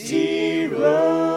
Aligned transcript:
Toby, 0.00 1.29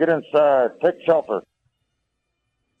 Get 0.00 0.08
inside. 0.08 0.32
Uh, 0.34 0.68
Take 0.82 0.94
shelter. 1.04 1.42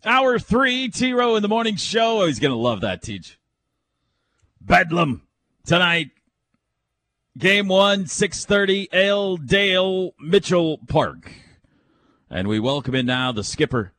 Hour 0.06 0.38
three, 0.38 0.88
T 0.88 1.12
Row 1.12 1.36
in 1.36 1.42
the 1.42 1.48
morning 1.48 1.76
show. 1.76 2.22
Oh, 2.22 2.26
he's 2.26 2.38
going 2.38 2.50
to 2.50 2.56
love 2.56 2.80
that, 2.80 3.02
Teach. 3.02 3.38
Bedlam 4.58 5.26
tonight. 5.66 6.12
Game 7.36 7.68
one, 7.68 8.04
6.30, 8.04 8.88
L. 8.92 9.36
Dale 9.36 10.12
Mitchell 10.18 10.78
Park. 10.88 11.30
And 12.30 12.48
we 12.48 12.58
welcome 12.58 12.94
in 12.94 13.04
now 13.04 13.32
the 13.32 13.44
skipper 13.44 13.92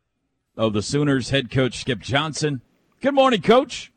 of 0.58 0.74
the 0.74 0.82
Sooners, 0.82 1.30
head 1.30 1.52
coach 1.52 1.78
Skip 1.80 2.00
Johnson. 2.00 2.62
Good 3.02 3.14
morning, 3.14 3.42
coach. 3.44 3.94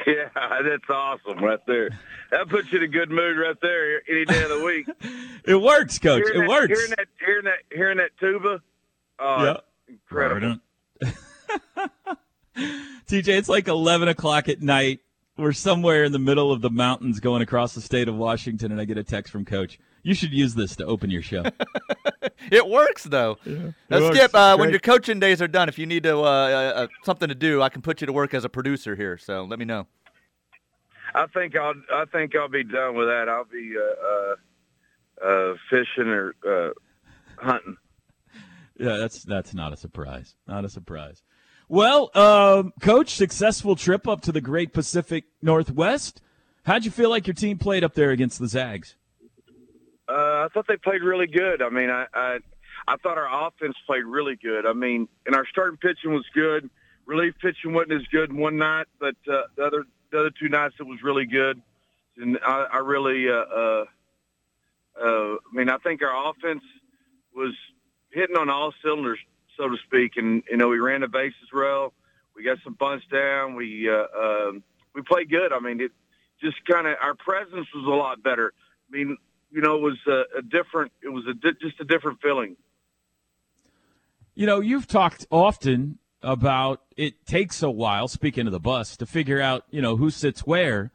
Yeah, 0.06 0.28
that's 0.62 0.88
awesome 0.88 1.38
right 1.44 1.58
there. 1.66 1.90
That 2.30 2.48
puts 2.48 2.72
you 2.72 2.78
in 2.78 2.84
a 2.84 2.88
good 2.88 3.10
mood 3.10 3.36
right 3.38 3.56
there 3.60 4.02
any 4.08 4.24
day 4.24 4.42
of 4.42 4.48
the 4.50 4.64
week. 4.64 4.86
It 5.44 5.54
works, 5.56 5.98
coach. 5.98 6.24
Hearing 6.24 6.42
it 6.42 6.46
that, 6.46 6.48
works. 6.48 6.66
Hearing 6.78 6.90
that, 6.90 7.06
hearing 7.24 7.44
that, 7.44 7.58
hearing 7.74 7.96
that 7.98 8.10
tuba. 8.20 8.60
Oh, 9.18 9.44
Yeah. 9.44 9.56
incredible. 9.88 10.58
TJ, 13.08 13.28
it's 13.38 13.48
like 13.48 13.66
11 13.66 14.08
o'clock 14.08 14.48
at 14.50 14.60
night. 14.60 15.00
We're 15.38 15.52
somewhere 15.52 16.04
in 16.04 16.12
the 16.12 16.18
middle 16.18 16.52
of 16.52 16.60
the 16.60 16.68
mountains 16.68 17.18
going 17.20 17.40
across 17.40 17.74
the 17.74 17.80
state 17.80 18.08
of 18.08 18.16
Washington, 18.16 18.72
and 18.72 18.80
I 18.80 18.84
get 18.84 18.98
a 18.98 19.04
text 19.04 19.32
from 19.32 19.46
Coach. 19.46 19.78
You 20.08 20.14
should 20.14 20.32
use 20.32 20.54
this 20.54 20.74
to 20.76 20.86
open 20.86 21.10
your 21.10 21.20
show. 21.20 21.44
It 22.50 22.66
works 22.66 23.04
though. 23.04 23.36
Now, 23.44 24.00
works. 24.00 24.16
Skip, 24.16 24.34
uh, 24.34 24.56
when 24.56 24.70
your 24.70 24.78
coaching 24.78 25.20
days 25.20 25.42
are 25.42 25.48
done, 25.48 25.68
if 25.68 25.78
you 25.78 25.84
need 25.84 26.04
to 26.04 26.18
uh, 26.18 26.22
uh, 26.22 26.26
uh, 26.26 26.86
something 27.02 27.28
to 27.28 27.34
do, 27.34 27.60
I 27.60 27.68
can 27.68 27.82
put 27.82 28.00
you 28.00 28.06
to 28.06 28.12
work 28.12 28.32
as 28.32 28.42
a 28.44 28.48
producer 28.48 28.96
here. 28.96 29.18
So 29.18 29.44
let 29.44 29.58
me 29.58 29.66
know. 29.66 29.86
I 31.14 31.26
think 31.26 31.56
I'll. 31.56 31.74
I 31.92 32.04
think 32.06 32.34
I'll 32.34 32.48
be 32.48 32.64
done 32.64 32.94
with 32.94 33.08
that. 33.08 33.28
I'll 33.28 33.44
be 33.44 33.74
uh, 33.76 35.26
uh, 35.26 35.28
uh, 35.28 35.54
fishing 35.68 36.08
or 36.08 36.34
uh, 36.48 36.70
hunting. 37.36 37.76
Yeah, 38.78 38.96
that's 38.96 39.24
that's 39.24 39.52
not 39.52 39.74
a 39.74 39.76
surprise. 39.76 40.36
Not 40.46 40.64
a 40.64 40.70
surprise. 40.70 41.22
Well, 41.68 42.10
um, 42.14 42.72
coach, 42.80 43.10
successful 43.10 43.76
trip 43.76 44.08
up 44.08 44.22
to 44.22 44.32
the 44.32 44.40
Great 44.40 44.72
Pacific 44.72 45.24
Northwest. 45.42 46.22
How'd 46.64 46.86
you 46.86 46.90
feel 46.90 47.10
like 47.10 47.26
your 47.26 47.34
team 47.34 47.58
played 47.58 47.84
up 47.84 47.94
there 47.94 48.10
against 48.10 48.38
the 48.38 48.48
Zags? 48.48 48.94
Uh, 50.08 50.46
I 50.46 50.48
thought 50.52 50.66
they 50.66 50.76
played 50.76 51.02
really 51.02 51.26
good. 51.26 51.60
I 51.60 51.68
mean, 51.68 51.90
I, 51.90 52.06
I 52.14 52.38
I 52.86 52.96
thought 52.96 53.18
our 53.18 53.46
offense 53.46 53.76
played 53.86 54.04
really 54.04 54.36
good. 54.36 54.64
I 54.64 54.72
mean, 54.72 55.08
and 55.26 55.34
our 55.34 55.46
starting 55.46 55.76
pitching 55.76 56.12
was 56.12 56.24
good. 56.34 56.70
Relief 57.06 57.34
pitching 57.40 57.72
wasn't 57.72 57.92
as 57.92 58.06
good 58.10 58.32
one 58.32 58.56
night, 58.56 58.86
but 58.98 59.16
uh, 59.30 59.42
the 59.56 59.64
other 59.64 59.84
the 60.10 60.20
other 60.20 60.30
two 60.30 60.48
nights 60.48 60.76
it 60.80 60.84
was 60.84 61.02
really 61.02 61.26
good. 61.26 61.60
And 62.16 62.38
I, 62.44 62.66
I 62.72 62.78
really, 62.78 63.28
uh, 63.28 63.32
uh, 63.32 63.84
uh, 65.00 65.36
I 65.36 65.52
mean, 65.52 65.68
I 65.68 65.78
think 65.78 66.02
our 66.02 66.30
offense 66.30 66.62
was 67.34 67.54
hitting 68.10 68.36
on 68.36 68.50
all 68.50 68.74
cylinders, 68.82 69.20
so 69.56 69.68
to 69.68 69.76
speak. 69.84 70.16
And 70.16 70.42
you 70.50 70.56
know, 70.56 70.68
we 70.68 70.78
ran 70.78 71.02
the 71.02 71.08
bases 71.08 71.48
well. 71.52 71.92
We 72.34 72.44
got 72.44 72.58
some 72.64 72.74
bunts 72.74 73.04
down. 73.12 73.54
We 73.54 73.90
uh, 73.90 74.06
um 74.18 74.62
we 74.94 75.02
played 75.02 75.30
good. 75.30 75.52
I 75.52 75.60
mean, 75.60 75.80
it 75.80 75.92
just 76.42 76.56
kind 76.66 76.86
of 76.86 76.96
our 77.02 77.14
presence 77.14 77.66
was 77.74 77.84
a 77.84 77.90
lot 77.90 78.22
better. 78.22 78.52
I 78.88 78.96
mean, 78.96 79.16
you 79.50 79.60
know, 79.60 79.76
it 79.76 79.82
was 79.82 79.98
a, 80.06 80.38
a 80.38 80.42
different. 80.42 80.92
It 81.02 81.08
was 81.08 81.24
a 81.28 81.34
di- 81.34 81.58
just 81.60 81.80
a 81.80 81.84
different 81.84 82.20
feeling. 82.20 82.56
You 84.34 84.46
know, 84.46 84.60
you've 84.60 84.86
talked 84.86 85.26
often 85.30 85.98
about 86.22 86.82
it 86.96 87.26
takes 87.26 87.62
a 87.62 87.70
while, 87.70 88.08
speaking 88.08 88.46
of 88.46 88.52
the 88.52 88.60
bus, 88.60 88.96
to 88.98 89.06
figure 89.06 89.40
out, 89.40 89.64
you 89.70 89.80
know, 89.80 89.96
who 89.96 90.10
sits 90.10 90.40
where, 90.46 90.92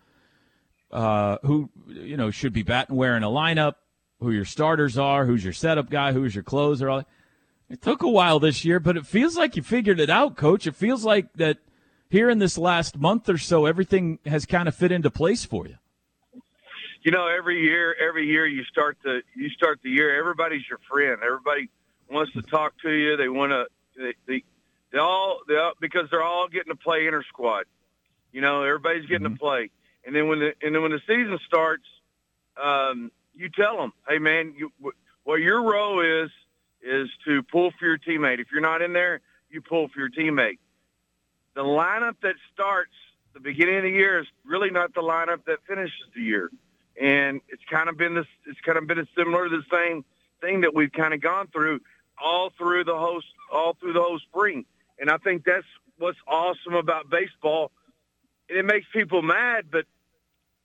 uh, 0.91 1.37
who, 1.43 1.69
you 1.87 2.17
know, 2.17 2.31
should 2.31 2.53
be 2.53 2.63
batting 2.63 2.95
where 2.95 3.17
in 3.17 3.23
a 3.23 3.29
lineup, 3.29 3.75
who 4.19 4.31
your 4.31 4.45
starters 4.45 4.97
are, 4.97 5.25
who's 5.25 5.43
your 5.43 5.53
setup 5.53 5.89
guy, 5.89 6.13
who's 6.13 6.35
your 6.35 6.43
closer. 6.43 6.89
All 6.89 6.97
that. 6.99 7.07
It 7.69 7.81
took 7.81 8.03
a 8.03 8.09
while 8.09 8.39
this 8.39 8.63
year, 8.63 8.79
but 8.79 8.97
it 8.97 9.05
feels 9.05 9.35
like 9.35 9.55
you 9.55 9.63
figured 9.63 9.99
it 9.99 10.09
out, 10.09 10.35
coach. 10.35 10.67
It 10.67 10.75
feels 10.75 11.03
like 11.03 11.33
that 11.33 11.57
here 12.09 12.29
in 12.29 12.37
this 12.37 12.57
last 12.57 12.97
month 12.97 13.27
or 13.27 13.37
so, 13.37 13.65
everything 13.65 14.19
has 14.25 14.45
kind 14.45 14.67
of 14.67 14.75
fit 14.75 14.91
into 14.91 15.09
place 15.09 15.43
for 15.43 15.65
you. 15.67 15.77
You 17.03 17.11
know, 17.11 17.27
every 17.27 17.61
year, 17.61 17.93
every 17.99 18.27
year 18.27 18.47
you 18.47 18.63
start 18.63 18.97
the 19.03 19.21
you 19.35 19.49
start 19.49 19.79
the 19.83 19.89
year. 19.89 20.17
Everybody's 20.17 20.63
your 20.69 20.79
friend. 20.89 21.21
Everybody 21.23 21.69
wants 22.09 22.31
to 22.33 22.41
talk 22.41 22.73
to 22.81 22.89
you. 22.89 23.17
They 23.17 23.27
want 23.27 23.51
to. 23.51 23.65
They, 23.97 24.13
they, 24.25 24.43
they 24.91 24.99
all 24.99 25.39
they 25.47 25.57
all, 25.57 25.73
because 25.81 26.09
they're 26.09 26.23
all 26.23 26.47
getting 26.47 26.71
to 26.71 26.77
play 26.77 27.05
inter 27.05 27.23
squad. 27.23 27.65
You 28.31 28.39
know, 28.41 28.63
everybody's 28.63 29.05
getting 29.05 29.29
to 29.29 29.37
play. 29.37 29.69
And 30.05 30.15
then 30.15 30.27
when 30.29 30.39
the 30.39 30.53
and 30.61 30.73
then 30.73 30.81
when 30.81 30.91
the 30.91 31.01
season 31.05 31.37
starts, 31.45 31.83
um, 32.61 33.11
you 33.35 33.49
tell 33.49 33.77
them, 33.77 33.91
hey 34.07 34.19
man, 34.19 34.53
you, 34.57 34.71
what 35.23 35.41
your 35.41 35.61
role 35.61 35.99
is 35.99 36.31
is 36.81 37.09
to 37.25 37.43
pull 37.43 37.71
for 37.77 37.85
your 37.85 37.97
teammate. 37.97 38.39
If 38.39 38.47
you're 38.51 38.61
not 38.61 38.81
in 38.81 38.93
there, 38.93 39.19
you 39.49 39.61
pull 39.61 39.89
for 39.89 39.99
your 39.99 40.09
teammate. 40.09 40.59
The 41.53 41.63
lineup 41.63 42.15
that 42.23 42.35
starts 42.53 42.93
the 43.33 43.39
beginning 43.39 43.77
of 43.77 43.83
the 43.83 43.89
year 43.89 44.19
is 44.19 44.27
really 44.45 44.69
not 44.69 44.93
the 44.93 45.01
lineup 45.01 45.45
that 45.45 45.59
finishes 45.67 45.93
the 46.15 46.21
year, 46.21 46.49
and 46.99 47.41
it's 47.49 47.63
kind 47.69 47.89
of 47.89 47.97
been 47.97 48.15
this. 48.15 48.27
It's 48.45 48.59
kind 48.61 48.77
of 48.77 48.87
been 48.87 48.99
a 48.99 49.07
similar 49.17 49.49
to 49.49 49.57
the 49.57 49.63
same 49.71 50.05
thing 50.41 50.61
that 50.61 50.73
we've 50.73 50.91
kind 50.91 51.13
of 51.13 51.21
gone 51.21 51.47
through 51.47 51.79
all 52.21 52.51
through 52.57 52.83
the 52.83 52.95
whole 52.95 53.21
all 53.51 53.75
through 53.79 53.93
the 53.93 54.01
whole 54.01 54.19
spring. 54.19 54.65
And 54.99 55.09
I 55.09 55.17
think 55.17 55.43
that's 55.45 55.65
what's 55.97 56.17
awesome 56.27 56.73
about 56.73 57.09
baseball. 57.09 57.71
And 58.49 58.57
it 58.57 58.65
makes 58.65 58.85
people 58.93 59.21
mad, 59.21 59.65
but 59.71 59.85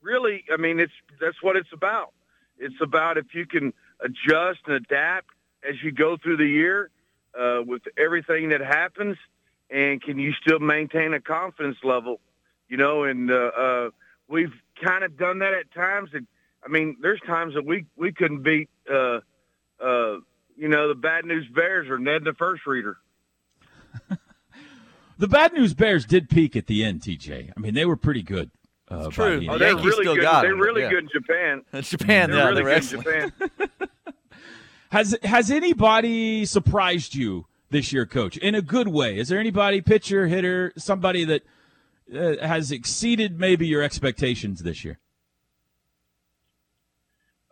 really, 0.03 0.45
I 0.53 0.57
mean, 0.57 0.81
it's 0.81 0.93
that's 1.21 1.43
what 1.43 1.57
it's 1.57 1.73
about. 1.73 2.13
It's 2.59 2.81
about 2.83 3.19
if 3.19 3.35
you 3.35 3.47
can 3.47 3.73
adjust 4.01 4.61
and 4.67 4.77
adapt 4.77 5.29
as 5.69 5.77
you 5.83 5.93
go 5.93 6.17
through 6.17 6.37
the 6.37 6.47
year 6.47 6.91
uh, 7.39 7.61
with 7.65 7.83
everything 7.97 8.51
that 8.51 8.61
happens, 8.61 9.17
and 9.71 10.03
can 10.03 10.19
you 10.19 10.33
still 10.33 10.59
maintain 10.59 11.15
a 11.15 11.21
confidence 11.21 11.77
level? 11.83 12.21
You 12.69 12.77
know, 12.77 13.05
and 13.05 13.31
uh, 13.31 13.51
uh, 13.57 13.91
we've 14.29 14.53
kind 14.85 15.05
of 15.05 15.17
done 15.17 15.39
that 15.41 15.53
at 15.55 15.73
times. 15.75 16.11
And 16.15 16.27
I 16.65 16.69
mean, 16.69 16.97
there's 17.01 17.21
times 17.27 17.55
that 17.55 17.65
we 17.65 17.87
we 17.97 18.13
couldn't 18.13 18.43
beat, 18.43 18.69
uh, 18.91 19.21
uh, 19.83 20.17
you 20.57 20.69
know, 20.69 20.89
the 20.89 20.95
Bad 20.95 21.25
News 21.25 21.47
Bears 21.55 21.89
or 21.89 21.99
Ned 21.99 22.25
the 22.25 22.35
First 22.35 22.67
Reader. 22.67 22.97
The 25.19 25.27
bad 25.27 25.53
news 25.53 25.75
Bears 25.75 26.05
did 26.07 26.31
peak 26.31 26.55
at 26.55 26.69
the 26.69 26.85
end, 26.85 27.01
TJ. 27.01 27.51
I 27.57 27.61
mean, 27.61 27.75
they 27.75 27.85
were 27.85 27.97
pretty 27.97 28.23
good. 28.23 28.53
Uh, 28.89 29.09
true. 29.11 29.41
the 29.41 29.49
Oh, 29.49 29.59
they're 29.59 29.75
really 29.75 30.05
still 30.05 30.15
good. 30.15 30.23
got 30.23 30.43
they're 30.43 30.53
them, 30.53 30.61
really 30.61 30.83
yeah. 30.83 30.91
good 30.91 31.05
in 31.05 31.11
Japan. 31.13 31.63
Japan, 31.83 32.31
They're 32.31 32.39
yeah, 32.39 32.45
really 32.45 32.55
they 32.55 32.63
were 32.63 32.81
good 32.81 32.93
in. 32.93 33.33
Japan. 33.33 33.79
Has 34.91 35.15
has 35.23 35.51
anybody 35.51 36.47
surprised 36.47 37.15
you 37.15 37.45
this 37.69 37.93
year, 37.93 38.07
Coach, 38.07 38.39
in 38.39 38.55
a 38.55 38.63
good 38.63 38.89
way? 38.89 39.19
Is 39.19 39.29
there 39.29 39.39
anybody, 39.39 39.83
pitcher, 39.83 40.29
hitter, 40.29 40.73
somebody 40.79 41.25
that 41.27 41.43
has 42.13 42.71
exceeded 42.71 43.39
maybe 43.39 43.67
your 43.67 43.83
expectations 43.83 44.63
this 44.63 44.85
year? 44.85 44.99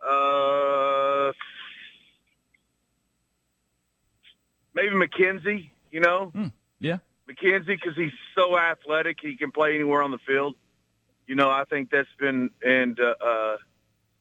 Uh, 0.07 1.31
maybe 4.73 4.89
McKenzie. 4.95 5.69
You 5.91 6.01
know, 6.01 6.31
Yeah. 6.79 6.97
McKenzie 7.29 7.67
because 7.67 7.95
he's 7.95 8.11
so 8.35 8.57
athletic, 8.57 9.17
he 9.21 9.35
can 9.35 9.51
play 9.51 9.75
anywhere 9.75 10.01
on 10.01 10.11
the 10.11 10.19
field. 10.19 10.55
You 11.27 11.35
know, 11.35 11.49
I 11.49 11.63
think 11.69 11.89
that's 11.89 12.07
been 12.19 12.49
and 12.61 12.99
uh, 12.99 13.13
uh, 13.25 13.57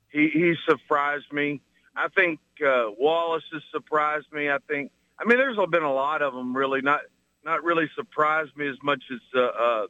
he 0.08 0.28
he 0.32 0.54
surprised 0.68 1.32
me. 1.32 1.60
I 1.94 2.08
think 2.08 2.40
uh, 2.66 2.90
Wallace 2.98 3.44
has 3.52 3.62
surprised 3.72 4.26
me. 4.32 4.50
I 4.50 4.58
think. 4.68 4.90
I 5.18 5.24
mean, 5.24 5.38
there's 5.38 5.56
been 5.70 5.82
a 5.82 5.92
lot 5.92 6.20
of 6.22 6.34
them 6.34 6.56
really 6.56 6.82
not 6.82 7.00
not 7.44 7.62
really 7.62 7.88
surprised 7.94 8.56
me 8.56 8.68
as 8.68 8.76
much 8.82 9.02
as 9.12 9.20
uh, 9.34 9.40
uh, 9.40 9.86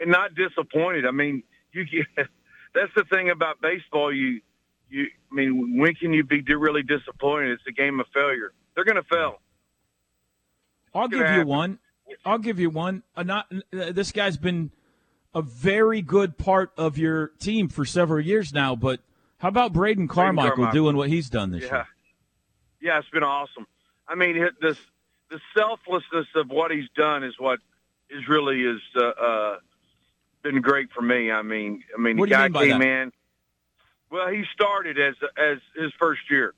and 0.00 0.10
not 0.10 0.34
disappointed. 0.34 1.06
I 1.06 1.10
mean, 1.10 1.42
you 1.72 1.84
get 1.84 2.06
that's 2.74 2.92
the 2.96 3.04
thing 3.04 3.30
about 3.30 3.60
baseball. 3.60 4.12
You 4.12 4.40
you 4.88 5.06
I 5.30 5.34
mean, 5.34 5.78
when 5.78 5.94
can 5.94 6.12
you 6.12 6.24
be 6.24 6.42
really 6.54 6.82
disappointed? 6.82 7.52
It's 7.52 7.62
a 7.68 7.72
game 7.72 8.00
of 8.00 8.06
failure. 8.12 8.52
They're 8.74 8.84
going 8.84 8.96
to 8.96 9.08
fail. 9.08 9.40
I'll 10.94 11.08
give 11.08 11.30
you 11.30 11.46
one. 11.46 11.78
I'll 12.24 12.38
give 12.38 12.58
you 12.58 12.70
one. 12.70 13.02
Uh, 13.16 13.22
not 13.22 13.46
uh, 13.52 13.92
this 13.92 14.10
guy's 14.10 14.36
been 14.36 14.72
a 15.34 15.42
very 15.42 16.02
good 16.02 16.36
part 16.38 16.72
of 16.76 16.98
your 16.98 17.28
team 17.38 17.68
for 17.68 17.84
several 17.84 18.24
years 18.24 18.52
now, 18.52 18.74
but 18.74 19.00
how 19.38 19.48
about 19.48 19.72
Braden 19.72 20.08
Carmichael, 20.08 20.56
Carmichael. 20.56 20.72
doing 20.72 20.96
what 20.96 21.08
he's 21.08 21.30
done 21.30 21.52
this 21.52 21.64
yeah. 21.64 21.72
year? 21.72 21.86
Yeah, 22.82 22.98
it's 22.98 23.08
been 23.10 23.22
awesome. 23.22 23.66
I 24.08 24.16
mean, 24.16 24.48
this 24.60 24.78
the 25.30 25.40
selflessness 25.56 26.26
of 26.34 26.48
what 26.48 26.72
he's 26.72 26.88
done 26.96 27.22
is 27.22 27.34
what 27.38 27.60
is 28.10 28.26
really 28.28 28.62
is 28.62 28.80
uh, 28.96 29.04
uh, 29.04 29.56
been 30.42 30.60
great 30.60 30.90
for 30.92 31.02
me. 31.02 31.30
I 31.30 31.42
mean, 31.42 31.82
I 31.96 32.00
mean, 32.00 32.16
what 32.16 32.28
the 32.28 32.34
guy 32.34 32.48
came 32.48 32.78
that? 32.80 32.86
in. 32.86 33.12
Well, 34.10 34.28
he 34.28 34.44
started 34.52 34.98
as 34.98 35.14
as 35.36 35.58
his 35.76 35.92
first 35.98 36.22
year, 36.30 36.54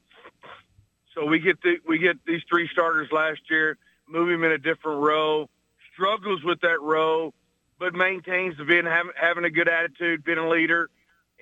so 1.14 1.26
we 1.26 1.38
get 1.40 1.61
the 1.62 1.76
we 1.87 1.99
get 1.99 2.25
these 2.26 2.43
three 2.49 2.69
starters 2.73 3.11
last 3.12 3.40
year. 3.50 3.76
Move 4.08 4.31
him 4.31 4.44
in 4.44 4.52
a 4.52 4.58
different 4.58 5.02
row. 5.02 5.49
Struggles 5.93 6.43
with 6.43 6.61
that 6.62 6.81
row, 6.81 7.34
but 7.79 7.94
maintains 7.94 8.56
the 8.56 8.64
being 8.64 8.87
having, 8.87 9.12
having 9.20 9.44
a 9.44 9.50
good 9.50 9.69
attitude, 9.69 10.25
being 10.25 10.38
a 10.38 10.49
leader, 10.49 10.88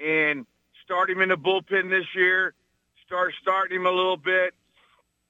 and 0.04 0.44
start 0.84 1.08
him 1.08 1.20
in 1.20 1.28
the 1.28 1.36
bullpen 1.36 1.88
this 1.88 2.06
year. 2.16 2.54
Start 3.06 3.32
starting 3.40 3.76
him 3.76 3.86
a 3.86 3.90
little 3.90 4.16
bit. 4.16 4.54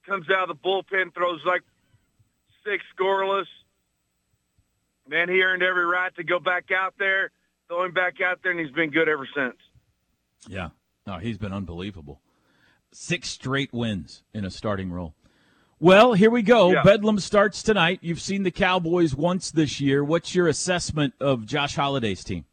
Comes 0.07 0.29
out 0.31 0.49
of 0.49 0.57
the 0.57 0.67
bullpen, 0.67 1.13
throws 1.13 1.41
like 1.45 1.61
six 2.65 2.83
scoreless. 2.97 3.45
Man, 5.11 5.27
he 5.27 5.41
earned 5.41 5.61
every 5.61 5.85
right 5.85 6.15
to 6.15 6.23
go 6.23 6.39
back 6.39 6.71
out 6.71 6.93
there, 6.97 7.31
throw 7.67 7.83
him 7.83 7.91
back 7.91 8.21
out 8.25 8.39
there, 8.41 8.53
and 8.53 8.61
he's 8.61 8.71
been 8.71 8.91
good 8.91 9.09
ever 9.09 9.27
since. 9.35 9.57
Yeah, 10.47 10.69
no, 11.05 11.17
he's 11.17 11.37
been 11.37 11.51
unbelievable. 11.51 12.21
Six 12.93 13.27
straight 13.27 13.73
wins 13.73 14.23
in 14.33 14.45
a 14.45 14.49
starting 14.49 14.89
role. 14.89 15.13
Well, 15.81 16.13
here 16.13 16.29
we 16.29 16.43
go. 16.43 16.71
Yeah. 16.71 16.83
Bedlam 16.83 17.19
starts 17.19 17.61
tonight. 17.61 17.99
You've 18.01 18.21
seen 18.21 18.43
the 18.43 18.51
Cowboys 18.51 19.13
once 19.13 19.51
this 19.51 19.81
year. 19.81 20.01
What's 20.01 20.33
your 20.33 20.47
assessment 20.47 21.13
of 21.19 21.45
Josh 21.45 21.75
Holliday's 21.75 22.23
team? 22.23 22.45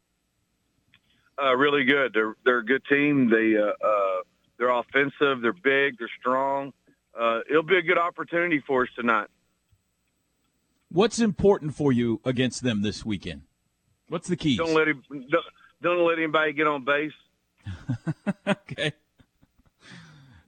Uh, 1.41 1.55
really 1.55 1.85
good. 1.85 2.11
They're 2.13 2.35
they're 2.43 2.59
a 2.59 2.65
good 2.65 2.83
team. 2.89 3.29
They 3.29 3.55
uh, 3.55 3.67
uh, 3.67 4.23
they're 4.57 4.77
offensive. 4.77 5.41
They're 5.41 5.53
big. 5.53 5.97
They're 5.97 6.11
strong. 6.19 6.73
Uh, 7.17 7.39
it'll 7.49 7.63
be 7.63 7.77
a 7.77 7.81
good 7.81 7.97
opportunity 7.97 8.61
for 8.67 8.83
us 8.83 8.89
tonight. 8.97 9.27
What's 10.91 11.19
important 11.19 11.75
for 11.75 11.91
you 11.91 12.19
against 12.25 12.63
them 12.63 12.81
this 12.81 13.05
weekend? 13.05 13.43
What's 14.07 14.27
the 14.27 14.35
key? 14.35 14.57
Don't 14.57 14.73
let 14.73 14.87
him. 14.87 15.03
Don't, 15.09 15.45
don't 15.81 16.07
let 16.07 16.17
anybody 16.17 16.53
get 16.53 16.65
on 16.65 16.83
base. 16.83 17.11
okay. 18.47 18.93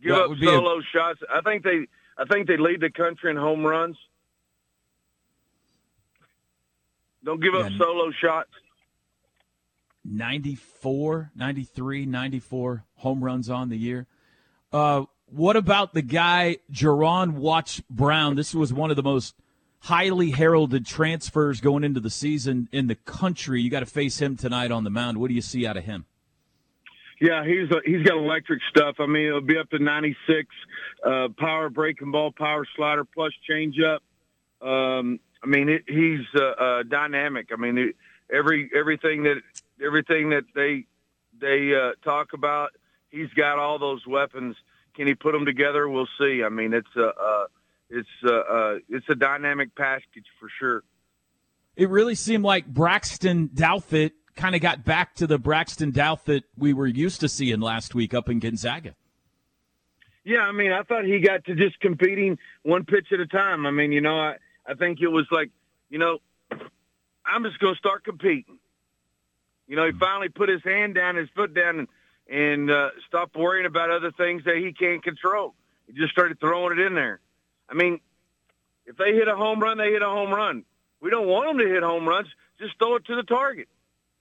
Give 0.01 0.15
that 0.15 0.23
up 0.23 0.37
solo 0.41 0.79
a... 0.79 0.83
shots. 0.91 1.19
I 1.31 1.41
think 1.41 1.63
they. 1.63 1.87
I 2.17 2.25
think 2.25 2.47
they 2.47 2.57
lead 2.57 2.81
the 2.81 2.89
country 2.89 3.31
in 3.31 3.37
home 3.37 3.63
runs. 3.63 3.97
Don't 7.23 7.41
give 7.41 7.53
yeah. 7.53 7.61
up 7.61 7.71
solo 7.77 8.11
shots. 8.11 8.49
94, 10.03 11.31
93, 11.35 12.05
94 12.07 12.85
home 12.95 13.23
runs 13.23 13.49
on 13.49 13.69
the 13.69 13.77
year. 13.77 14.07
Uh, 14.73 15.03
what 15.27 15.55
about 15.55 15.93
the 15.93 16.01
guy, 16.01 16.57
Juaron 16.71 17.33
Watts-Brown? 17.33 18.35
This 18.35 18.55
was 18.55 18.73
one 18.73 18.89
of 18.89 18.95
the 18.95 19.03
most 19.03 19.35
highly 19.81 20.31
heralded 20.31 20.85
transfers 20.85 21.59
going 21.59 21.83
into 21.83 21.99
the 21.99 22.09
season 22.09 22.69
in 22.71 22.87
the 22.87 22.95
country. 22.95 23.61
You 23.61 23.69
got 23.69 23.79
to 23.81 23.85
face 23.85 24.21
him 24.21 24.37
tonight 24.37 24.71
on 24.71 24.83
the 24.83 24.89
mound. 24.89 25.17
What 25.17 25.29
do 25.29 25.33
you 25.33 25.41
see 25.41 25.65
out 25.65 25.77
of 25.77 25.83
him? 25.83 26.05
Yeah, 27.19 27.45
he's 27.45 27.69
a, 27.69 27.81
he's 27.85 28.03
got 28.03 28.17
electric 28.17 28.61
stuff. 28.69 28.95
I 28.99 29.05
mean, 29.05 29.27
it'll 29.27 29.41
be 29.41 29.57
up 29.57 29.69
to 29.69 29.79
96 29.79 30.47
uh, 31.05 31.27
power 31.37 31.69
breaking 31.69 32.11
ball, 32.11 32.31
power 32.31 32.65
slider 32.75 33.05
plus 33.05 33.31
changeup. 33.49 33.99
Um, 34.61 35.19
I 35.43 35.47
mean, 35.47 35.69
it, 35.69 35.83
he's 35.87 36.25
uh, 36.35 36.43
uh, 36.43 36.83
dynamic. 36.83 37.49
I 37.51 37.57
mean, 37.57 37.77
it, 37.77 37.95
every 38.31 38.69
everything 38.75 39.23
that 39.23 39.41
everything 39.83 40.29
that 40.29 40.45
they 40.55 40.85
they 41.39 41.73
uh, 41.75 41.91
talk 42.03 42.33
about. 42.33 42.71
He's 43.09 43.29
got 43.35 43.59
all 43.59 43.77
those 43.77 44.05
weapons. 44.07 44.55
Can 44.95 45.05
he 45.05 45.15
put 45.15 45.33
them 45.33 45.45
together? 45.45 45.89
We'll 45.89 46.07
see. 46.19 46.43
I 46.43 46.49
mean, 46.49 46.73
it's 46.73 46.95
a 46.95 47.07
uh, 47.07 47.45
it's 47.91 48.09
a, 48.23 48.35
uh, 48.35 48.79
it's 48.89 49.05
a 49.09 49.15
dynamic 49.15 49.75
package 49.75 50.25
for 50.39 50.49
sure. 50.59 50.83
It 51.75 51.89
really 51.89 52.15
seemed 52.15 52.43
like 52.43 52.65
Braxton 52.65 53.49
Douthit 53.49 54.11
kind 54.35 54.55
of 54.55 54.61
got 54.61 54.83
back 54.83 55.15
to 55.15 55.27
the 55.27 55.37
Braxton 55.37 55.91
Douthit 55.91 56.43
we 56.57 56.73
were 56.73 56.87
used 56.87 57.19
to 57.21 57.29
seeing 57.29 57.59
last 57.59 57.93
week 57.93 58.13
up 58.13 58.29
in 58.29 58.39
Gonzaga. 58.39 58.95
Yeah, 60.23 60.41
I 60.41 60.51
mean, 60.51 60.71
I 60.71 60.83
thought 60.83 61.05
he 61.05 61.19
got 61.19 61.45
to 61.45 61.55
just 61.55 61.79
competing 61.79 62.37
one 62.63 62.85
pitch 62.85 63.07
at 63.11 63.19
a 63.19 63.25
time. 63.25 63.65
I 63.65 63.71
mean, 63.71 63.91
you 63.91 64.01
know, 64.01 64.19
I 64.19 64.37
I 64.65 64.75
think 64.75 65.01
it 65.01 65.07
was 65.07 65.25
like, 65.31 65.49
you 65.89 65.97
know, 65.97 66.19
I'm 67.25 67.43
just 67.43 67.59
going 67.59 67.73
to 67.73 67.79
start 67.79 68.03
competing. 68.03 68.59
You 69.67 69.75
know, 69.75 69.85
he 69.85 69.91
finally 69.93 70.29
put 70.29 70.49
his 70.49 70.61
hand 70.63 70.95
down, 70.95 71.15
his 71.15 71.29
foot 71.35 71.53
down, 71.53 71.79
and 71.79 71.87
and 72.29 72.71
uh, 72.71 72.89
stopped 73.07 73.35
worrying 73.35 73.65
about 73.65 73.89
other 73.89 74.11
things 74.11 74.43
that 74.45 74.57
he 74.57 74.73
can't 74.73 75.03
control. 75.03 75.53
He 75.87 75.93
just 75.93 76.11
started 76.11 76.39
throwing 76.39 76.77
it 76.77 76.85
in 76.85 76.93
there. 76.93 77.19
I 77.71 77.73
mean, 77.73 77.99
if 78.85 78.97
they 78.97 79.13
hit 79.13 79.27
a 79.27 79.35
home 79.35 79.59
run, 79.59 79.77
they 79.77 79.91
hit 79.91 80.01
a 80.01 80.09
home 80.09 80.31
run. 80.31 80.65
We 81.01 81.09
don't 81.09 81.27
want 81.27 81.49
them 81.49 81.57
to 81.65 81.73
hit 81.73 81.81
home 81.81 82.07
runs. 82.07 82.27
Just 82.59 82.77
throw 82.77 82.95
it 82.95 83.05
to 83.05 83.15
the 83.15 83.23
target. 83.23 83.67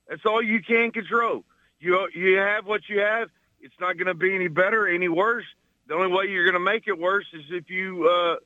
That's 0.08 0.22
all 0.24 0.42
you 0.42 0.62
can 0.62 0.92
control. 0.92 1.44
You 1.80 2.08
you 2.14 2.36
have 2.36 2.66
what 2.66 2.82
you 2.88 3.00
have. 3.00 3.28
It's 3.60 3.74
not 3.80 3.96
going 3.96 4.06
to 4.06 4.14
be 4.14 4.34
any 4.34 4.48
better, 4.48 4.86
any 4.86 5.08
worse. 5.08 5.44
The 5.88 5.94
only 5.94 6.08
way 6.08 6.26
you're 6.30 6.44
going 6.44 6.54
to 6.54 6.64
make 6.64 6.84
it 6.86 6.98
worse 6.98 7.26
is 7.32 7.42
if 7.50 7.68
you 7.68 8.08
uh, 8.08 8.36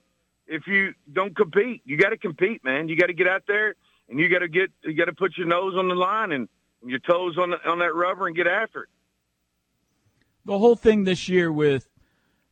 if 0.47 0.67
you 0.67 0.95
don't 1.13 1.37
compete. 1.37 1.83
You 1.85 1.97
got 1.97 2.11
to 2.11 2.17
compete, 2.17 2.65
man. 2.65 2.89
You 2.89 2.97
got 2.97 3.07
to 3.07 3.15
get 3.15 3.29
out 3.29 3.43
there 3.47 3.75
and 4.09 4.19
you 4.19 4.29
got 4.29 4.41
to 4.41 4.49
get 4.49 4.71
you 4.83 4.95
got 4.95 5.07
to 5.07 5.13
put 5.13 5.37
your 5.37 5.47
nose 5.47 5.75
on 5.77 5.89
the 5.89 5.95
line 5.95 6.33
and 6.33 6.49
your 6.85 6.99
toes 6.99 7.37
on 7.39 7.51
the, 7.51 7.71
on 7.71 7.79
that 7.79 7.95
rubber 7.95 8.27
and 8.27 8.37
get 8.37 8.47
after 8.47 8.85
it. 8.85 8.89
The 10.45 10.59
whole 10.59 10.77
thing 10.77 11.05
this 11.05 11.29
year 11.29 11.51
with 11.51 11.89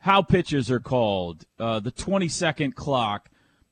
how 0.03 0.21
pitches 0.21 0.69
are 0.69 0.81
called, 0.81 1.47
uh, 1.61 1.79
the 1.79 1.93
20 1.93 2.27
second 2.27 2.75
clock, 2.75 3.31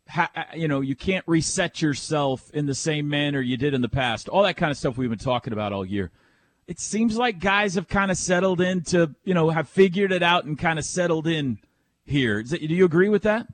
ha, 0.09 0.31
uh, 0.37 0.45
you 0.55 0.69
know, 0.69 0.81
you 0.81 0.95
can't 0.95 1.25
reset 1.27 1.83
yourself 1.83 2.53
in 2.55 2.67
the 2.67 2.75
same 2.75 3.09
manner 3.09 3.41
you 3.41 3.57
did 3.57 3.75
in 3.75 3.81
the 3.81 3.89
past. 3.89 4.29
All 4.29 4.45
that 4.45 4.57
kind 4.57 4.71
of 4.71 4.77
stuff 4.77 4.97
we've 4.97 5.11
been 5.11 5.19
talking 5.19 5.53
about 5.53 5.73
all 5.73 5.85
year. 5.85 6.13
It 6.69 6.79
seems 6.79 7.17
like 7.17 7.41
guys 7.41 7.75
have 7.75 7.89
kind 7.89 8.13
of 8.13 8.17
settled 8.17 8.61
into, 8.61 9.13
you 9.25 9.35
know, 9.35 9.51
have 9.51 9.69
figured 9.69 10.13
it 10.13 10.23
out 10.23 10.45
and 10.45 10.57
kind 10.57 10.79
of 10.79 10.85
settled 10.85 11.27
in 11.27 11.59
here. 12.05 12.45
do 12.45 12.59
you 12.59 12.85
agree 12.85 13.09
with 13.09 13.23
that? 13.23 13.49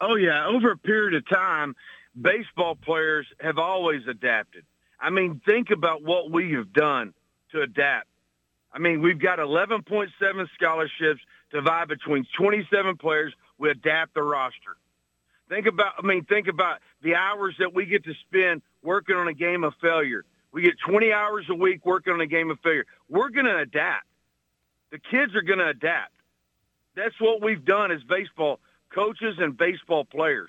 Oh 0.00 0.14
yeah, 0.14 0.46
over 0.46 0.72
a 0.72 0.78
period 0.78 1.12
of 1.14 1.28
time, 1.28 1.76
baseball 2.18 2.74
players 2.74 3.26
have 3.40 3.58
always 3.58 4.00
adapted. 4.08 4.64
I 4.98 5.10
mean, 5.10 5.42
think 5.44 5.68
about 5.70 6.02
what 6.02 6.30
we 6.30 6.52
have 6.52 6.72
done 6.72 7.12
to 7.52 7.60
adapt. 7.60 8.08
I 8.72 8.78
mean, 8.78 9.02
we've 9.02 9.20
got 9.20 9.38
11.7 9.38 10.08
scholarships 10.54 11.20
divided 11.50 11.88
between 11.88 12.26
27 12.38 12.96
players. 12.96 13.34
We 13.58 13.70
adapt 13.70 14.14
the 14.14 14.22
roster. 14.22 14.76
Think 15.48 15.66
about, 15.66 15.92
I 15.98 16.06
mean, 16.06 16.24
think 16.24 16.48
about 16.48 16.78
the 17.02 17.14
hours 17.14 17.54
that 17.58 17.72
we 17.72 17.86
get 17.86 18.04
to 18.04 18.12
spend 18.28 18.62
working 18.82 19.16
on 19.16 19.28
a 19.28 19.32
game 19.32 19.64
of 19.64 19.74
failure. 19.80 20.24
We 20.52 20.62
get 20.62 20.74
20 20.86 21.12
hours 21.12 21.46
a 21.50 21.54
week 21.54 21.84
working 21.84 22.12
on 22.12 22.20
a 22.20 22.26
game 22.26 22.50
of 22.50 22.58
failure. 22.60 22.84
We're 23.08 23.28
going 23.28 23.46
to 23.46 23.58
adapt. 23.58 24.06
The 24.90 24.98
kids 24.98 25.34
are 25.34 25.42
going 25.42 25.58
to 25.58 25.68
adapt. 25.68 26.12
That's 26.96 27.14
what 27.20 27.42
we've 27.42 27.64
done 27.64 27.92
as 27.92 28.02
baseball 28.04 28.60
coaches 28.94 29.36
and 29.38 29.56
baseball 29.56 30.04
players. 30.04 30.48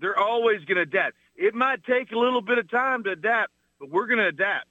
They're 0.00 0.18
always 0.18 0.64
going 0.64 0.76
to 0.76 0.82
adapt. 0.82 1.14
It 1.36 1.54
might 1.54 1.84
take 1.84 2.10
a 2.12 2.18
little 2.18 2.42
bit 2.42 2.58
of 2.58 2.70
time 2.70 3.04
to 3.04 3.10
adapt, 3.12 3.52
but 3.78 3.90
we're 3.90 4.06
going 4.06 4.18
to 4.18 4.26
adapt. 4.26 4.66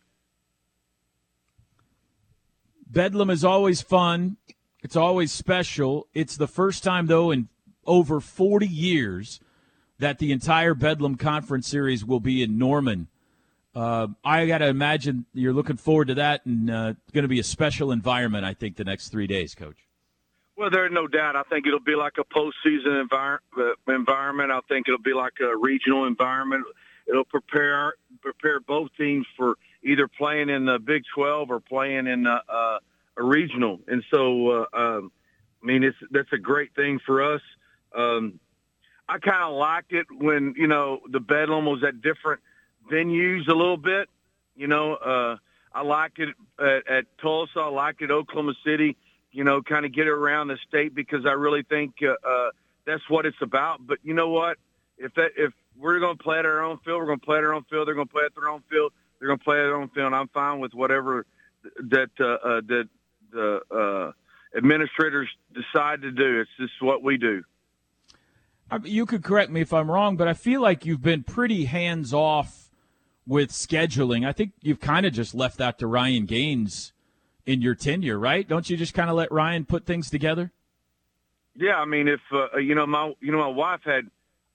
Bedlam 2.92 3.30
is 3.30 3.44
always 3.44 3.82
fun. 3.82 4.38
It's 4.82 4.96
always 4.96 5.32
special. 5.32 6.08
It's 6.14 6.38
the 6.38 6.48
first 6.48 6.84
time, 6.84 7.08
though, 7.08 7.32
in 7.32 7.50
over 7.86 8.20
40 8.20 8.68
years 8.68 9.40
that 10.00 10.20
the 10.20 10.32
entire 10.32 10.74
Bedlam 10.74 11.16
Conference 11.16 11.68
Series 11.68 12.06
will 12.06 12.22
be 12.22 12.42
in 12.42 12.58
Norman. 12.58 13.08
Uh, 13.76 14.08
I 14.24 14.46
got 14.46 14.60
to 14.60 14.68
imagine 14.68 15.26
you're 15.34 15.54
looking 15.54 15.78
forward 15.78 16.08
to 16.08 16.16
that, 16.16 16.46
and 16.46 16.70
uh, 16.70 16.94
it's 17.04 17.14
going 17.14 17.24
to 17.24 17.30
be 17.30 17.40
a 17.40 17.44
special 17.44 17.92
environment, 17.92 18.46
I 18.46 18.54
think, 18.54 18.78
the 18.78 18.84
next 18.86 19.10
three 19.10 19.28
days, 19.28 19.54
Coach. 19.54 19.78
Well, 20.56 20.70
there's 20.70 20.92
no 20.92 21.08
doubt. 21.08 21.36
I 21.36 21.44
think 21.44 21.68
it'll 21.68 21.80
be 21.80 21.96
like 21.96 22.14
a 22.18 22.24
postseason 22.26 23.08
envir- 23.08 23.40
uh, 23.58 23.94
environment. 23.94 24.52
I 24.52 24.60
think 24.68 24.88
it'll 24.88 24.98
be 25.02 25.14
like 25.14 25.34
a 25.42 25.56
regional 25.56 26.06
environment. 26.06 26.66
It'll 27.08 27.24
prepare 27.24 27.94
prepare 28.22 28.60
both 28.60 28.90
teams 28.98 29.26
for 29.38 29.56
either 29.84 30.08
playing 30.08 30.50
in 30.50 30.66
the 30.66 30.78
Big 30.78 31.04
12 31.16 31.50
or 31.50 31.60
playing 31.60 32.08
in 32.08 32.24
the 32.24 32.42
uh, 32.50 32.80
a 33.20 33.24
regional, 33.24 33.80
and 33.88 34.04
so 34.12 34.50
uh, 34.50 34.66
um, 34.74 35.12
I 35.62 35.66
mean 35.66 35.84
it's 35.84 35.98
that's 36.12 36.32
a 36.34 36.38
great 36.38 36.74
thing 36.76 37.00
for 37.06 37.36
us. 37.36 37.42
Um, 37.96 38.40
I 39.08 39.18
kind 39.20 39.44
of 39.44 39.54
liked 39.54 39.92
it 39.92 40.08
when 40.12 40.54
you 40.58 40.68
know 40.68 41.00
the 41.10 41.20
Bedlam 41.20 41.66
was 41.66 41.84
at 41.84 42.02
different 42.02 42.42
venues 42.92 43.48
a 43.48 43.54
little 43.54 43.78
bit. 43.78 44.10
You 44.56 44.68
know, 44.68 44.96
uh, 44.96 45.38
I 45.74 45.84
liked 45.84 46.20
it 46.20 46.30
at, 46.60 46.88
at 46.90 47.06
Tulsa. 47.22 47.60
I 47.60 47.70
liked 47.70 48.02
it 48.02 48.12
Oklahoma 48.12 48.54
City. 48.66 48.98
You 49.32 49.44
know, 49.44 49.62
kind 49.62 49.86
of 49.86 49.94
get 49.94 50.08
it 50.08 50.12
around 50.12 50.48
the 50.48 50.58
state 50.68 50.96
because 50.96 51.26
I 51.26 51.34
really 51.34 51.64
think 51.64 51.96
uh, 52.02 52.28
uh, 52.28 52.50
that's 52.86 53.08
what 53.10 53.26
it's 53.26 53.42
about. 53.42 53.86
But 53.86 54.00
you 54.04 54.14
know 54.14 54.30
what? 54.30 54.58
If 54.98 55.14
that 55.16 55.32
if 55.38 55.54
we're 55.78 56.00
going 56.00 56.18
to 56.18 56.24
play 56.24 56.40
at 56.40 56.46
our 56.46 56.64
own 56.64 56.80
field, 56.86 57.00
we're 57.00 57.06
going 57.06 57.20
to 57.20 57.26
play 57.26 57.38
at 57.38 57.44
our 57.44 57.54
own 57.54 57.66
field. 57.70 57.88
They're 57.88 57.96
going 57.96 58.08
to 58.08 58.14
play 58.14 58.26
at 58.26 58.36
their 58.36 58.50
own 58.50 58.64
field. 58.70 58.92
They're 59.20 59.28
going 59.28 59.40
to 59.40 59.44
play 59.44 59.58
at 59.58 59.64
their 59.64 59.76
own 59.76 59.90
field. 59.90 60.14
I'm 60.14 60.30
fine 60.30 60.60
with 60.60 60.74
whatever 60.74 61.26
that 61.90 62.10
uh, 62.20 62.26
uh, 62.26 62.62
that 62.68 62.90
the 63.32 63.60
uh, 63.72 64.58
administrators 64.58 65.30
decide 65.54 66.02
to 66.02 66.12
do. 66.12 66.42
It's 66.42 66.50
just 66.60 66.82
what 66.82 67.04
we 67.04 67.18
do. 67.18 67.44
You 68.84 69.06
could 69.06 69.24
correct 69.24 69.52
me 69.52 69.62
if 69.62 69.74
I'm 69.74 69.90
wrong, 69.90 70.16
but 70.16 70.28
I 70.28 70.34
feel 70.34 70.62
like 70.62 70.86
you've 70.86 71.02
been 71.02 71.24
pretty 71.24 71.66
hands 71.66 72.14
off 72.14 72.70
with 73.26 73.52
scheduling. 73.52 74.28
I 74.28 74.32
think 74.32 74.52
you've 74.62 74.80
kind 74.80 75.06
of 75.06 75.14
just 75.14 75.34
left 75.34 75.58
that 75.58 75.80
to 75.80 75.88
Ryan 75.88 76.26
Gaines 76.26 76.94
in 77.48 77.62
your 77.62 77.74
tenure, 77.74 78.20
right? 78.20 78.48
Don't 78.48 78.70
you 78.70 78.78
just 78.78 78.94
kind 78.94 79.10
of 79.10 79.16
let 79.16 79.32
Ryan 79.32 79.66
put 79.66 79.86
things 79.86 80.12
together? 80.12 80.52
Yeah, 81.56 81.76
I 81.76 81.86
mean, 81.86 82.08
if 82.08 82.20
uh, 82.32 82.58
you 82.58 82.76
know 82.76 82.86
my 82.86 83.12
you 83.20 83.32
know 83.32 83.40
my 83.40 83.48
wife 83.48 83.82
had 83.84 84.06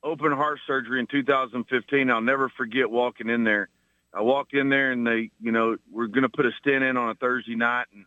open 0.05 0.33
heart 0.33 0.61
surgery 0.67 1.01
in 1.01 1.07
2015. 1.07 2.11
I'll 2.11 2.21
never 2.21 2.51
forget 2.51 2.89
walking 2.89 3.29
in 3.29 3.43
there. 3.43 3.69
I 4.13 4.21
walked 4.21 4.55
in 4.55 4.69
there 4.69 4.93
and 4.93 5.05
they, 5.05 5.31
you 5.41 5.51
know, 5.51 5.77
we're 5.91 6.07
going 6.07 6.23
to 6.23 6.29
put 6.29 6.47
a 6.47 6.51
stent 6.61 6.85
in 6.85 6.97
on 6.97 7.11
a 7.11 7.15
Thursday 7.15 7.57
night, 7.57 7.87
and 7.93 8.05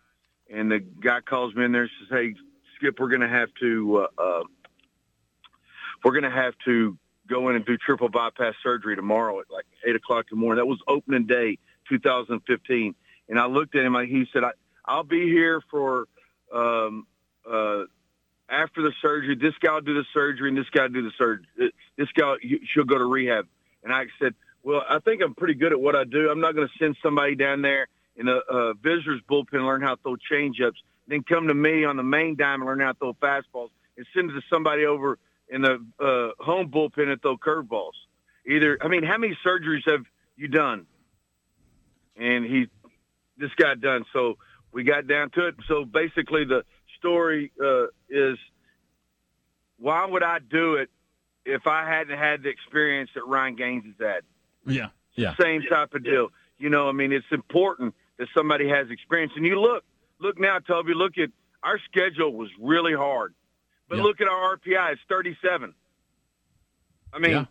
and 0.49 0.71
the 0.71 0.79
guy 0.79 1.21
calls 1.21 1.53
me 1.55 1.65
in 1.65 1.71
there 1.71 1.83
and 1.83 1.91
says, 1.99 2.07
"Hey, 2.09 2.35
Skip, 2.75 2.99
we're 2.99 3.09
going 3.09 3.21
to 3.21 3.27
have 3.27 3.49
to 3.59 4.07
uh, 4.17 4.21
uh, 4.21 4.43
we're 6.03 6.11
going 6.11 6.23
to 6.23 6.29
have 6.31 6.53
to 6.65 6.97
go 7.27 7.49
in 7.49 7.55
and 7.55 7.65
do 7.65 7.77
triple 7.77 8.09
bypass 8.09 8.55
surgery 8.63 8.95
tomorrow 8.95 9.39
at 9.39 9.45
like 9.51 9.65
eight 9.85 9.95
o'clock 9.95 10.25
in 10.31 10.37
the 10.37 10.41
morning." 10.41 10.61
That 10.61 10.67
was 10.67 10.79
opening 10.87 11.25
day, 11.25 11.57
2015, 11.89 12.95
and 13.29 13.39
I 13.39 13.45
looked 13.47 13.75
at 13.75 13.83
him. 13.83 13.95
He 14.07 14.25
said, 14.31 14.43
I, 14.43 14.51
"I'll 14.85 15.03
be 15.03 15.27
here 15.27 15.61
for." 15.69 16.07
Um, 16.53 17.07
uh, 17.49 17.83
after 18.49 18.81
the 18.81 18.93
surgery, 19.01 19.35
this 19.35 19.53
guy 19.61 19.73
will 19.73 19.81
do 19.81 19.93
the 19.93 20.05
surgery 20.13 20.47
and 20.49 20.57
this 20.57 20.69
guy 20.71 20.83
will 20.83 20.89
do 20.89 21.01
the 21.03 21.11
surgery. 21.17 21.45
This 21.97 22.07
guy, 22.15 22.35
she'll 22.73 22.85
go 22.85 22.97
to 22.97 23.03
rehab. 23.03 23.45
And 23.83 23.93
I 23.93 24.05
said, 24.21 24.35
well, 24.63 24.83
I 24.87 24.99
think 24.99 25.21
I'm 25.21 25.35
pretty 25.35 25.53
good 25.53 25.71
at 25.71 25.79
what 25.79 25.95
I 25.95 26.03
do. 26.03 26.29
I'm 26.29 26.39
not 26.39 26.55
going 26.55 26.67
to 26.67 26.73
send 26.77 26.97
somebody 27.03 27.35
down 27.35 27.61
there 27.61 27.87
in 28.17 28.27
a, 28.27 28.35
a 28.35 28.73
visitor's 28.73 29.21
bullpen 29.29 29.65
learn 29.65 29.81
how 29.81 29.95
to 29.95 30.01
throw 30.01 30.15
changeups, 30.31 30.77
then 31.07 31.23
come 31.23 31.47
to 31.47 31.53
me 31.53 31.85
on 31.85 31.95
the 31.95 32.03
main 32.03 32.35
diamond 32.35 32.67
and 32.67 32.79
learn 32.79 32.79
how 32.79 32.91
to 32.91 32.97
throw 32.97 33.13
fastballs 33.13 33.69
and 33.95 34.05
send 34.13 34.31
it 34.31 34.33
to 34.33 34.41
somebody 34.51 34.85
over 34.85 35.17
in 35.49 35.61
the 35.61 35.75
uh, 35.99 36.43
home 36.43 36.69
bullpen 36.69 37.09
and 37.11 37.21
throw 37.21 37.37
curveballs. 37.37 37.93
Either, 38.45 38.77
I 38.81 38.87
mean, 38.87 39.03
how 39.03 39.17
many 39.17 39.37
surgeries 39.45 39.89
have 39.89 40.03
you 40.35 40.47
done? 40.47 40.85
And 42.15 42.45
he, 42.45 42.67
this 43.37 43.51
got 43.55 43.79
done. 43.79 44.05
So 44.11 44.37
we 44.71 44.83
got 44.83 45.07
down 45.07 45.29
to 45.31 45.47
it. 45.47 45.55
So 45.67 45.85
basically, 45.85 46.45
the 46.45 46.63
story 46.97 47.51
uh, 47.63 47.85
is 48.09 48.37
why 49.77 50.05
would 50.05 50.23
I 50.23 50.39
do 50.39 50.75
it 50.75 50.89
if 51.45 51.67
I 51.67 51.87
hadn't 51.87 52.17
had 52.17 52.43
the 52.43 52.49
experience 52.49 53.11
that 53.15 53.25
Ryan 53.25 53.55
Gaines 53.55 53.85
has 53.85 54.07
had? 54.07 54.23
Yeah, 54.65 54.87
yeah. 55.15 55.35
Same 55.39 55.61
type 55.69 55.93
of 55.93 56.03
deal. 56.03 56.29
You 56.57 56.69
know, 56.69 56.89
I 56.89 56.91
mean, 56.91 57.11
it's 57.11 57.25
important 57.31 57.93
that 58.17 58.27
somebody 58.35 58.67
has 58.67 58.89
experience. 58.89 59.33
And 59.35 59.45
you 59.45 59.59
look, 59.59 59.83
look 60.19 60.39
now, 60.39 60.59
Toby. 60.59 60.93
Look 60.93 61.17
at 61.17 61.29
our 61.63 61.79
schedule 61.79 62.33
was 62.33 62.49
really 62.59 62.93
hard, 62.93 63.33
but 63.87 63.97
Yeah. 63.97 64.03
look 64.03 64.21
at 64.21 64.27
our 64.27 64.53
RPI. 64.53 64.91
It's 64.91 65.01
37. 65.07 65.73
I 67.13 67.19
mean, 67.19 67.31
Yeah. 67.31 67.45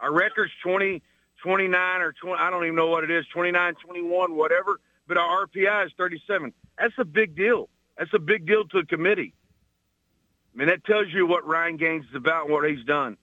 our 0.00 0.12
record's 0.12 0.52
20, 0.62 1.02
29 1.42 2.00
or 2.00 2.12
20. 2.12 2.40
I 2.40 2.50
don't 2.50 2.64
even 2.64 2.76
know 2.76 2.88
what 2.88 3.04
it 3.04 3.10
is. 3.10 3.26
29, 3.28 3.74
21, 3.76 4.34
whatever. 4.34 4.80
But 5.06 5.16
our 5.18 5.42
RPI 5.46 5.84
is 5.84 5.92
37. 5.96 6.54
That's 6.78 6.94
a 6.98 7.04
big 7.04 7.34
deal. 7.34 7.68
That's 7.98 8.12
a 8.14 8.18
big 8.18 8.46
deal 8.46 8.64
to 8.68 8.78
a 8.78 8.86
committee. 8.86 9.34
I 10.54 10.58
mean, 10.58 10.68
that 10.68 10.84
tells 10.84 11.08
you 11.12 11.26
what 11.26 11.46
Ryan 11.46 11.76
Gaines 11.76 12.06
is 12.08 12.14
about 12.14 12.44
and 12.44 12.52
what 12.52 12.68
he's 12.68 12.84
done. 12.84 13.16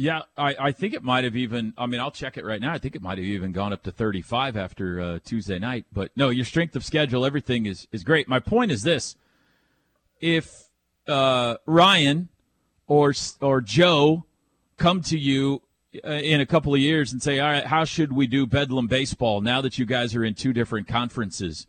Yeah, 0.00 0.20
I, 0.36 0.54
I 0.60 0.70
think 0.70 0.94
it 0.94 1.02
might 1.02 1.24
have 1.24 1.34
even. 1.34 1.74
I 1.76 1.86
mean, 1.86 1.98
I'll 1.98 2.12
check 2.12 2.36
it 2.36 2.44
right 2.44 2.60
now. 2.60 2.72
I 2.72 2.78
think 2.78 2.94
it 2.94 3.02
might 3.02 3.18
have 3.18 3.26
even 3.26 3.50
gone 3.50 3.72
up 3.72 3.82
to 3.82 3.90
35 3.90 4.56
after 4.56 5.00
uh, 5.00 5.18
Tuesday 5.24 5.58
night. 5.58 5.86
But 5.92 6.12
no, 6.14 6.28
your 6.28 6.44
strength 6.44 6.76
of 6.76 6.84
schedule, 6.84 7.26
everything 7.26 7.66
is 7.66 7.88
is 7.90 8.04
great. 8.04 8.28
My 8.28 8.38
point 8.38 8.70
is 8.70 8.84
this: 8.84 9.16
if 10.20 10.68
uh, 11.08 11.56
Ryan 11.66 12.28
or 12.86 13.12
or 13.40 13.60
Joe 13.60 14.24
come 14.76 15.02
to 15.02 15.18
you 15.18 15.62
uh, 16.04 16.10
in 16.10 16.40
a 16.40 16.46
couple 16.46 16.72
of 16.72 16.78
years 16.78 17.12
and 17.12 17.20
say, 17.20 17.40
"All 17.40 17.50
right, 17.50 17.66
how 17.66 17.84
should 17.84 18.12
we 18.12 18.28
do 18.28 18.46
Bedlam 18.46 18.86
baseball 18.86 19.40
now 19.40 19.60
that 19.62 19.80
you 19.80 19.84
guys 19.84 20.14
are 20.14 20.24
in 20.24 20.34
two 20.34 20.52
different 20.52 20.86
conferences?" 20.86 21.66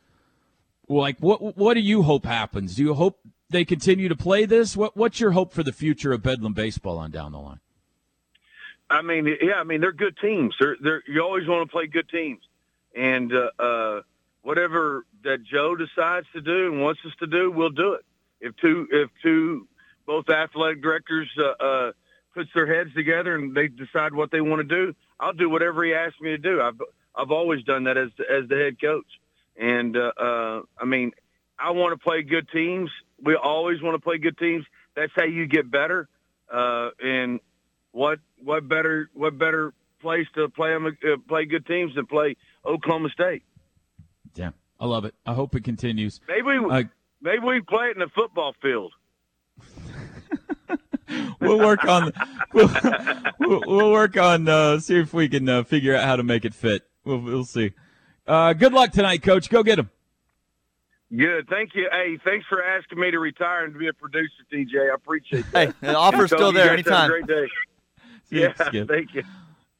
Like, 0.88 1.18
what 1.20 1.58
what 1.58 1.74
do 1.74 1.80
you 1.80 2.04
hope 2.04 2.28
happens? 2.28 2.76
Do 2.76 2.84
you 2.84 2.94
hope 2.94 3.22
they 3.50 3.66
continue 3.66 4.08
to 4.08 4.16
play 4.16 4.46
this? 4.46 4.78
What 4.78 4.96
what's 4.96 5.20
your 5.20 5.32
hope 5.32 5.52
for 5.52 5.64
the 5.64 5.74
future 5.74 6.12
of 6.14 6.22
Bedlam 6.22 6.54
baseball 6.54 7.00
on 7.00 7.10
down 7.10 7.32
the 7.32 7.40
line? 7.40 7.60
I 8.90 9.02
mean, 9.02 9.28
yeah, 9.42 9.56
I 9.56 9.64
mean 9.64 9.82
they're 9.82 9.92
good 9.92 10.18
teams. 10.18 10.56
They're 10.60 10.78
they're 10.82 11.04
you 11.08 11.22
always 11.22 11.48
want 11.48 11.68
to 11.68 11.72
play 11.72 11.88
good 11.88 12.10
teams, 12.10 12.42
and 12.96 13.32
uh, 13.34 13.50
uh, 13.62 14.02
whatever 14.42 15.06
that 15.24 15.44
Joe 15.44 15.76
decides 15.76 16.28
to 16.34 16.42
do 16.42 16.72
and 16.72 16.82
wants 16.82 17.02
us 17.06 17.14
to 17.20 17.28
do, 17.28 17.52
we'll 17.52 17.70
do 17.70 17.94
it. 17.94 18.06
If 18.42 18.56
two 18.58 18.88
if 18.92 19.10
two 19.22 19.68
both 20.06 20.30
athletic 20.30 20.82
directors 20.82 21.30
uh, 21.38 21.64
uh, 21.64 21.92
puts 22.34 22.50
their 22.56 22.66
heads 22.66 22.94
together 22.96 23.36
and 23.36 23.54
they 23.54 23.68
decide 23.68 24.14
what 24.14 24.32
they 24.32 24.42
want 24.42 24.68
to 24.68 24.76
do, 24.76 24.96
I'll 25.20 25.34
do 25.34 25.50
whatever 25.50 25.84
he 25.84 25.94
asks 25.94 26.20
me 26.20 26.32
to 26.32 26.38
do. 26.38 26.62
I've 26.62 26.82
I've 27.16 27.32
always 27.32 27.64
done 27.64 27.84
that 27.84 27.98
as 27.98 28.10
as 28.30 28.48
the 28.50 28.56
head 28.56 28.82
coach, 28.82 29.08
and 29.56 29.96
uh, 29.96 30.12
uh, 30.18 30.62
I 30.80 30.86
mean 30.86 31.12
I 31.60 31.72
want 31.72 31.92
to 31.92 32.04
play 32.04 32.24
good 32.24 32.50
teams. 32.50 32.90
We 33.22 33.36
always 33.36 33.82
want 33.82 33.96
to 33.96 34.02
play 34.02 34.18
good 34.18 34.38
teams. 34.38 34.66
That's 34.96 35.12
how 35.16 35.26
you 35.26 35.46
get 35.46 35.70
better. 35.70 36.08
Uh, 36.52 36.90
and 37.00 37.40
what 37.92 38.20
what 38.44 38.68
better 38.68 39.10
what 39.14 39.38
better 39.38 39.74
place 40.02 40.28
to 40.36 40.48
play 40.50 40.74
'em, 40.74 40.86
uh, 40.88 40.92
play 41.28 41.46
good 41.46 41.66
teams 41.66 41.96
than 41.96 42.06
play 42.06 42.36
Oklahoma 42.66 43.10
State? 43.10 43.44
Yeah, 44.36 44.52
I 44.80 44.86
love 44.86 45.06
it. 45.06 45.16
I 45.26 45.34
hope 45.34 45.56
it 45.56 45.64
continues. 45.64 46.22
Maybe 46.28 46.44
we, 46.60 46.70
Uh, 46.70 46.84
maybe 47.22 47.40
we 47.46 47.62
play 47.62 47.88
it 47.88 47.96
in 47.96 48.00
the 48.00 48.10
football 48.10 48.54
field. 48.62 48.94
we'll 51.42 51.60
work 51.60 51.84
on 51.86 52.12
we'll, 52.54 52.70
we'll, 53.40 53.62
we'll 53.66 53.92
work 53.92 54.18
on 54.18 54.48
uh, 54.48 54.80
see 54.80 55.00
if 55.00 55.14
we 55.14 55.28
can 55.28 55.50
uh, 55.50 55.64
figure 55.64 55.96
out 55.96 56.04
how 56.06 56.16
to 56.16 56.24
make 56.24 56.46
it 56.46 56.54
fit. 56.54 56.84
We'll, 57.04 57.20
we'll 57.20 57.46
see. 57.46 57.74
Uh, 58.28 58.54
good 58.54 58.74
luck 58.74 58.92
tonight, 58.92 59.24
Coach. 59.24 59.50
Go 59.50 59.64
get 59.64 59.80
him. 59.80 59.90
Good, 61.16 61.48
thank 61.50 61.74
you. 61.74 61.90
Hey, 61.92 62.20
thanks 62.24 62.46
for 62.48 62.64
asking 62.64 63.00
me 63.00 63.10
to 63.10 63.18
retire 63.18 63.64
and 63.66 63.74
to 63.74 63.80
be 63.80 63.88
a 63.88 63.94
producer, 63.94 64.30
TJ. 64.54 64.92
I 64.92 64.94
appreciate 64.94 65.44
that. 65.52 65.68
Hey, 65.70 65.74
the 65.82 65.98
offer's 65.98 66.30
So 66.30 66.36
still 66.36 66.52
there 66.52 66.68
guys 66.78 66.86
have 66.86 66.88
anytime. 66.88 67.06
a 67.06 67.14
Great 67.14 67.28
day. 67.28 67.50
See 68.30 68.36
you, 68.38 68.42
Yeah, 68.42 68.54
Skip. 68.68 68.88
thank 68.88 69.14
you. 69.14 69.24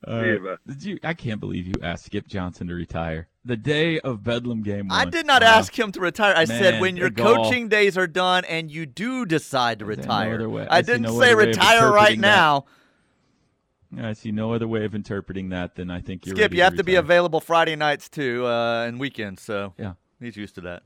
Uh, 0.08 0.22
you, 0.24 0.58
did 0.68 0.84
you? 0.84 1.00
I 1.04 1.14
can't 1.14 1.42
believe 1.42 1.68
you 1.68 1.74
asked 1.84 2.06
Skip 2.06 2.26
Johnson 2.28 2.68
to 2.68 2.74
retire 2.74 3.28
the 3.44 3.58
day 3.58 4.00
of 4.00 4.24
Bedlam 4.24 4.64
game. 4.64 4.88
One. 4.88 4.98
I 4.98 5.04
did 5.10 5.26
not 5.26 5.42
Wow. 5.42 5.58
ask 5.58 5.78
him 5.78 5.92
to 5.92 6.00
retire. 6.00 6.34
I 6.38 6.46
said 6.46 6.80
when 6.80 6.96
your 6.96 7.10
good 7.10 7.26
call. 7.26 7.44
coaching 7.46 7.68
days 7.68 7.98
are 7.98 8.08
done 8.08 8.46
and 8.46 8.72
you 8.72 8.86
do 8.86 9.26
decide 9.26 9.80
to 9.80 9.86
I 9.86 9.90
see 9.90 9.96
no 9.96 10.02
retire. 10.02 10.50
way- 10.50 10.68
I 10.70 10.78
I 10.78 10.82
didn't 10.82 11.02
no 11.02 11.20
say 11.20 11.34
other 11.34 11.38
way 11.38 11.44
of 11.44 11.48
retire 11.50 11.92
right 11.92 12.16
that. 12.18 12.22
now. 12.22 12.66
I 13.98 14.14
see 14.14 14.32
no 14.32 14.54
other 14.54 14.68
way 14.68 14.86
of 14.86 14.94
interpreting 14.96 15.50
that 15.50 15.76
than 15.76 15.90
I 15.92 16.00
think 16.00 16.26
you're. 16.26 16.36
Skip, 16.36 16.44
ready 16.52 16.58
you 16.58 16.64
have 16.64 16.76
to 16.76 16.84
be 16.84 16.96
available 16.96 17.42
Friday 17.42 17.76
nights 17.76 18.08
too 18.08 18.46
uh, 18.46 18.86
and 18.86 19.00
weekends, 19.00 19.42
so 19.42 19.74
Yeah. 19.78 19.94
he's 20.20 20.38
used 20.38 20.56
to 20.56 20.62
that. 20.62 20.84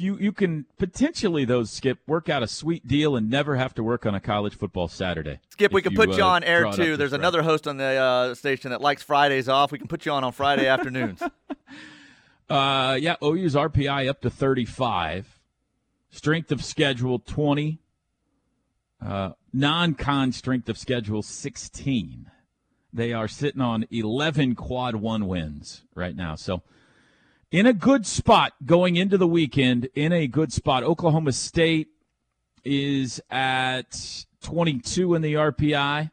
You 0.00 0.16
you 0.18 0.32
can 0.32 0.66
potentially 0.78 1.44
those 1.44 1.70
skip 1.70 1.98
work 2.06 2.28
out 2.28 2.42
a 2.42 2.46
sweet 2.46 2.86
deal 2.86 3.16
and 3.16 3.30
never 3.30 3.56
have 3.56 3.74
to 3.74 3.82
work 3.82 4.06
on 4.06 4.14
a 4.14 4.20
college 4.20 4.56
football 4.56 4.88
Saturday. 4.88 5.40
Skip, 5.50 5.72
we 5.72 5.82
can 5.82 5.94
put 5.94 6.16
you 6.16 6.24
uh, 6.24 6.28
on 6.28 6.44
air 6.44 6.60
draw 6.60 6.70
it 6.70 6.80
up 6.80 6.84
too. 6.84 6.96
There's 6.96 7.12
another 7.12 7.42
host 7.42 7.66
on 7.66 7.76
the 7.76 7.84
uh, 7.84 8.34
station 8.34 8.70
that 8.70 8.80
likes 8.80 9.02
Fridays 9.02 9.48
off. 9.48 9.72
We 9.72 9.78
can 9.78 9.88
put 9.88 10.06
you 10.06 10.12
on 10.12 10.24
on 10.24 10.32
Friday 10.32 10.66
afternoons. 10.68 11.22
Uh, 12.48 12.96
yeah, 13.00 13.16
OU's 13.22 13.54
RPI 13.54 14.08
up 14.08 14.20
to 14.22 14.30
35. 14.30 15.38
Strength 16.10 16.52
of 16.52 16.64
schedule 16.64 17.18
20. 17.18 17.78
Uh, 19.04 19.30
non-con 19.52 20.32
strength 20.32 20.68
of 20.68 20.78
schedule 20.78 21.22
16. 21.22 22.30
They 22.92 23.12
are 23.12 23.28
sitting 23.28 23.60
on 23.60 23.84
11 23.90 24.54
quad 24.54 24.96
one 24.96 25.26
wins 25.28 25.84
right 25.94 26.16
now. 26.16 26.34
So 26.34 26.62
in 27.50 27.66
a 27.66 27.72
good 27.72 28.06
spot 28.06 28.52
going 28.64 28.96
into 28.96 29.16
the 29.16 29.26
weekend. 29.26 29.88
In 29.94 30.12
a 30.12 30.26
good 30.26 30.52
spot. 30.52 30.82
Oklahoma 30.82 31.32
State 31.32 31.88
is 32.64 33.20
at 33.30 34.26
22 34.42 35.14
in 35.14 35.22
the 35.22 35.34
RPI. 35.34 36.10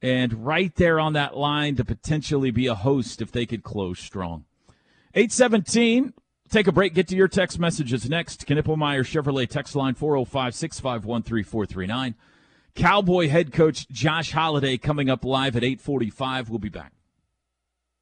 And 0.00 0.44
right 0.44 0.74
there 0.74 0.98
on 0.98 1.12
that 1.12 1.36
line 1.36 1.76
to 1.76 1.84
potentially 1.84 2.50
be 2.50 2.66
a 2.66 2.74
host 2.74 3.22
if 3.22 3.30
they 3.30 3.46
could 3.46 3.62
close 3.62 4.00
strong. 4.00 4.44
817, 5.14 6.12
take 6.50 6.66
a 6.66 6.72
break. 6.72 6.94
Get 6.94 7.06
to 7.08 7.16
your 7.16 7.28
text 7.28 7.58
messages 7.58 8.08
next. 8.08 8.46
Knippelmeyer 8.46 9.04
Chevrolet 9.04 9.48
text 9.48 9.76
line 9.76 9.94
405 9.94 10.54
651 10.54 11.22
3439. 11.22 12.14
Cowboy 12.74 13.28
head 13.28 13.52
coach 13.52 13.88
Josh 13.90 14.32
Holliday 14.32 14.78
coming 14.78 15.10
up 15.10 15.24
live 15.24 15.54
at 15.56 15.62
845. 15.62 16.48
We'll 16.48 16.58
be 16.58 16.68
back. 16.68 16.92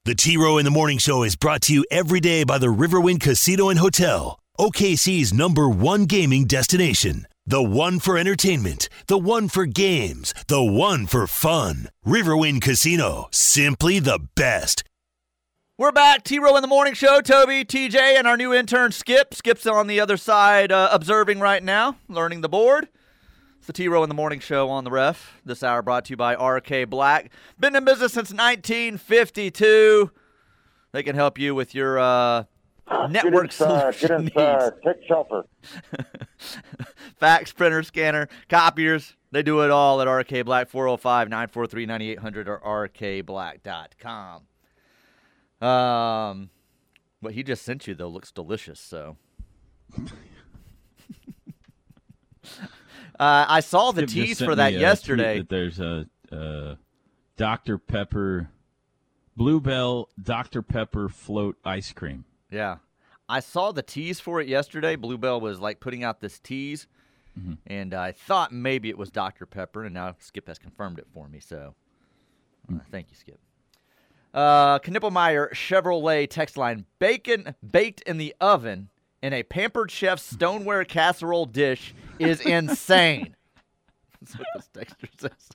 The 0.07 0.15
T 0.15 0.39
Row 0.39 0.57
in 0.57 0.65
the 0.65 0.71
Morning 0.71 0.97
Show 0.97 1.23
is 1.23 1.37
brought 1.37 1.61
to 1.63 1.75
you 1.75 1.85
every 1.91 2.21
day 2.21 2.43
by 2.43 2.57
the 2.57 2.69
Riverwind 2.69 3.21
Casino 3.21 3.69
and 3.69 3.79
Hotel, 3.79 4.39
OKC's 4.59 5.31
number 5.31 5.69
one 5.69 6.07
gaming 6.07 6.47
destination. 6.47 7.27
The 7.45 7.63
one 7.63 7.99
for 7.99 8.17
entertainment, 8.17 8.89
the 9.09 9.19
one 9.19 9.51
for 9.51 9.67
games, 9.67 10.33
the 10.49 10.63
one 10.63 11.07
for 11.07 11.27
fun. 11.27 11.91
Riverwind 12.07 12.63
Casino, 12.63 13.29
simply 13.31 13.99
the 13.99 14.21
best. 14.35 14.85
We're 15.77 15.93
back. 15.93 16.25
T 16.25 16.39
Row 16.39 16.57
in 16.57 16.63
the 16.63 16.67
Morning 16.67 16.95
Show. 16.95 17.21
Toby, 17.21 17.63
TJ, 17.67 18.17
and 18.17 18.27
our 18.27 18.39
new 18.39 18.55
intern 18.55 18.93
Skip. 18.93 19.35
Skip's 19.35 19.67
on 19.67 19.87
the 19.87 20.01
other 20.01 20.17
side 20.17 20.73
uh, 20.73 20.89
observing 20.91 21.41
right 21.41 21.63
now, 21.63 21.97
learning 22.09 22.41
the 22.41 22.49
board. 22.49 22.89
It's 23.61 23.67
the 23.67 23.75
T 23.75 23.89
Row 23.89 24.03
in 24.03 24.09
the 24.09 24.15
Morning 24.15 24.41
Show 24.41 24.71
on 24.71 24.85
the 24.85 24.91
ref. 24.91 25.39
This 25.45 25.63
hour 25.63 25.83
brought 25.83 26.07
to 26.07 26.13
you 26.13 26.17
by 26.17 26.33
RK 26.33 26.89
Black. 26.89 27.31
Been 27.59 27.77
in 27.77 27.85
business 27.85 28.15
since 28.15 28.31
1952. 28.31 30.11
They 30.93 31.03
can 31.03 31.15
help 31.15 31.39
you 31.39 31.55
with 31.55 31.75
your 31.75 31.99
uh, 31.99 32.45
network 33.11 33.51
Get 33.51 33.61
inside. 33.61 33.93
Get 33.93 34.01
solution 34.01 34.29
inside. 34.29 34.73
Take 34.83 35.07
shelter. 35.07 35.43
Fax, 37.19 37.53
printer, 37.53 37.83
scanner, 37.83 38.31
copiers. 38.49 39.15
They 39.31 39.43
do 39.43 39.61
it 39.61 39.71
all 39.71 40.01
at 40.01 40.09
RK 40.09 40.47
Black 40.47 40.71
405 40.71 41.29
943 41.29 41.85
9800 41.85 42.49
or 42.49 42.89
rkblack.com. 42.89 44.47
Um, 45.69 46.49
what 47.21 47.35
he 47.35 47.43
just 47.43 47.63
sent 47.63 47.87
you, 47.87 47.95
though, 47.95 48.09
looks 48.09 48.33
delicious, 48.33 48.81
so. 48.81 49.19
Uh, 53.21 53.45
I 53.49 53.61
saw 53.61 53.93
the 53.93 54.03
just 54.03 54.15
tease 54.15 54.39
for 54.41 54.55
that 54.55 54.71
me 54.73 54.77
a 54.77 54.79
tweet 54.79 54.81
yesterday. 54.81 55.39
That 55.39 55.49
there's 55.51 55.79
a, 55.79 56.07
uh 56.33 56.75
Dr. 57.37 57.77
Pepper, 57.79 58.49
Bluebell 59.37 60.09
Dr. 60.23 60.63
Pepper 60.63 61.09
float 61.09 61.57
ice 61.65 61.93
cream. 61.93 62.25
Yeah. 62.51 62.77
I 63.29 63.41
saw 63.41 63.73
the 63.73 63.83
tease 63.83 64.19
for 64.21 64.41
it 64.41 64.49
yesterday. 64.49 64.97
Bluebell 64.97 65.41
was 65.41 65.61
like 65.61 65.81
putting 65.81 66.03
out 66.05 66.21
this 66.21 66.39
tease, 66.41 66.87
Mm-hmm. 67.39 67.53
and 67.69 67.95
I 67.95 68.11
thought 68.11 68.51
maybe 68.53 68.89
it 68.89 68.99
was 68.99 69.09
Dr. 69.11 69.47
Pepper, 69.47 69.85
and 69.85 69.95
now 69.95 70.17
Skip 70.19 70.49
has 70.49 70.59
confirmed 70.59 70.99
it 70.99 71.07
for 71.15 71.29
me. 71.29 71.39
So 71.39 71.75
uh, 72.69 72.73
Mm. 72.73 72.81
thank 72.91 73.07
you, 73.11 73.17
Skip. 73.17 73.39
Uh, 74.35 74.79
Knippelmeyer 74.81 75.53
Chevrolet 75.53 76.29
text 76.29 76.57
line 76.57 76.87
bacon 76.99 77.55
baked 77.71 78.01
in 78.03 78.17
the 78.19 78.35
oven 78.41 78.89
in 79.23 79.33
a 79.33 79.43
pampered 79.43 79.91
chef 79.91 80.19
stoneware 80.19 80.85
casserole 80.85 81.47
dish 81.47 81.95
is 82.19 82.41
insane. 82.47 83.37
That's 84.21 84.39
what 84.39 84.47
this 84.55 84.69
texture 84.69 85.09
says. 85.19 85.49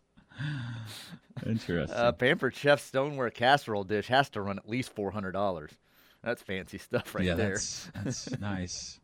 Interesting. 1.46 1.98
A 1.98 2.14
pampered 2.14 2.56
chef 2.56 2.82
stoneware 2.82 3.30
casserole 3.30 3.84
dish 3.84 4.08
has 4.08 4.30
to 4.32 4.42
run 4.42 4.58
at 4.58 4.68
least 4.68 4.94
four 4.94 5.12
hundred 5.12 5.32
dollars. 5.34 5.72
That's 6.24 6.42
fancy 6.42 6.78
stuff 6.78 7.14
right 7.14 7.26
yeah, 7.26 7.36
there. 7.36 7.50
that's 7.52 7.92
that's 8.04 8.40
nice. 8.40 9.00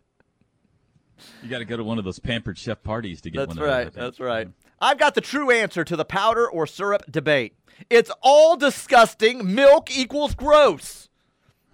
You 1.43 1.49
got 1.49 1.59
to 1.59 1.65
go 1.65 1.77
to 1.77 1.83
one 1.83 1.99
of 1.99 2.03
those 2.03 2.17
pampered 2.17 2.57
chef 2.57 2.81
parties 2.81 3.21
to 3.21 3.29
get 3.29 3.39
That's 3.39 3.49
one 3.49 3.57
of 3.59 3.63
those. 3.63 3.71
I 3.71 3.83
right. 3.83 3.93
That's 3.93 4.19
right. 4.19 4.47
I've 4.79 4.97
got 4.97 5.13
the 5.13 5.21
true 5.21 5.51
answer 5.51 5.83
to 5.83 5.95
the 5.95 6.05
powder 6.05 6.49
or 6.49 6.65
syrup 6.65 7.03
debate. 7.11 7.53
It's 7.91 8.11
all 8.21 8.57
disgusting. 8.57 9.53
Milk 9.53 9.95
equals 9.95 10.33
gross. 10.33 11.09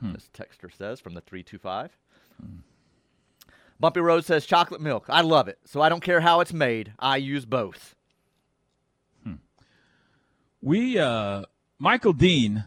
Hmm. 0.01 0.11
This 0.11 0.29
texter 0.33 0.75
says 0.75 0.99
from 0.99 1.13
the 1.13 1.21
325. 1.21 1.97
Bumpy 3.79 3.99
Road 3.99 4.25
says 4.25 4.45
chocolate 4.45 4.81
milk. 4.81 5.05
I 5.09 5.21
love 5.21 5.47
it. 5.47 5.59
So 5.65 5.81
I 5.81 5.89
don't 5.89 6.01
care 6.03 6.19
how 6.21 6.39
it's 6.39 6.53
made. 6.53 6.93
I 6.99 7.17
use 7.17 7.45
both. 7.45 7.95
We 10.61 10.97
uh 10.97 11.43
Michael 11.77 12.13
Dean 12.13 12.65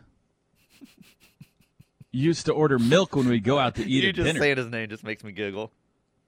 used 2.12 2.46
to 2.46 2.52
order 2.52 2.78
milk 2.78 3.16
when 3.16 3.28
we 3.28 3.40
go 3.40 3.58
out 3.58 3.74
to 3.76 3.82
eat 3.86 4.02
you 4.04 4.08
at 4.10 4.14
just 4.14 4.26
dinner. 4.26 4.38
saying 4.40 4.56
his 4.56 4.66
name 4.70 4.88
just 4.88 5.04
makes 5.04 5.24
me 5.24 5.32
giggle. 5.32 5.72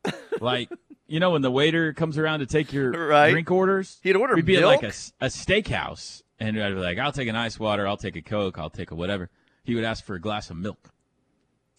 like 0.40 0.68
you 1.06 1.20
know 1.20 1.30
when 1.30 1.42
the 1.42 1.50
waiter 1.50 1.92
comes 1.92 2.18
around 2.18 2.40
to 2.40 2.46
take 2.46 2.72
your 2.72 2.90
Right. 3.08 3.30
drink 3.30 3.50
orders 3.50 3.98
He'd 4.02 4.16
order 4.16 4.34
we'd 4.34 4.44
be 4.44 4.56
at 4.56 4.64
like 4.64 4.80
a, 4.82 4.86
milk? 4.86 4.94
a 5.20 5.26
steakhouse 5.26 6.22
and 6.40 6.60
i'd 6.60 6.74
be 6.74 6.80
like 6.80 6.98
i'll 6.98 7.12
take 7.12 7.28
an 7.28 7.36
ice 7.36 7.60
water 7.60 7.86
i'll 7.86 7.96
take 7.96 8.16
a 8.16 8.22
coke 8.22 8.58
i'll 8.58 8.70
take 8.70 8.90
a 8.90 8.96
whatever 8.96 9.30
he 9.62 9.76
would 9.76 9.84
ask 9.84 10.04
for 10.04 10.16
a 10.16 10.20
glass 10.20 10.50
of 10.50 10.56
milk 10.56 10.90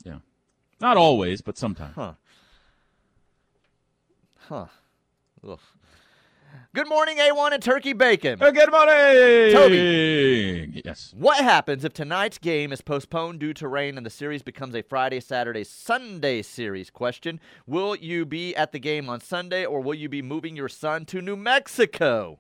yeah 0.06 0.20
not 0.80 0.96
always 0.96 1.42
but 1.42 1.58
sometimes 1.58 1.96
Huh. 1.96 2.14
Huh. 4.50 4.66
Ugh. 5.48 5.60
Good 6.76 6.88
morning, 6.88 7.18
A1 7.18 7.54
and 7.54 7.64
Turkey 7.64 7.94
Bacon. 7.94 8.42
Uh, 8.42 8.52
good 8.52 8.70
morning 8.72 9.52
Toby. 9.54 10.82
yes 10.86 11.12
What 11.18 11.44
happens 11.44 11.84
if 11.84 11.94
tonight's 11.94 12.38
game 12.38 12.72
is 12.72 12.82
postponed 12.82 13.40
due 13.40 13.54
to 13.56 13.68
rain 13.68 13.98
and 13.98 14.06
the 14.06 14.10
series 14.12 14.44
becomes 14.44 14.76
a 14.76 14.84
Friday, 14.84 15.20
Saturday, 15.20 15.64
Sunday 15.64 16.44
series? 16.44 16.92
Question. 16.92 17.40
Will 17.66 17.96
you 17.96 18.26
be 18.26 18.56
at 18.56 18.72
the 18.72 18.80
game 18.80 19.10
on 19.10 19.20
Sunday 19.20 19.66
or 19.66 19.82
will 19.82 19.96
you 19.96 20.10
be 20.10 20.22
moving 20.22 20.56
your 20.56 20.70
son 20.70 21.06
to 21.06 21.22
New 21.22 21.36
Mexico? 21.36 22.40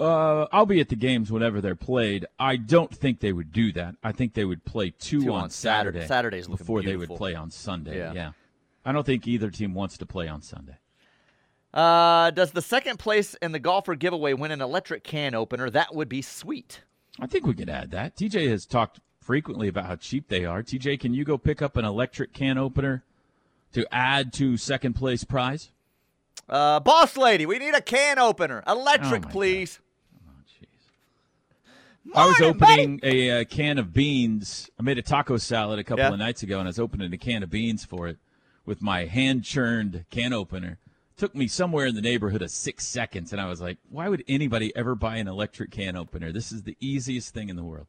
uh, 0.00 0.46
i'll 0.52 0.66
be 0.66 0.80
at 0.80 0.88
the 0.88 0.96
games 0.96 1.30
whenever 1.30 1.60
they're 1.60 1.76
played 1.76 2.24
i 2.38 2.56
don't 2.56 2.92
think 2.92 3.20
they 3.20 3.32
would 3.32 3.52
do 3.52 3.70
that 3.72 3.94
i 4.02 4.10
think 4.10 4.32
they 4.32 4.44
would 4.44 4.64
play 4.64 4.90
two, 4.90 5.22
Two 5.22 5.32
on, 5.34 5.44
on 5.44 5.50
Saturday. 5.50 5.98
saturday 6.00 6.08
Saturday's 6.08 6.48
looking 6.48 6.64
before 6.64 6.80
they 6.80 6.86
beautiful. 6.92 7.14
would 7.14 7.18
play 7.18 7.34
on 7.34 7.50
sunday 7.50 7.98
Yeah. 7.98 8.12
yeah 8.14 8.30
i 8.86 8.90
don't 8.90 9.04
think 9.04 9.28
either 9.28 9.50
team 9.50 9.74
wants 9.74 9.98
to 9.98 10.06
play 10.06 10.26
on 10.28 10.40
sunday 10.40 10.76
Uh, 11.72 12.30
does 12.30 12.50
the 12.52 12.60
second 12.62 12.98
place 12.98 13.34
in 13.34 13.52
the 13.52 13.58
golfer 13.58 13.94
giveaway 13.94 14.34
win 14.34 14.50
an 14.50 14.60
electric 14.60 15.02
can 15.04 15.34
opener? 15.34 15.70
That 15.70 15.94
would 15.94 16.08
be 16.08 16.20
sweet. 16.22 16.82
I 17.20 17.26
think 17.26 17.46
we 17.46 17.54
could 17.54 17.70
add 17.70 17.90
that. 17.92 18.16
TJ 18.16 18.48
has 18.48 18.66
talked 18.66 19.00
frequently 19.20 19.68
about 19.68 19.86
how 19.86 19.96
cheap 19.96 20.28
they 20.28 20.44
are. 20.44 20.62
TJ, 20.62 21.00
can 21.00 21.14
you 21.14 21.24
go 21.24 21.38
pick 21.38 21.62
up 21.62 21.76
an 21.76 21.84
electric 21.84 22.32
can 22.32 22.58
opener 22.58 23.02
to 23.72 23.86
add 23.94 24.32
to 24.34 24.56
second 24.56 24.94
place 24.94 25.24
prize? 25.24 25.70
Uh, 26.48 26.80
boss 26.80 27.16
lady, 27.16 27.46
we 27.46 27.58
need 27.58 27.74
a 27.74 27.80
can 27.80 28.18
opener. 28.18 28.62
Electric, 28.66 29.26
Oh, 29.26 29.28
please. 29.30 29.78
Oh, 30.28 30.32
jeez. 30.46 32.14
I 32.14 32.26
was 32.26 32.40
opening 32.40 33.00
a, 33.02 33.40
uh 33.40 33.44
can 33.44 33.78
of 33.78 33.92
beans. 33.94 34.68
I 34.78 34.82
made 34.82 34.98
a 34.98 35.02
taco 35.02 35.36
salad 35.38 35.78
a 35.78 35.84
couple 35.84 36.04
Yeah. 36.04 36.12
of 36.12 36.18
nights 36.18 36.42
ago, 36.42 36.58
and 36.58 36.66
I 36.66 36.70
was 36.70 36.78
opening 36.78 37.12
a 37.12 37.18
can 37.18 37.42
of 37.42 37.50
beans 37.50 37.84
for 37.84 38.08
it 38.08 38.18
with 38.66 38.82
my 38.82 39.04
hand 39.06 39.44
churned 39.44 40.04
can 40.10 40.32
opener. 40.32 40.78
Took 41.16 41.34
me 41.34 41.46
somewhere 41.46 41.86
in 41.86 41.94
the 41.94 42.00
neighborhood 42.00 42.42
of 42.42 42.50
six 42.50 42.86
seconds, 42.86 43.32
and 43.32 43.40
I 43.40 43.46
was 43.46 43.60
like, 43.60 43.78
"Why 43.88 44.08
would 44.08 44.24
anybody 44.26 44.74
ever 44.74 44.94
buy 44.94 45.16
an 45.16 45.28
electric 45.28 45.70
can 45.70 45.96
opener? 45.96 46.32
This 46.32 46.50
is 46.52 46.62
the 46.62 46.76
easiest 46.80 47.32
thing 47.34 47.48
in 47.48 47.56
the 47.56 47.62
world." 47.64 47.86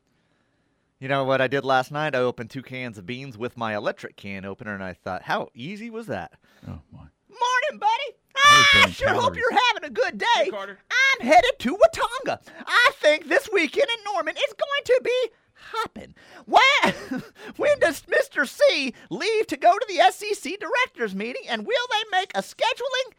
You 1.00 1.10
know 1.10 1.24
what 1.26 1.42
I 1.42 1.48
did 1.48 1.66
last 1.66 1.92
night? 1.92 2.16
I 2.16 2.20
opened 2.20 2.50
two 2.50 2.64
cans 2.64 2.98
of 2.98 3.06
beans 3.06 3.38
with 3.38 3.58
my 3.58 3.76
electric 3.76 4.16
can 4.16 4.46
opener, 4.46 4.74
and 4.74 4.82
I 4.84 4.94
thought, 4.94 5.24
how 5.24 5.50
easy 5.54 5.90
was 5.90 6.08
that? 6.08 6.32
Oh 6.66 6.80
my! 6.92 7.00
Morning, 7.00 7.80
buddy. 7.80 8.18
I 8.38 8.58
was 8.58 8.66
I 8.74 8.80
burning 8.82 8.94
sure 8.94 9.10
hope 9.10 9.36
you're 9.36 9.60
having 9.70 9.90
a 9.90 9.94
good 9.94 10.18
day. 10.18 10.50
Carter. 10.50 10.80
I'm 11.20 11.28
headed 11.28 11.60
to 11.60 11.76
Watonga. 11.76 12.40
I 12.66 12.92
think 12.96 13.28
this 13.28 13.50
weekend 13.52 13.88
in 13.90 14.14
Norman 14.14 14.36
is 14.38 14.54
going 14.54 14.84
to 14.86 15.02
be 15.04 15.30
hopping. 15.72 16.16
When, 16.46 17.22
when 17.58 17.80
does 17.80 18.04
Mr. 18.04 18.48
C 18.48 18.94
leave 19.10 19.48
to 19.48 19.58
go 19.58 19.78
to 19.78 19.86
the 19.88 20.12
SEC 20.12 20.60
directors 20.60 21.16
meeting, 21.16 21.44
and 21.48 21.66
will 21.66 21.88
they 21.92 22.18
make 22.18 22.32
a 22.36 22.42
scheduling 22.42 23.14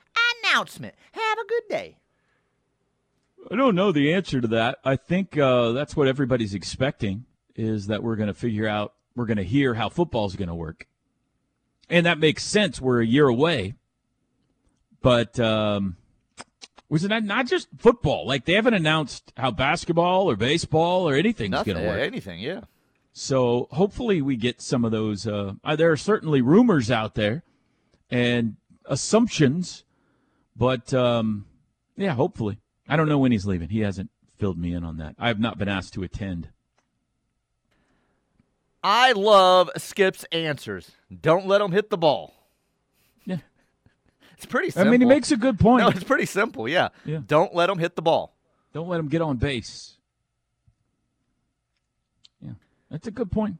announcement? 0.45 0.95
Have 1.13 1.39
a 1.39 1.47
good 1.47 1.63
day. 1.69 1.97
I 3.51 3.57
don't 3.57 3.75
know 3.75 3.93
the 3.93 4.13
answer 4.13 4.41
to 4.41 4.49
that. 4.49 4.79
I 4.85 4.97
think 4.97 5.37
uh, 5.37 5.73
that's 5.73 5.95
what 5.95 6.09
everybody's 6.09 6.55
expecting 6.55 7.27
is 7.55 7.89
that 7.89 8.03
we're 8.03 8.17
going 8.17 8.29
to 8.29 8.35
figure 8.35 8.67
out, 8.67 8.95
we're 9.15 9.27
going 9.27 9.37
to 9.37 9.45
hear 9.45 9.75
how 9.75 9.89
football's 9.89 10.35
going 10.35 10.49
to 10.49 10.55
work. 10.55 10.87
And 11.91 12.07
that 12.07 12.19
makes 12.19 12.43
sense. 12.43 12.81
We're 12.81 13.03
a 13.03 13.07
year 13.07 13.29
away. 13.29 13.75
But 15.03 15.39
um, 15.39 15.97
was 16.89 17.05
it 17.05 17.09
not, 17.09 17.25
not 17.25 17.47
just 17.47 17.69
football? 17.79 18.27
Like 18.27 18.45
they 18.45 18.55
haven't 18.55 18.75
announced 18.75 19.33
how 19.37 19.51
basketball 19.51 20.31
or 20.31 20.37
baseball 20.37 21.09
or 21.09 21.15
anything's 21.15 21.55
going 21.63 21.79
to 21.79 21.87
work. 21.87 22.01
anything, 22.01 22.41
yeah. 22.41 22.63
So 23.13 23.69
hopefully 23.71 24.21
we 24.21 24.37
get 24.37 24.61
some 24.61 24.85
of 24.85 24.91
those. 24.91 25.27
Uh, 25.27 25.55
uh, 25.63 25.77
there 25.77 25.91
are 25.91 25.97
certainly 25.97 26.43
rumors 26.43 26.91
out 26.91 27.15
there 27.15 27.45
and 28.11 28.57
assumptions, 28.87 29.85
but 30.57 30.93
um, 30.93 31.47
yeah, 31.97 32.15
hopefully. 32.15 32.59
I 32.89 32.97
don't 32.97 33.09
know 33.09 33.19
when 33.19 33.33
he's 33.33 33.47
leaving. 33.47 33.71
He 33.71 33.81
hasn't 33.81 34.11
filled 34.37 34.59
me 34.59 34.75
in 34.75 34.85
on 34.85 34.99
that. 34.99 35.15
I 35.19 35.29
have 35.29 35.41
not 35.41 35.59
been 35.59 35.69
asked 35.69 35.95
to 35.95 36.03
attend. 36.03 36.51
I 38.83 39.13
love 39.13 39.71
Skip's 39.79 40.25
answers. 40.25 40.91
Don't 41.23 41.47
let 41.47 41.63
him 41.63 41.73
hit 41.73 41.89
the 41.89 41.97
ball. 41.97 42.34
It's 44.37 44.47
pretty 44.47 44.71
simple. 44.71 44.89
I 44.89 44.91
mean, 44.91 45.01
he 45.01 45.07
makes 45.07 45.31
a 45.31 45.37
good 45.37 45.59
point. 45.59 45.83
No, 45.83 45.89
it's 45.89 46.05
pretty 46.05 46.27
simple, 46.27 46.69
yeah. 46.69 46.89
Yeah. 47.05 47.21
Don't 47.27 47.55
let 47.55 47.71
him 47.71 47.79
hit 47.79 47.97
the 47.97 48.03
ball. 48.03 48.37
Don't 48.73 48.89
let 48.89 49.01
him 49.01 49.09
get 49.09 49.23
on 49.23 49.37
base. 49.37 49.95
Yeah, 52.41 52.53
that's 52.91 53.07
a 53.07 53.11
good 53.11 53.31
point. 53.31 53.57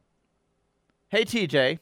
Hey, 1.09 1.23
TJ, 1.23 1.79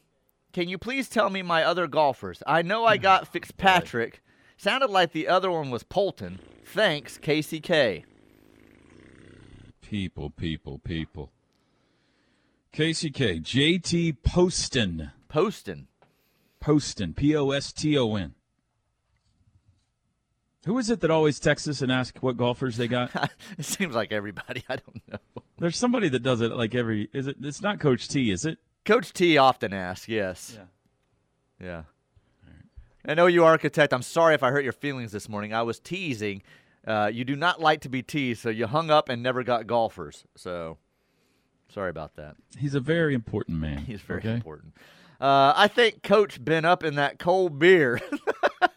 Can 0.52 0.68
you 0.68 0.78
please 0.78 1.08
tell 1.08 1.30
me 1.30 1.42
my 1.42 1.64
other 1.64 1.88
golfers? 1.88 2.42
I 2.46 2.62
know 2.62 2.84
I 2.84 2.96
hmm. 2.96 3.02
got 3.02 3.28
Fitzpatrick. 3.28 4.22
Sounded 4.56 4.90
like 4.90 5.12
the 5.12 5.26
other 5.26 5.50
one 5.50 5.70
was 5.70 5.82
Polton. 5.82 6.38
Thanks, 6.64 7.18
KCK. 7.18 8.04
People, 9.82 10.30
people, 10.30 10.78
people. 10.78 11.32
KCK, 12.72 13.42
JT 13.42 14.16
Poston. 14.22 15.10
Poston. 15.28 15.88
Poston, 16.60 17.14
P 17.14 17.36
O 17.36 17.50
S 17.50 17.72
T 17.72 17.98
O 17.98 18.14
N. 18.14 18.34
Who 20.66 20.78
is 20.78 20.90
it 20.90 21.00
that 21.00 21.10
always 21.10 21.38
texts 21.38 21.68
us 21.68 21.82
and 21.82 21.92
asks 21.92 22.22
what 22.22 22.36
golfers 22.36 22.76
they 22.76 22.88
got? 22.88 23.10
it 23.58 23.64
seems 23.64 23.94
like 23.94 24.12
everybody. 24.12 24.64
I 24.68 24.76
don't 24.76 25.02
know. 25.10 25.18
There's 25.58 25.76
somebody 25.76 26.08
that 26.08 26.22
does 26.22 26.40
it 26.40 26.52
like 26.52 26.74
every. 26.74 27.08
Is 27.12 27.26
it? 27.26 27.36
It's 27.42 27.62
not 27.62 27.80
Coach 27.80 28.08
T, 28.08 28.30
is 28.30 28.44
it? 28.44 28.58
Coach 28.84 29.12
T 29.12 29.38
often 29.38 29.72
asks, 29.72 30.08
yes. 30.08 30.58
Yeah. 31.60 31.66
Yeah. 31.66 31.82
I 33.06 33.14
know 33.14 33.26
you 33.26 33.44
architect. 33.44 33.92
I'm 33.92 34.02
sorry 34.02 34.34
if 34.34 34.42
I 34.42 34.50
hurt 34.50 34.64
your 34.64 34.72
feelings 34.72 35.12
this 35.12 35.28
morning. 35.28 35.52
I 35.52 35.62
was 35.62 35.78
teasing. 35.78 36.42
Uh, 36.86 37.10
you 37.12 37.24
do 37.24 37.36
not 37.36 37.60
like 37.60 37.82
to 37.82 37.88
be 37.88 38.02
teased, 38.02 38.42
so 38.42 38.48
you 38.50 38.66
hung 38.66 38.90
up 38.90 39.08
and 39.08 39.22
never 39.22 39.42
got 39.42 39.66
golfers. 39.66 40.24
So 40.36 40.78
sorry 41.68 41.90
about 41.90 42.16
that. 42.16 42.36
He's 42.58 42.74
a 42.74 42.80
very 42.80 43.14
important 43.14 43.58
man. 43.58 43.78
He's 43.78 44.00
very 44.00 44.20
okay? 44.20 44.34
important. 44.34 44.74
Uh, 45.20 45.52
I 45.54 45.68
think 45.68 46.02
Coach 46.02 46.42
been 46.42 46.64
up 46.64 46.82
in 46.82 46.96
that 46.96 47.18
cold 47.18 47.58
beer. 47.58 48.00
I 48.60 48.68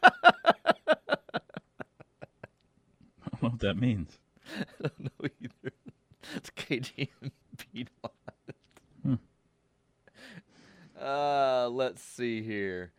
don't 3.32 3.37
know 3.48 3.54
what 3.54 3.62
that 3.62 3.80
means. 3.80 4.18
I 4.60 4.62
don't 4.82 5.00
know 5.00 5.30
either. 5.42 5.74
It's 6.36 6.50
KG 6.52 7.10
and 7.22 7.32
Pete 7.58 7.90
on 8.04 8.10
it. 8.48 8.56
Hmm. 9.04 9.16
Uh, 11.02 11.70
let's 11.70 12.02
see 12.02 12.42
here. 12.42 12.92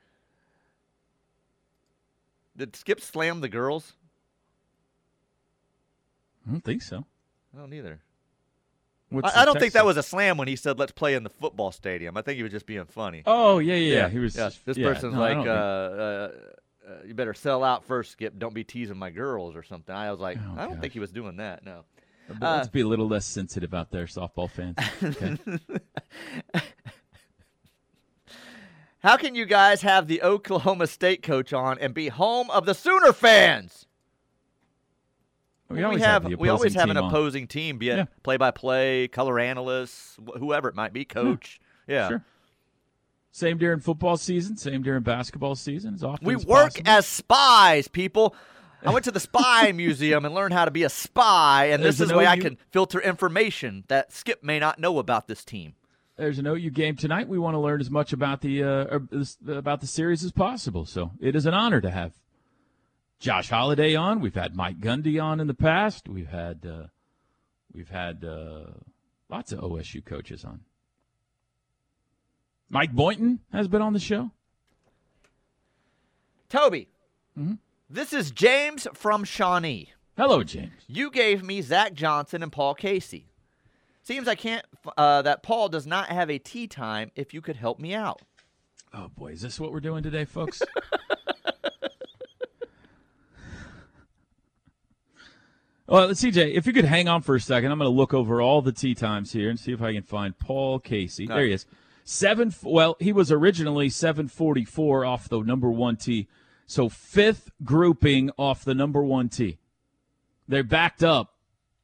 Did 2.56 2.74
Skip 2.74 3.00
slam 3.00 3.40
the 3.40 3.48
girls? 3.48 3.92
I 6.46 6.50
don't 6.52 6.64
think 6.64 6.82
so. 6.82 7.04
I 7.54 7.60
don't 7.60 7.72
either. 7.72 8.00
What's 9.10 9.34
I, 9.34 9.42
I 9.42 9.44
don't 9.44 9.58
think 9.58 9.72
that 9.72 9.84
was 9.86 9.96
a 9.96 10.02
slam 10.02 10.36
when 10.36 10.48
he 10.48 10.56
said, 10.56 10.78
"Let's 10.78 10.92
play 10.92 11.14
in 11.14 11.22
the 11.22 11.30
football 11.30 11.72
stadium." 11.72 12.16
I 12.16 12.22
think 12.22 12.36
he 12.36 12.42
was 12.42 12.52
just 12.52 12.66
being 12.66 12.84
funny. 12.84 13.22
Oh 13.26 13.58
yeah, 13.58 13.74
yeah, 13.74 13.94
yeah. 13.94 14.08
He 14.08 14.18
was. 14.18 14.36
Yeah, 14.36 14.46
just- 14.48 14.66
this 14.66 14.76
yeah, 14.76 14.88
person's 14.92 15.14
no, 15.14 15.20
like, 15.20 15.36
uh, 15.36 15.40
uh, 15.50 16.30
uh, 16.88 17.04
"You 17.06 17.14
better 17.14 17.34
sell 17.34 17.62
out 17.62 17.84
first, 17.84 18.12
Skip. 18.12 18.38
Don't 18.38 18.54
be 18.54 18.64
teasing 18.64 18.96
my 18.98 19.10
girls 19.10 19.54
or 19.56 19.62
something." 19.62 19.94
I 19.94 20.10
was 20.10 20.20
like, 20.20 20.38
Oh, 20.38 20.54
"I 20.56 20.62
don't 20.64 20.72
gosh. 20.74 20.80
think 20.80 20.92
he 20.94 21.00
was 21.00 21.10
doing 21.12 21.36
that." 21.36 21.64
No. 21.64 21.84
But 22.28 22.46
uh, 22.46 22.56
let's 22.56 22.68
be 22.68 22.80
a 22.82 22.86
little 22.86 23.08
less 23.08 23.24
sensitive 23.26 23.72
out 23.74 23.90
there, 23.90 24.04
softball 24.06 24.50
fans. 24.50 24.76
Okay. 25.02 25.36
How 29.00 29.16
can 29.16 29.34
you 29.34 29.46
guys 29.46 29.82
have 29.82 30.08
the 30.08 30.22
Oklahoma 30.22 30.86
State 30.88 31.22
coach 31.22 31.52
on 31.52 31.78
and 31.78 31.94
be 31.94 32.08
home 32.08 32.50
of 32.50 32.66
the 32.66 32.74
Sooner 32.74 33.12
fans? 33.12 33.86
we 35.70 35.82
always 35.84 36.02
have, 36.02 36.24
have, 36.24 36.38
we 36.40 36.48
always 36.48 36.74
have 36.74 36.88
an 36.90 36.96
team 36.96 37.04
on. 37.04 37.10
opposing 37.10 37.46
team, 37.46 37.78
be 37.78 37.90
it 37.90 37.96
Yeah. 37.98 38.04
play-by-play, 38.22 39.08
color 39.08 39.38
analysts, 39.38 40.16
wh- 40.26 40.38
whoever 40.38 40.68
it 40.68 40.74
might 40.74 40.92
be, 40.92 41.04
coach. 41.04 41.60
Yeah. 41.86 42.08
Sure. 42.08 42.24
Same 43.38 43.56
during 43.56 43.78
football 43.78 44.16
season, 44.16 44.56
same 44.56 44.82
during 44.82 45.04
basketball 45.04 45.54
season. 45.54 45.94
As 45.94 46.02
often 46.02 46.26
We 46.26 46.34
as 46.34 46.44
work 46.44 46.70
possible. 46.70 46.90
as 46.90 47.06
spies, 47.06 47.86
people. 47.86 48.34
I 48.84 48.92
went 48.92 49.04
to 49.04 49.12
the 49.12 49.20
spy 49.20 49.70
museum 49.76 50.24
and 50.24 50.34
learned 50.34 50.54
how 50.54 50.64
to 50.64 50.72
be 50.72 50.82
a 50.82 50.88
spy, 50.88 51.66
and 51.66 51.80
this 51.82 52.00
is 52.00 52.08
the 52.08 52.16
way 52.16 52.26
I 52.26 52.36
can 52.36 52.58
filter 52.70 53.00
information 53.00 53.84
that 53.86 54.12
Skip 54.12 54.42
may 54.42 54.58
not 54.58 54.80
know 54.80 54.98
about 54.98 55.28
this 55.28 55.44
team. 55.44 55.74
There's 56.16 56.40
an 56.40 56.48
OU 56.48 56.70
game 56.70 56.96
tonight. 56.96 57.28
We 57.28 57.38
want 57.38 57.54
to 57.54 57.60
learn 57.60 57.80
as 57.80 57.90
much 57.90 58.12
about 58.12 58.40
the 58.40 58.64
uh, 58.64 58.98
about 59.46 59.80
the 59.82 59.86
series 59.86 60.24
as 60.24 60.32
possible. 60.32 60.84
So 60.84 61.12
it 61.20 61.36
is 61.36 61.46
an 61.46 61.54
honor 61.54 61.80
to 61.80 61.90
have 61.90 62.14
Josh 63.20 63.50
Holliday 63.50 63.94
on. 63.94 64.18
We've 64.20 64.34
had 64.34 64.56
Mike 64.56 64.80
Gundy 64.80 65.22
on 65.22 65.38
in 65.38 65.46
the 65.46 65.54
past. 65.54 66.08
We've 66.08 66.30
had 66.30 66.66
uh, 66.66 66.86
we've 67.72 67.90
had 67.90 68.24
uh, 68.24 68.72
lots 69.30 69.52
of 69.52 69.60
OSU 69.60 70.04
coaches 70.04 70.44
on. 70.44 70.62
Mike 72.70 72.92
Boynton 72.92 73.40
has 73.52 73.68
been 73.68 73.82
on 73.82 73.92
the 73.92 73.98
show. 74.00 74.30
Toby, 76.48 76.88
Mm-hmm. 77.38 77.54
this 77.88 78.12
is 78.12 78.30
James 78.32 78.88
from 78.94 79.22
Shawnee. 79.24 79.92
Hello, 80.16 80.42
James. 80.42 80.72
You 80.88 81.10
gave 81.10 81.44
me 81.44 81.62
Zach 81.62 81.92
Johnson 81.94 82.42
and 82.42 82.50
Paul 82.50 82.74
Casey. 82.74 83.26
Seems 84.02 84.26
I 84.26 84.34
can't. 84.34 84.64
Uh, 84.96 85.22
that 85.22 85.42
Paul 85.44 85.68
does 85.68 85.86
not 85.86 86.08
have 86.08 86.28
a 86.30 86.38
tee 86.38 86.66
time. 86.66 87.12
If 87.14 87.32
you 87.32 87.40
could 87.40 87.54
help 87.56 87.78
me 87.78 87.94
out. 87.94 88.22
Oh 88.92 89.08
boy, 89.16 89.28
is 89.32 89.40
this 89.42 89.60
what 89.60 89.70
we're 89.70 89.78
doing 89.80 90.02
today, 90.02 90.24
folks? 90.24 90.60
well, 95.86 96.08
CJ, 96.10 96.54
if 96.54 96.66
you 96.66 96.72
could 96.72 96.84
hang 96.84 97.08
on 97.08 97.22
for 97.22 97.34
a 97.34 97.40
second, 97.40 97.70
I'm 97.70 97.78
going 97.78 97.90
to 97.90 97.96
look 97.96 98.12
over 98.12 98.42
all 98.42 98.60
the 98.62 98.72
tee 98.72 98.94
times 98.94 99.32
here 99.32 99.48
and 99.48 99.58
see 99.58 99.72
if 99.72 99.80
I 99.80 99.92
can 99.92 100.02
find 100.02 100.36
Paul 100.38 100.78
Casey. 100.80 101.26
There 101.26 101.44
he 101.44 101.52
is. 101.52 101.66
Seven. 102.10 102.54
Well, 102.62 102.96
he 102.98 103.12
was 103.12 103.30
originally 103.30 103.90
744 103.90 105.04
off 105.04 105.28
the 105.28 105.40
number 105.40 105.70
one 105.70 105.96
tee, 105.96 106.26
so 106.66 106.88
fifth 106.88 107.50
grouping 107.62 108.30
off 108.38 108.64
the 108.64 108.74
number 108.74 109.02
one 109.02 109.28
tee. 109.28 109.58
They're 110.48 110.64
backed 110.64 111.04
up 111.04 111.34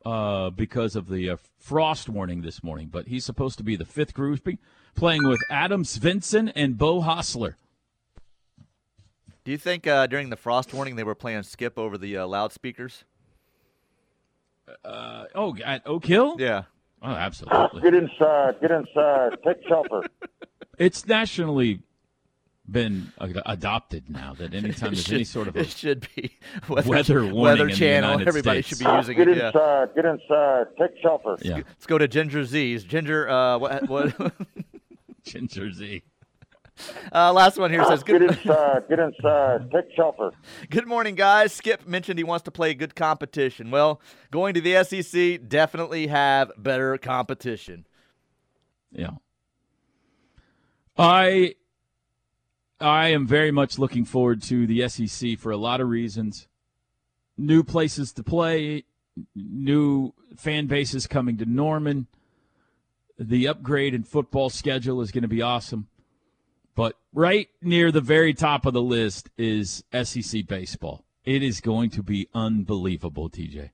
uh, 0.02 0.48
because 0.48 0.96
of 0.96 1.10
the 1.10 1.28
uh, 1.28 1.36
frost 1.58 2.08
warning 2.08 2.40
this 2.40 2.64
morning, 2.64 2.88
but 2.90 3.08
he's 3.08 3.26
supposed 3.26 3.58
to 3.58 3.64
be 3.64 3.76
the 3.76 3.84
fifth 3.84 4.14
grouping, 4.14 4.56
playing 4.94 5.28
with 5.28 5.40
Adam 5.50 5.84
Svensson 5.84 6.50
and 6.56 6.78
Beau 6.78 7.02
Hossler. 7.02 7.56
Do 9.44 9.50
you 9.52 9.58
think 9.58 9.86
uh, 9.86 10.06
during 10.06 10.30
the 10.30 10.36
frost 10.36 10.72
warning 10.72 10.96
they 10.96 11.04
were 11.04 11.14
playing 11.14 11.42
Skip 11.42 11.78
over 11.78 11.98
the 11.98 12.16
uh, 12.16 12.26
loudspeakers? 12.26 13.04
Uh, 14.82 15.26
oh, 15.34 15.54
at 15.62 15.82
Oak 15.84 16.06
Hill? 16.06 16.36
Yeah. 16.38 16.62
Oh, 17.04 17.10
absolutely. 17.10 17.82
Get 17.82 17.94
inside. 17.94 18.60
Get 18.60 18.70
inside. 18.70 19.36
Take 19.44 19.66
shelter. 19.68 20.02
It's 20.76 21.06
nationally 21.06 21.82
been 22.68 23.12
adopted 23.46 24.10
now 24.10 24.34
that 24.34 24.54
anytime 24.54 24.88
It 24.92 24.94
there's 24.96 25.04
should, 25.04 25.14
any 25.14 25.24
sort 25.24 25.46
of 25.46 25.54
a 25.56 25.60
it 25.60 25.68
should 25.68 26.08
be 26.16 26.36
weather, 26.68 26.88
weather 26.90 27.20
warning 27.20 27.34
weather 27.40 27.62
in 27.64 27.68
the 27.68 27.74
channel. 27.76 28.20
Everybody 28.26 28.62
States. 28.62 28.68
should 28.80 28.84
be 28.84 28.90
using 28.92 29.16
Get 29.16 29.28
it. 29.28 29.34
get 29.36 29.46
inside. 29.54 29.88
Get 29.94 30.04
inside. 30.04 30.66
Take 30.80 30.90
shelter. 31.00 31.36
yeah, 31.42 31.56
Let's 31.58 31.86
go 31.86 31.96
to 31.98 32.08
Ginger 32.08 32.42
Z's. 32.44 32.82
Ginger, 32.82 33.28
uh, 33.28 33.58
what? 33.58 33.88
what 33.88 34.32
Ginger 35.22 35.70
Z. 35.70 36.02
uh, 37.12 37.32
last 37.32 37.58
one 37.58 37.70
here 37.70 37.84
says, 37.84 38.02
Get 38.02 38.18
good, 38.18 38.30
inside. 38.30 38.88
Get 38.88 38.98
inside. 38.98 39.70
Take 39.70 39.94
shelter. 39.96 40.30
good 40.70 40.86
morning, 40.86 41.14
guys. 41.14 41.52
Skip 41.52 41.86
mentioned 41.86 42.18
he 42.18 42.24
wants 42.24 42.44
to 42.44 42.50
play 42.50 42.74
good 42.74 42.94
competition. 42.94 43.70
Well, 43.70 44.00
going 44.30 44.54
to 44.54 44.60
the 44.60 44.82
SEC, 44.84 45.48
definitely 45.48 46.08
have 46.08 46.52
better 46.56 46.98
competition. 46.98 47.86
Yeah. 48.90 49.10
I 50.96 51.54
I 52.80 53.08
am 53.08 53.26
very 53.26 53.50
much 53.50 53.78
looking 53.78 54.04
forward 54.04 54.42
to 54.42 54.66
the 54.66 54.88
SEC 54.88 55.38
for 55.38 55.50
a 55.50 55.56
lot 55.56 55.80
of 55.80 55.88
reasons. 55.88 56.48
New 57.36 57.64
places 57.64 58.12
to 58.12 58.22
play, 58.22 58.84
new 59.34 60.12
fan 60.36 60.66
bases 60.66 61.06
coming 61.06 61.36
to 61.38 61.46
Norman. 61.46 62.06
The 63.18 63.48
upgrade 63.48 63.94
in 63.94 64.02
football 64.02 64.50
schedule 64.50 65.00
is 65.00 65.12
going 65.12 65.22
to 65.22 65.28
be 65.28 65.42
awesome. 65.42 65.88
But 66.74 66.96
right 67.12 67.48
near 67.62 67.92
the 67.92 68.00
very 68.00 68.34
top 68.34 68.66
of 68.66 68.72
the 68.72 68.82
list 68.82 69.30
is 69.38 69.84
SEC 69.92 70.46
baseball. 70.46 71.04
It 71.24 71.42
is 71.42 71.60
going 71.60 71.90
to 71.90 72.02
be 72.02 72.28
unbelievable, 72.34 73.30
TJ. 73.30 73.70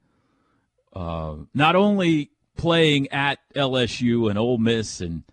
Uh, 0.93 1.37
not 1.55 1.77
only 1.77 2.31
playing 2.57 3.09
at 3.09 3.39
LSU 3.55 4.29
and 4.29 4.39
Ole 4.39 4.59
Miss 4.59 5.01
and 5.01 5.25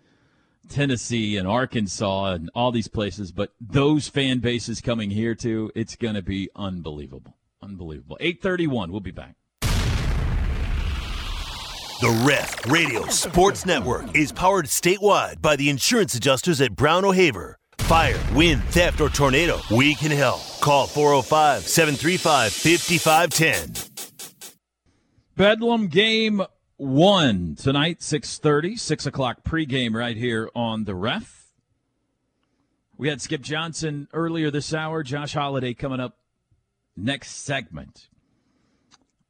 Tennessee 0.68 1.36
and 1.36 1.46
Arkansas 1.46 2.32
and 2.32 2.50
all 2.54 2.72
these 2.72 2.88
places, 2.88 3.32
but 3.32 3.52
those 3.60 4.08
fan 4.08 4.38
bases 4.38 4.80
coming 4.80 5.10
here 5.10 5.34
too, 5.34 5.70
it's 5.74 5.96
going 5.96 6.14
to 6.14 6.22
be 6.22 6.48
unbelievable. 6.56 7.36
Unbelievable. 7.62 8.16
831, 8.20 8.90
we'll 8.90 9.00
be 9.00 9.10
back. 9.10 9.34
The 12.00 12.24
Ref 12.24 12.66
Radio 12.70 13.06
Sports 13.08 13.66
Network 13.66 14.14
is 14.14 14.30
powered 14.30 14.66
statewide 14.66 15.42
by 15.42 15.56
the 15.56 15.68
insurance 15.68 16.14
adjusters 16.14 16.60
at 16.60 16.76
Brown 16.76 17.04
O'Haver. 17.04 17.57
Fire, 17.88 18.20
wind, 18.34 18.62
theft, 18.64 19.00
or 19.00 19.08
tornado, 19.08 19.60
we 19.70 19.94
can 19.94 20.10
help. 20.10 20.42
Call 20.60 20.86
405 20.86 21.62
735 21.62 22.52
5510. 22.52 24.02
Bedlam 25.34 25.88
game 25.88 26.42
one 26.76 27.56
tonight, 27.56 28.00
6.30, 28.00 28.78
6 28.78 29.06
o'clock 29.06 29.42
pregame 29.42 29.94
right 29.94 30.18
here 30.18 30.50
on 30.54 30.84
the 30.84 30.94
ref. 30.94 31.46
We 32.98 33.08
had 33.08 33.22
Skip 33.22 33.40
Johnson 33.40 34.06
earlier 34.12 34.50
this 34.50 34.74
hour, 34.74 35.02
Josh 35.02 35.32
Holliday 35.32 35.72
coming 35.72 35.98
up 35.98 36.18
next 36.94 37.42
segment. 37.46 38.08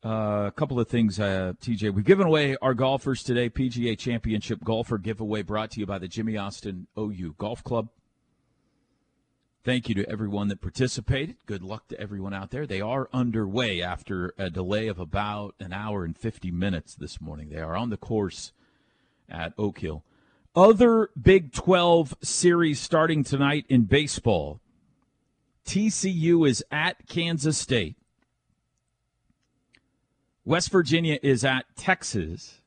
Uh, 0.04 0.46
a 0.48 0.52
couple 0.56 0.80
of 0.80 0.88
things, 0.88 1.20
uh, 1.20 1.52
TJ. 1.62 1.94
We've 1.94 2.04
given 2.04 2.26
away 2.26 2.56
our 2.60 2.74
golfers 2.74 3.22
today. 3.22 3.50
PGA 3.50 3.96
Championship 3.96 4.64
Golfer 4.64 4.98
giveaway 4.98 5.42
brought 5.42 5.70
to 5.72 5.80
you 5.80 5.86
by 5.86 5.98
the 5.98 6.08
Jimmy 6.08 6.36
Austin 6.36 6.88
OU 6.98 7.36
Golf 7.38 7.62
Club. 7.62 7.90
Thank 9.64 9.88
you 9.88 9.94
to 9.96 10.08
everyone 10.08 10.48
that 10.48 10.60
participated. 10.60 11.36
Good 11.44 11.62
luck 11.62 11.88
to 11.88 12.00
everyone 12.00 12.32
out 12.32 12.50
there. 12.50 12.66
They 12.66 12.80
are 12.80 13.08
underway 13.12 13.82
after 13.82 14.32
a 14.38 14.50
delay 14.50 14.86
of 14.86 14.98
about 14.98 15.54
an 15.58 15.72
hour 15.72 16.04
and 16.04 16.16
50 16.16 16.50
minutes 16.50 16.94
this 16.94 17.20
morning. 17.20 17.50
They 17.50 17.60
are 17.60 17.76
on 17.76 17.90
the 17.90 17.96
course 17.96 18.52
at 19.28 19.52
Oak 19.58 19.80
Hill. 19.80 20.04
Other 20.54 21.10
Big 21.20 21.52
12 21.52 22.16
series 22.22 22.80
starting 22.80 23.24
tonight 23.24 23.66
in 23.68 23.82
baseball. 23.82 24.60
TCU 25.66 26.48
is 26.48 26.64
at 26.70 27.06
Kansas 27.06 27.58
State. 27.58 27.96
West 30.44 30.70
Virginia 30.70 31.18
is 31.22 31.44
at 31.44 31.66
Texas. 31.76 32.62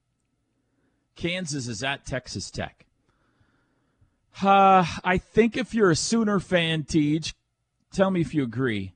Kansas 1.16 1.68
is 1.68 1.84
at 1.84 2.06
Texas 2.06 2.52
Tech. 2.52 2.86
Uh, 4.42 4.86
I 5.04 5.18
think 5.18 5.58
if 5.58 5.74
you're 5.74 5.92
a 5.92 5.96
Sooner 5.96 6.40
fan, 6.40 6.84
Tej, 6.84 7.34
tell 7.92 8.12
me 8.12 8.22
if 8.22 8.34
you 8.34 8.44
agree. 8.44 8.94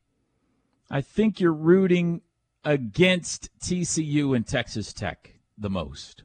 I 0.89 1.01
think 1.01 1.39
you're 1.39 1.53
rooting 1.53 2.21
against 2.63 3.49
TCU 3.59 4.35
and 4.35 4.45
Texas 4.47 4.93
Tech 4.93 5.35
the 5.57 5.69
most. 5.69 6.23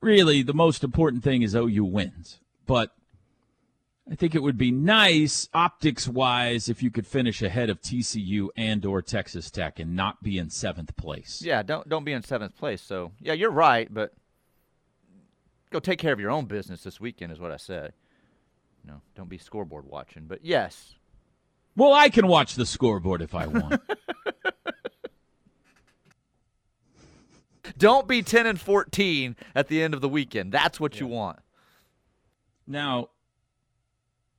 Really, 0.00 0.42
the 0.42 0.54
most 0.54 0.82
important 0.82 1.22
thing 1.22 1.42
is 1.42 1.54
OU 1.54 1.84
wins. 1.84 2.40
But 2.66 2.90
I 4.10 4.16
think 4.16 4.34
it 4.34 4.42
would 4.42 4.58
be 4.58 4.72
nice 4.72 5.48
optics 5.54 6.08
wise 6.08 6.68
if 6.68 6.82
you 6.82 6.90
could 6.90 7.06
finish 7.06 7.40
ahead 7.40 7.70
of 7.70 7.80
TCU 7.80 8.48
and 8.56 8.84
or 8.84 9.00
Texas 9.00 9.50
Tech 9.50 9.78
and 9.78 9.94
not 9.94 10.22
be 10.22 10.38
in 10.38 10.50
seventh 10.50 10.96
place. 10.96 11.40
Yeah, 11.44 11.62
don't 11.62 11.88
don't 11.88 12.04
be 12.04 12.12
in 12.12 12.22
seventh 12.22 12.56
place. 12.56 12.82
So 12.82 13.12
yeah, 13.20 13.32
you're 13.32 13.50
right, 13.50 13.92
but 13.92 14.12
go 15.72 15.80
take 15.80 15.98
care 15.98 16.12
of 16.12 16.20
your 16.20 16.30
own 16.30 16.44
business 16.46 16.82
this 16.82 17.00
weekend 17.00 17.32
is 17.32 17.40
what 17.40 17.50
I 17.50 17.56
said. 17.56 17.92
No, 18.84 19.00
don't 19.14 19.28
be 19.28 19.38
scoreboard 19.38 19.86
watching. 19.86 20.24
But 20.26 20.44
yes, 20.44 20.94
Well, 21.76 21.92
I 21.92 22.08
can 22.08 22.26
watch 22.26 22.54
the 22.54 22.66
scoreboard 22.66 23.22
if 23.22 23.34
I 23.34 23.46
want. 23.46 23.80
don't 27.78 28.08
be 28.08 28.22
ten 28.22 28.46
and 28.46 28.60
fourteen 28.60 29.36
at 29.54 29.68
the 29.68 29.82
end 29.82 29.94
of 29.94 30.00
the 30.00 30.08
weekend. 30.08 30.52
That's 30.52 30.80
what 30.80 31.00
you 31.00 31.06
want. 31.06 31.38
now, 32.66 33.08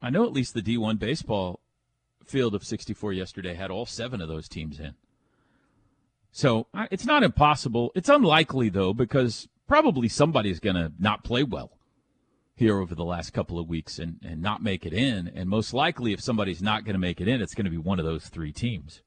I 0.01 0.09
know 0.09 0.25
at 0.25 0.33
least 0.33 0.53
the 0.53 0.61
D1 0.61 0.99
baseball 0.99 1.61
field 2.25 2.53
of 2.55 2.65
64 2.65 3.13
yesterday 3.13 3.53
had 3.53 3.71
all 3.71 3.85
seven 3.85 4.19
of 4.21 4.27
those 4.27 4.49
teams 4.49 4.77
in. 4.79 4.95
So 6.33 6.67
it's 6.91 7.05
not 7.05 7.23
impossible. 7.23 7.91
It's 7.95 8.09
unlikely, 8.09 8.67
though, 8.67 8.93
because 8.93 9.47
probably 9.67 10.07
somebody's 10.07 10.59
going 10.59 10.75
to 10.75 10.91
not 10.99 11.23
play 11.23 11.43
well 11.43 11.71
here 12.55 12.79
over 12.79 12.93
the 12.93 13.03
last 13.03 13.33
couple 13.33 13.57
of 13.59 13.67
weeks 13.67 13.97
and, 13.99 14.19
and 14.23 14.41
not 14.41 14.61
make 14.61 14.85
it 14.85 14.93
in. 14.93 15.27
And 15.27 15.49
most 15.49 15.73
likely, 15.73 16.13
if 16.13 16.21
somebody's 16.21 16.61
not 16.61 16.85
going 16.85 16.93
to 16.93 16.99
make 16.99 17.19
it 17.19 17.27
in, 17.27 17.41
it's 17.41 17.55
going 17.55 17.65
to 17.65 17.71
be 17.71 17.77
one 17.77 17.99
of 17.99 18.05
those 18.05 18.27
three 18.27 18.51
teams 18.51 19.01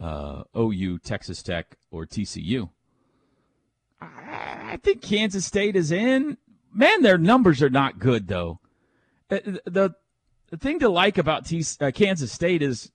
uh, 0.00 0.42
OU, 0.56 0.98
Texas 0.98 1.42
Tech, 1.42 1.76
or 1.90 2.06
TCU. 2.06 2.70
I 4.00 4.78
think 4.82 5.00
Kansas 5.00 5.44
State 5.44 5.76
is 5.76 5.92
in. 5.92 6.38
Man, 6.74 7.02
their 7.02 7.18
numbers 7.18 7.62
are 7.62 7.70
not 7.70 7.98
good, 7.98 8.26
though. 8.26 8.58
Uh, 9.30 9.38
The, 9.64 9.94
the 10.50 10.56
thing 10.56 10.80
to 10.80 10.88
like 10.88 11.18
about 11.18 11.46
T, 11.46 11.64
uh, 11.80 11.90
Kansas 11.94 12.32
State 12.32 12.62
is 12.62 12.90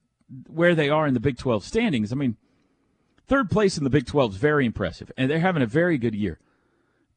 where 0.48 0.76
they 0.76 0.90
are 0.90 1.08
in 1.08 1.14
the 1.14 1.20
Big 1.20 1.38
12 1.38 1.64
standings. 1.64 2.12
I 2.12 2.16
mean, 2.16 2.36
third 3.28 3.50
place 3.50 3.78
in 3.78 3.84
the 3.84 3.90
Big 3.90 4.06
12 4.06 4.34
is 4.34 4.38
very 4.38 4.66
impressive, 4.66 5.12
and 5.18 5.30
they're 5.30 5.40
having 5.40 5.64
a 5.64 5.68
very 5.68 5.98
good 5.98 6.16
year. 6.16 6.40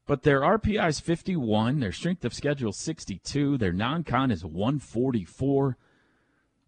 But 0.07 0.23
their 0.23 0.41
RPI 0.41 0.89
is 0.89 0.99
51, 0.99 1.79
their 1.79 1.91
strength 1.91 2.25
of 2.25 2.33
schedule 2.33 2.71
is 2.71 2.77
62, 2.77 3.57
their 3.57 3.71
non-con 3.71 4.31
is 4.31 4.43
144. 4.43 5.77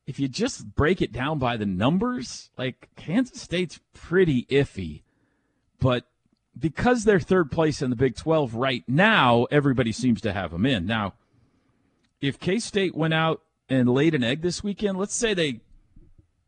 If 0.06 0.20
you 0.20 0.28
just 0.28 0.76
break 0.76 1.02
it 1.02 1.12
down 1.12 1.40
by 1.40 1.58
the 1.58 1.66
numbers, 1.66 2.52
like 2.58 2.90
Kansas 2.96 3.42
State's 3.42 3.80
pretty 3.94 4.46
iffy. 4.46 5.04
But 5.80 6.06
because 6.58 7.04
they're 7.04 7.20
third 7.20 7.52
place 7.52 7.82
in 7.82 7.90
the 7.90 7.96
Big 7.96 8.16
12 8.16 8.56
right 8.56 8.84
now, 8.88 9.46
everybody 9.52 9.92
seems 9.92 10.22
to 10.22 10.34
have 10.34 10.52
them 10.52 10.66
in. 10.66 10.86
Now, 10.86 11.14
if 12.22 12.40
K 12.40 12.60
State 12.60 12.96
went 12.96 13.14
out 13.14 13.42
and 13.68 13.90
laid 13.90 14.14
an 14.14 14.24
egg 14.24 14.42
this 14.42 14.64
weekend, 14.64 14.98
let's 14.98 15.16
say 15.16 15.34
they 15.34 15.62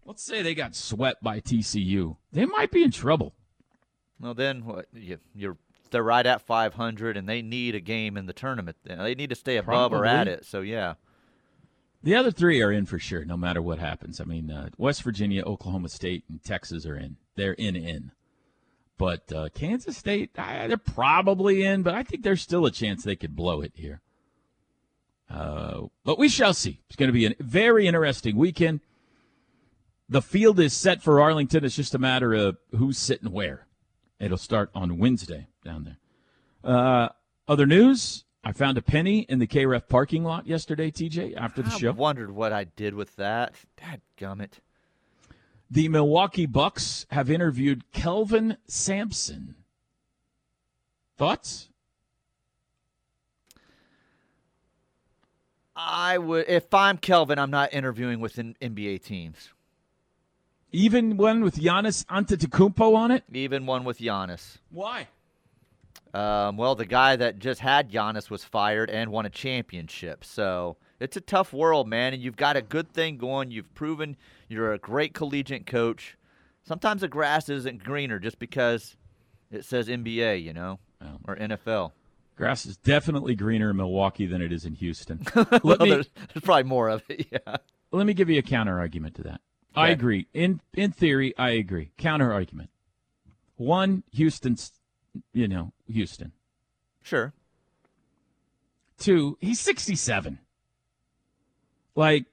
let's 0.05 0.23
say 0.23 0.41
they 0.41 0.55
got 0.55 0.75
swept 0.75 1.23
by 1.23 1.39
TCU, 1.39 2.17
they 2.31 2.45
might 2.45 2.71
be 2.71 2.83
in 2.83 2.91
trouble. 2.91 3.33
Well, 4.19 4.33
then 4.33 4.65
what? 4.65 4.87
You, 4.93 5.17
you're 5.33 5.57
they're 5.91 6.03
right 6.03 6.25
at 6.25 6.41
500, 6.41 7.15
and 7.15 7.29
they 7.29 7.41
need 7.41 7.75
a 7.75 7.79
game 7.79 8.17
in 8.17 8.25
the 8.25 8.33
tournament. 8.33 8.77
They 8.83 9.15
need 9.15 9.29
to 9.29 9.35
stay 9.35 9.57
above 9.57 9.93
or 9.93 10.05
at 10.05 10.27
it. 10.27 10.43
So 10.45 10.61
yeah, 10.61 10.95
The 12.03 12.15
other 12.15 12.31
three 12.31 12.61
are 12.61 12.71
in 12.71 12.85
for 12.85 12.99
sure, 12.99 13.23
no 13.25 13.37
matter 13.37 13.61
what 13.61 13.79
happens. 13.79 14.19
I 14.19 14.25
mean, 14.25 14.51
uh, 14.51 14.69
West 14.77 15.03
Virginia, 15.03 15.43
Oklahoma 15.43 15.89
State, 15.89 16.23
and 16.29 16.43
Texas 16.43 16.85
are 16.85 16.95
in. 16.97 17.17
They're 17.35 17.53
in 17.53 17.75
in. 17.75 18.11
But 18.97 19.31
uh, 19.33 19.49
Kansas 19.53 19.97
State, 19.97 20.33
they're 20.35 20.77
probably 20.77 21.63
in, 21.63 21.81
but 21.83 21.93
I 21.93 22.03
think 22.03 22.23
there's 22.23 22.41
still 22.41 22.65
a 22.65 22.71
chance 22.71 23.03
they 23.03 23.17
could 23.17 23.35
blow 23.35 23.61
it 23.61 23.73
here. 23.75 24.01
Uh, 25.29 25.87
but 26.03 26.17
we 26.17 26.29
shall 26.29 26.53
see. 26.53 26.79
It's 26.87 26.95
going 26.95 27.09
to 27.09 27.13
be 27.13 27.25
a 27.25 27.35
very 27.39 27.87
interesting 27.87 28.37
weekend. 28.37 28.79
The 30.07 30.21
field 30.21 30.59
is 30.59 30.73
set 30.73 31.01
for 31.01 31.19
Arlington. 31.19 31.65
It's 31.65 31.75
just 31.75 31.95
a 31.95 31.99
matter 31.99 32.33
of 32.33 32.57
who's 32.71 32.97
sitting 32.97 33.31
where. 33.31 33.67
It'll 34.19 34.37
start 34.37 34.69
on 34.75 34.97
Wednesday 34.97 35.47
down 35.63 35.83
there. 35.83 35.97
Uh, 36.63 37.09
other 37.47 37.65
news 37.65 38.25
I 38.43 38.51
found 38.51 38.77
a 38.77 38.81
penny 38.81 39.21
in 39.21 39.39
the 39.39 39.47
KREF 39.47 39.89
parking 39.89 40.23
lot 40.23 40.45
yesterday, 40.45 40.91
TJ, 40.91 41.35
after 41.35 41.63
the 41.63 41.71
show. 41.71 41.75
I 41.75 41.79
show. 41.79 41.93
wondered 41.93 42.29
what 42.29 42.53
I 42.53 42.65
did 42.65 42.93
with 42.93 43.15
that. 43.15 43.55
Dad 43.75 44.01
gummit. 44.19 44.59
The 45.71 45.89
Milwaukee 45.89 46.45
Bucks 46.45 47.07
have 47.09 47.31
interviewed 47.31 47.91
Kelvin 47.91 48.57
Sampson. 48.67 49.55
Thoughts? 51.17 51.69
I 55.75 56.19
would 56.19 56.45
if 56.47 56.71
I'm 56.73 56.97
Kelvin, 56.99 57.39
I'm 57.39 57.51
not 57.51 57.73
interviewing 57.73 58.19
with 58.19 58.35
NBA 58.35 59.03
teams. 59.03 59.49
Even 60.75 61.15
one 61.15 61.41
with 61.41 61.55
Giannis 61.55 62.05
Antetokounmpo 62.07 62.95
on 62.95 63.11
it? 63.11 63.23
Even 63.31 63.65
one 63.65 63.85
with 63.85 63.99
Giannis. 63.99 64.57
Why? 64.71 65.07
Um, 66.13 66.57
well, 66.57 66.75
the 66.75 66.85
guy 66.85 67.15
that 67.15 67.39
just 67.39 67.61
had 67.61 67.91
Giannis 67.91 68.29
was 68.29 68.43
fired 68.43 68.89
and 68.89 69.11
won 69.11 69.25
a 69.25 69.29
championship. 69.29 70.25
So 70.25 70.75
it's 70.99 71.15
a 71.15 71.21
tough 71.21 71.53
world, 71.53 71.87
man. 71.87 72.13
And 72.13 72.21
you've 72.21 72.35
got 72.35 72.57
a 72.57 72.61
good 72.61 72.91
thing 72.91 73.17
going. 73.17 73.51
You've 73.51 73.73
proven 73.73 74.17
you're 74.49 74.73
a 74.73 74.77
great 74.77 75.13
collegiate 75.13 75.65
coach. 75.65 76.17
Sometimes 76.63 77.01
the 77.01 77.07
grass 77.07 77.47
isn't 77.47 77.83
greener 77.83 78.19
just 78.19 78.37
because 78.37 78.97
it 79.51 79.63
says 79.63 79.87
NBA, 79.87 80.43
you 80.43 80.53
know, 80.53 80.79
Well. 80.99 81.21
or 81.25 81.35
NFL. 81.37 81.91
Grass 82.35 82.65
is 82.65 82.75
definitely 82.75 83.35
greener 83.35 83.69
in 83.69 83.77
Milwaukee 83.77 84.25
than 84.25 84.41
it 84.41 84.51
is 84.51 84.65
in 84.65 84.73
Houston. 84.75 85.25
well, 85.63 85.77
me, 85.79 85.89
there's, 85.89 86.09
there's 86.33 86.43
probably 86.43 86.63
more 86.63 86.89
of 86.89 87.01
it. 87.07 87.27
Yeah. 87.31 87.57
let 87.91 88.05
me 88.05 88.13
give 88.13 88.29
you 88.29 88.39
a 88.39 88.43
counter 88.43 88.77
argument 88.77 89.15
to 89.15 89.23
that. 89.23 89.41
I 89.75 89.89
agree. 89.89 90.27
In 90.33 90.61
in 90.73 90.91
theory, 90.91 91.33
I 91.37 91.51
agree. 91.51 91.91
Counter 91.97 92.31
argument. 92.31 92.69
One, 93.57 94.03
Houston's, 94.11 94.71
you 95.33 95.47
know, 95.47 95.71
Houston. 95.87 96.31
Sure. 97.01 97.33
Two, 98.97 99.37
he's 99.41 99.59
67. 99.59 100.39
Like, 101.95 102.25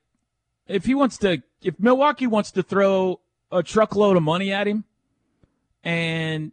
if 0.67 0.85
he 0.85 0.95
wants 0.95 1.19
to, 1.19 1.43
if 1.63 1.79
Milwaukee 1.79 2.27
wants 2.27 2.51
to 2.53 2.63
throw 2.63 3.21
a 3.51 3.63
truckload 3.63 4.17
of 4.17 4.23
money 4.23 4.53
at 4.53 4.67
him 4.67 4.85
and 5.85 6.53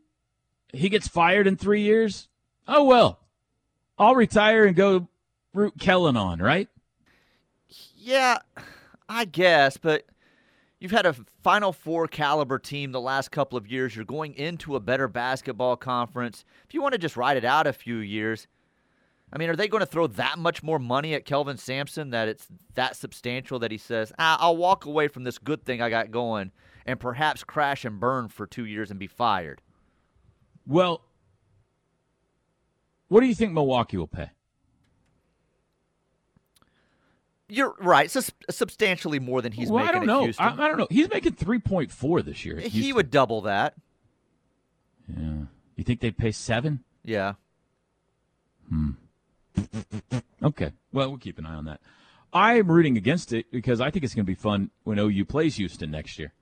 he 0.73 0.89
gets 0.89 1.07
fired 1.07 1.47
in 1.47 1.55
three 1.55 1.81
years, 1.81 2.27
oh 2.67 2.83
well. 2.83 3.19
I'll 3.97 4.15
retire 4.15 4.65
and 4.65 4.75
go 4.75 5.07
root 5.53 5.73
Kellen 5.79 6.17
on, 6.17 6.39
right? 6.39 6.69
Yeah, 7.97 8.39
I 9.07 9.25
guess, 9.25 9.77
but 9.77 10.05
you've 10.79 10.91
had 10.91 11.05
a 11.05 11.15
Final 11.43 11.73
Four 11.73 12.07
caliber 12.07 12.59
team 12.59 12.91
the 12.91 13.01
last 13.01 13.31
couple 13.31 13.57
of 13.57 13.67
years. 13.67 13.95
You're 13.95 14.05
going 14.05 14.33
into 14.35 14.75
a 14.75 14.79
better 14.79 15.07
basketball 15.07 15.75
conference. 15.77 16.45
If 16.67 16.73
you 16.73 16.81
want 16.81 16.93
to 16.93 16.99
just 16.99 17.17
ride 17.17 17.37
it 17.37 17.45
out 17.45 17.67
a 17.67 17.73
few 17.73 17.97
years, 17.97 18.47
I 19.31 19.37
mean, 19.37 19.49
are 19.49 19.55
they 19.55 19.67
going 19.67 19.81
to 19.81 19.85
throw 19.85 20.07
that 20.07 20.39
much 20.39 20.63
more 20.63 20.79
money 20.79 21.13
at 21.13 21.25
Kelvin 21.25 21.57
Sampson 21.57 22.09
that 22.11 22.27
it's 22.27 22.47
that 22.73 22.95
substantial 22.95 23.59
that 23.59 23.71
he 23.71 23.77
says, 23.77 24.11
ah, 24.17 24.37
I'll 24.39 24.57
walk 24.57 24.85
away 24.85 25.07
from 25.07 25.23
this 25.23 25.37
good 25.37 25.65
thing 25.65 25.81
I 25.81 25.89
got 25.89 26.11
going 26.11 26.51
and 26.85 26.99
perhaps 26.99 27.43
crash 27.43 27.85
and 27.85 27.99
burn 27.99 28.29
for 28.29 28.47
two 28.47 28.65
years 28.65 28.89
and 28.89 28.99
be 28.99 29.07
fired? 29.07 29.61
Well, 30.65 31.01
what 33.07 33.21
do 33.21 33.27
you 33.27 33.35
think 33.35 33.53
Milwaukee 33.53 33.97
will 33.97 34.07
pay? 34.07 34.29
You're 37.49 37.75
right. 37.79 38.09
Sus- 38.09 38.31
substantially 38.49 39.19
more 39.19 39.41
than 39.41 39.51
he's 39.51 39.69
well, 39.69 39.83
making 39.83 39.95
I 39.95 39.99
don't 39.99 40.07
know. 40.07 40.23
Houston. 40.23 40.45
I, 40.45 40.65
I 40.65 40.67
don't 40.67 40.77
know. 40.77 40.87
He's 40.89 41.09
making 41.09 41.33
3.4 41.33 42.23
this 42.23 42.45
year. 42.45 42.59
he 42.59 42.93
would 42.93 43.11
double 43.11 43.41
that. 43.41 43.73
Yeah. 45.07 45.45
You 45.75 45.83
think 45.83 46.01
they'd 46.01 46.17
pay 46.17 46.31
seven? 46.31 46.83
Yeah. 47.03 47.33
Hmm. 48.69 48.91
Okay. 50.43 50.71
Well, 50.91 51.09
we'll 51.09 51.17
keep 51.17 51.39
an 51.39 51.45
eye 51.45 51.55
on 51.55 51.65
that. 51.65 51.81
I'm 52.31 52.69
rooting 52.69 52.97
against 52.97 53.33
it 53.33 53.51
because 53.51 53.81
I 53.81 53.89
think 53.89 54.05
it's 54.05 54.13
going 54.13 54.25
to 54.25 54.29
be 54.29 54.35
fun 54.35 54.69
when 54.83 54.99
OU 54.99 55.25
plays 55.25 55.55
Houston 55.55 55.89
next 55.91 56.19
year. 56.19 56.33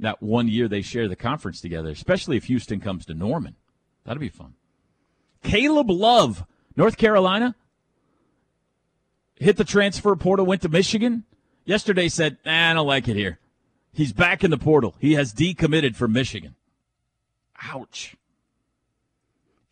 That 0.00 0.22
one 0.22 0.48
year 0.48 0.68
they 0.68 0.82
share 0.82 1.08
the 1.08 1.16
conference 1.16 1.60
together, 1.60 1.90
especially 1.90 2.36
if 2.36 2.44
Houston 2.44 2.80
comes 2.80 3.06
to 3.06 3.14
Norman. 3.14 3.56
That'd 4.04 4.20
be 4.20 4.28
fun. 4.28 4.54
Caleb 5.42 5.90
Love, 5.90 6.44
North 6.76 6.96
Carolina, 6.96 7.54
hit 9.36 9.56
the 9.56 9.64
transfer 9.64 10.14
portal, 10.16 10.46
went 10.46 10.62
to 10.62 10.68
Michigan. 10.68 11.24
Yesterday 11.64 12.08
said, 12.08 12.38
nah, 12.44 12.70
I 12.70 12.74
don't 12.74 12.86
like 12.86 13.08
it 13.08 13.16
here. 13.16 13.38
He's 13.92 14.12
back 14.12 14.42
in 14.42 14.50
the 14.50 14.58
portal. 14.58 14.94
He 14.98 15.12
has 15.14 15.32
decommitted 15.34 15.94
from 15.96 16.12
Michigan. 16.12 16.54
Ouch. 17.64 18.16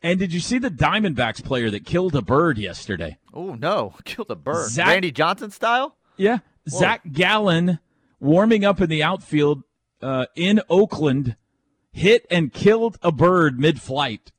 And 0.03 0.19
did 0.19 0.33
you 0.33 0.41
see 0.41 0.59
the 0.59 0.71
Diamondbacks 0.71 1.45
player 1.45 1.71
that 1.71 1.85
killed 1.85 2.15
a 2.15 2.23
bird 2.23 2.59
yesterday? 2.59 3.19
Oh 3.35 3.55
no, 3.55 3.95
killed 4.05 4.31
a 4.31 4.37
bird. 4.37 4.71
Zach- 4.71 4.87
Randy 4.87 5.11
Johnson 5.11 5.51
style. 5.51 5.97
Yeah. 6.17 6.39
Zach 6.69 7.03
Gallen 7.13 7.79
warming 8.19 8.65
up 8.65 8.81
in 8.81 8.89
the 8.89 9.03
outfield 9.03 9.63
uh, 10.03 10.27
in 10.37 10.61
Oakland 10.71 11.37
hit 11.93 12.27
and 12.31 12.53
killed 12.53 12.99
a 13.03 13.11
bird 13.13 13.59
mid 13.59 13.81
flight. 13.81 14.31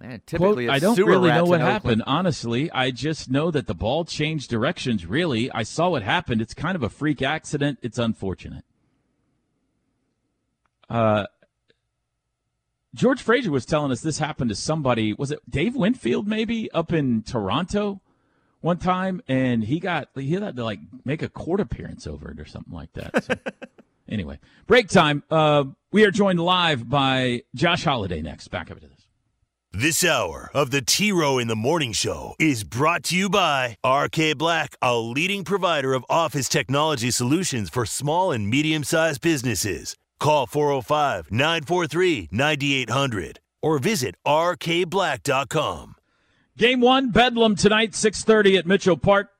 Man, 0.00 0.10
Quote, 0.10 0.26
typically 0.26 0.68
I 0.68 0.76
it's 0.76 0.82
don't 0.82 0.98
really 0.98 1.30
know 1.30 1.44
what 1.44 1.60
happened, 1.60 2.02
honestly. 2.06 2.70
I 2.72 2.90
just 2.90 3.30
know 3.30 3.50
that 3.50 3.66
the 3.66 3.74
ball 3.74 4.04
changed 4.04 4.50
directions, 4.50 5.06
really. 5.06 5.50
I 5.52 5.62
saw 5.62 5.90
what 5.90 6.02
happened. 6.02 6.40
It's 6.40 6.54
kind 6.54 6.74
of 6.74 6.82
a 6.82 6.88
freak 6.88 7.22
accident. 7.22 7.78
It's 7.80 7.98
unfortunate. 7.98 8.64
Uh, 10.90 11.26
George 12.94 13.22
Frazier 13.22 13.50
was 13.50 13.64
telling 13.64 13.92
us 13.92 14.00
this 14.00 14.18
happened 14.18 14.50
to 14.50 14.56
somebody. 14.56 15.12
Was 15.12 15.30
it 15.30 15.40
Dave 15.48 15.74
Winfield, 15.74 16.26
maybe, 16.26 16.70
up 16.72 16.92
in 16.92 17.22
Toronto 17.22 18.00
one 18.60 18.78
time? 18.78 19.22
And 19.28 19.64
he 19.64 19.80
got, 19.80 20.08
he 20.14 20.32
had 20.32 20.56
to 20.56 20.64
like 20.64 20.80
make 21.04 21.22
a 21.22 21.28
court 21.28 21.60
appearance 21.60 22.06
over 22.06 22.30
it 22.30 22.40
or 22.40 22.44
something 22.44 22.72
like 22.72 22.92
that. 22.94 23.24
So, 23.24 23.34
anyway, 24.08 24.38
break 24.66 24.88
time. 24.88 25.24
Uh, 25.30 25.64
we 25.90 26.04
are 26.04 26.10
joined 26.12 26.40
live 26.40 26.88
by 26.88 27.42
Josh 27.54 27.84
Holliday 27.84 28.22
next. 28.22 28.48
Back 28.48 28.70
up 28.70 28.80
to 28.80 28.86
this. 28.86 28.93
This 29.76 30.04
hour 30.04 30.52
of 30.54 30.70
the 30.70 30.80
T 30.82 31.10
Row 31.10 31.36
in 31.36 31.48
the 31.48 31.56
Morning 31.56 31.92
Show 31.92 32.36
is 32.38 32.62
brought 32.62 33.02
to 33.04 33.16
you 33.16 33.28
by 33.28 33.76
RK 33.84 34.38
Black, 34.38 34.76
a 34.80 34.96
leading 34.96 35.42
provider 35.42 35.94
of 35.94 36.06
office 36.08 36.48
technology 36.48 37.10
solutions 37.10 37.70
for 37.70 37.84
small 37.84 38.30
and 38.30 38.48
medium 38.48 38.84
sized 38.84 39.20
businesses. 39.20 39.96
Call 40.20 40.46
405 40.46 41.32
943 41.32 42.28
9800 42.30 43.40
or 43.62 43.80
visit 43.80 44.14
rkblack.com. 44.24 45.96
Game 46.56 46.80
one, 46.80 47.10
Bedlam 47.10 47.56
tonight, 47.56 47.94
6.30 47.94 48.58
at 48.60 48.66
Mitchell 48.68 48.96
Park. 48.96 49.30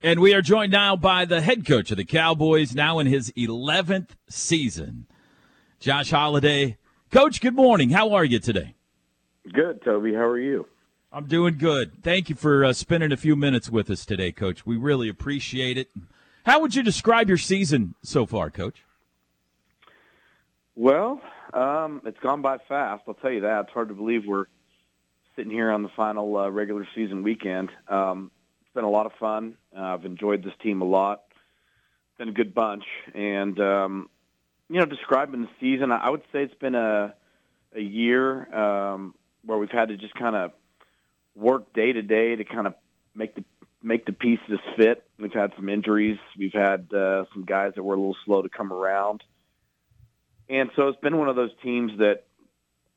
And 0.00 0.20
we 0.20 0.32
are 0.32 0.40
joined 0.40 0.72
now 0.72 0.96
by 0.96 1.26
the 1.26 1.42
head 1.42 1.66
coach 1.66 1.90
of 1.90 1.98
the 1.98 2.06
Cowboys, 2.06 2.74
now 2.74 2.98
in 2.98 3.06
his 3.06 3.30
11th 3.32 4.12
season, 4.30 5.06
Josh 5.80 6.12
Holliday. 6.12 6.78
Coach, 7.10 7.42
good 7.42 7.54
morning. 7.54 7.90
How 7.90 8.14
are 8.14 8.24
you 8.24 8.38
today? 8.38 8.74
Good, 9.50 9.82
Toby. 9.82 10.14
How 10.14 10.20
are 10.20 10.38
you? 10.38 10.66
I'm 11.12 11.26
doing 11.26 11.58
good. 11.58 12.02
Thank 12.02 12.30
you 12.30 12.36
for 12.36 12.64
uh, 12.64 12.72
spending 12.72 13.12
a 13.12 13.16
few 13.16 13.36
minutes 13.36 13.68
with 13.68 13.90
us 13.90 14.06
today, 14.06 14.32
Coach. 14.32 14.64
We 14.64 14.76
really 14.76 15.08
appreciate 15.08 15.76
it. 15.76 15.90
How 16.46 16.60
would 16.60 16.74
you 16.74 16.82
describe 16.82 17.28
your 17.28 17.38
season 17.38 17.94
so 18.02 18.24
far, 18.24 18.50
Coach? 18.50 18.84
Well, 20.74 21.20
um, 21.52 22.00
it's 22.06 22.18
gone 22.20 22.40
by 22.40 22.58
fast. 22.68 23.02
I'll 23.06 23.14
tell 23.14 23.30
you 23.30 23.42
that. 23.42 23.64
It's 23.64 23.72
hard 23.72 23.88
to 23.88 23.94
believe 23.94 24.22
we're 24.26 24.46
sitting 25.36 25.52
here 25.52 25.70
on 25.70 25.82
the 25.82 25.90
final 25.94 26.36
uh, 26.36 26.48
regular 26.48 26.86
season 26.94 27.22
weekend. 27.22 27.70
Um, 27.88 28.30
it's 28.62 28.72
been 28.72 28.84
a 28.84 28.90
lot 28.90 29.06
of 29.06 29.12
fun. 29.20 29.56
Uh, 29.76 29.80
I've 29.80 30.04
enjoyed 30.04 30.42
this 30.42 30.54
team 30.62 30.80
a 30.82 30.86
lot. 30.86 31.24
It's 31.28 32.18
been 32.18 32.28
a 32.28 32.32
good 32.32 32.54
bunch, 32.54 32.84
and 33.14 33.58
um, 33.60 34.08
you 34.70 34.78
know, 34.78 34.86
describing 34.86 35.42
the 35.42 35.48
season, 35.60 35.92
I 35.92 36.08
would 36.08 36.22
say 36.32 36.42
it's 36.42 36.54
been 36.54 36.74
a 36.74 37.14
a 37.74 37.80
year 37.80 38.54
um, 38.54 39.14
where 39.44 39.58
we've 39.58 39.70
had 39.70 39.88
to 39.88 39.96
just 39.96 40.14
kind 40.14 40.36
of 40.36 40.52
work 41.34 41.72
day 41.72 41.92
to 41.92 42.02
day 42.02 42.36
to 42.36 42.44
kind 42.44 42.66
of 42.66 42.74
make 43.14 43.34
the 43.34 43.44
make 43.82 44.06
the 44.06 44.12
pieces 44.12 44.60
fit. 44.76 45.04
We've 45.18 45.32
had 45.32 45.52
some 45.56 45.68
injuries. 45.68 46.18
We've 46.38 46.52
had 46.52 46.92
uh, 46.92 47.24
some 47.32 47.44
guys 47.44 47.72
that 47.74 47.82
were 47.82 47.94
a 47.94 47.96
little 47.96 48.16
slow 48.24 48.42
to 48.42 48.48
come 48.48 48.72
around. 48.72 49.24
And 50.48 50.70
so 50.76 50.88
it's 50.88 51.00
been 51.00 51.16
one 51.16 51.28
of 51.28 51.36
those 51.36 51.50
teams 51.62 51.92
that 51.98 52.24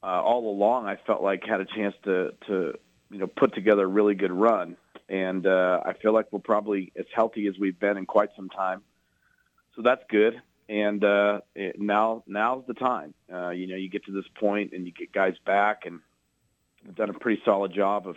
uh, 0.03 0.21
all 0.21 0.49
along 0.49 0.87
I 0.87 0.97
felt 1.07 1.21
like 1.21 1.43
had 1.43 1.61
a 1.61 1.65
chance 1.65 1.95
to 2.03 2.33
to 2.47 2.73
you 3.09 3.19
know 3.19 3.27
put 3.27 3.53
together 3.53 3.83
a 3.83 3.87
really 3.87 4.13
good 4.13 4.31
run, 4.31 4.77
and 5.09 5.45
uh, 5.47 5.81
I 5.85 5.93
feel 5.93 6.13
like 6.13 6.27
we're 6.31 6.39
probably 6.39 6.91
as 6.95 7.05
healthy 7.13 7.47
as 7.47 7.57
we've 7.59 7.79
been 7.79 7.97
in 7.97 8.05
quite 8.05 8.29
some 8.35 8.49
time. 8.49 8.81
So 9.75 9.81
that's 9.81 10.03
good. 10.09 10.41
And 10.67 11.03
uh, 11.03 11.41
it, 11.55 11.79
now 11.79 12.23
now's 12.27 12.63
the 12.67 12.73
time. 12.73 13.13
Uh, 13.31 13.49
you 13.49 13.67
know, 13.67 13.75
you 13.75 13.89
get 13.89 14.05
to 14.05 14.11
this 14.11 14.25
point 14.39 14.73
and 14.73 14.85
you 14.85 14.91
get 14.91 15.11
guys 15.11 15.35
back, 15.45 15.85
and 15.85 16.01
we've 16.85 16.95
done 16.95 17.09
a 17.09 17.13
pretty 17.13 17.41
solid 17.43 17.73
job 17.73 18.07
of 18.07 18.15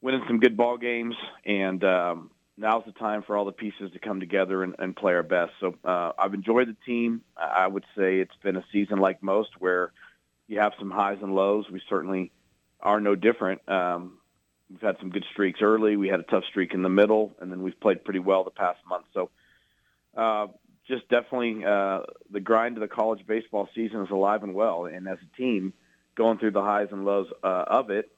winning 0.00 0.22
some 0.26 0.40
good 0.40 0.56
ball 0.56 0.76
games, 0.76 1.14
and 1.44 1.82
um, 1.84 2.30
now's 2.56 2.84
the 2.86 2.92
time 2.92 3.22
for 3.22 3.36
all 3.36 3.44
the 3.44 3.52
pieces 3.52 3.90
to 3.92 3.98
come 3.98 4.20
together 4.20 4.62
and, 4.62 4.74
and 4.78 4.96
play 4.96 5.14
our 5.14 5.22
best. 5.22 5.52
So 5.60 5.74
uh, 5.84 6.12
I've 6.18 6.34
enjoyed 6.34 6.68
the 6.68 6.76
team. 6.86 7.22
I 7.36 7.66
would 7.66 7.84
say 7.96 8.18
it's 8.18 8.36
been 8.42 8.56
a 8.56 8.64
season 8.72 8.98
like 8.98 9.22
most 9.22 9.50
where 9.58 9.92
you 10.46 10.60
have 10.60 10.72
some 10.78 10.90
highs 10.90 11.18
and 11.22 11.34
lows. 11.34 11.66
We 11.70 11.80
certainly 11.88 12.32
are 12.80 13.00
no 13.00 13.14
different. 13.14 13.68
Um, 13.68 14.18
we've 14.70 14.80
had 14.80 14.96
some 15.00 15.10
good 15.10 15.24
streaks 15.32 15.60
early. 15.62 15.96
We 15.96 16.08
had 16.08 16.20
a 16.20 16.24
tough 16.24 16.44
streak 16.48 16.74
in 16.74 16.82
the 16.82 16.88
middle, 16.88 17.34
and 17.40 17.50
then 17.50 17.62
we've 17.62 17.78
played 17.78 18.04
pretty 18.04 18.20
well 18.20 18.44
the 18.44 18.50
past 18.50 18.78
month. 18.88 19.06
So 19.14 19.30
uh, 20.16 20.46
just 20.86 21.08
definitely 21.08 21.64
uh, 21.64 22.00
the 22.30 22.40
grind 22.40 22.76
of 22.76 22.80
the 22.80 22.88
college 22.88 23.26
baseball 23.26 23.68
season 23.74 24.02
is 24.02 24.10
alive 24.10 24.42
and 24.42 24.54
well. 24.54 24.86
And 24.86 25.08
as 25.08 25.18
a 25.22 25.36
team, 25.36 25.72
going 26.18 26.36
through 26.36 26.50
the 26.50 26.60
highs 26.60 26.88
and 26.90 27.06
lows 27.06 27.28
uh, 27.42 27.64
of 27.68 27.90
it 27.90 28.10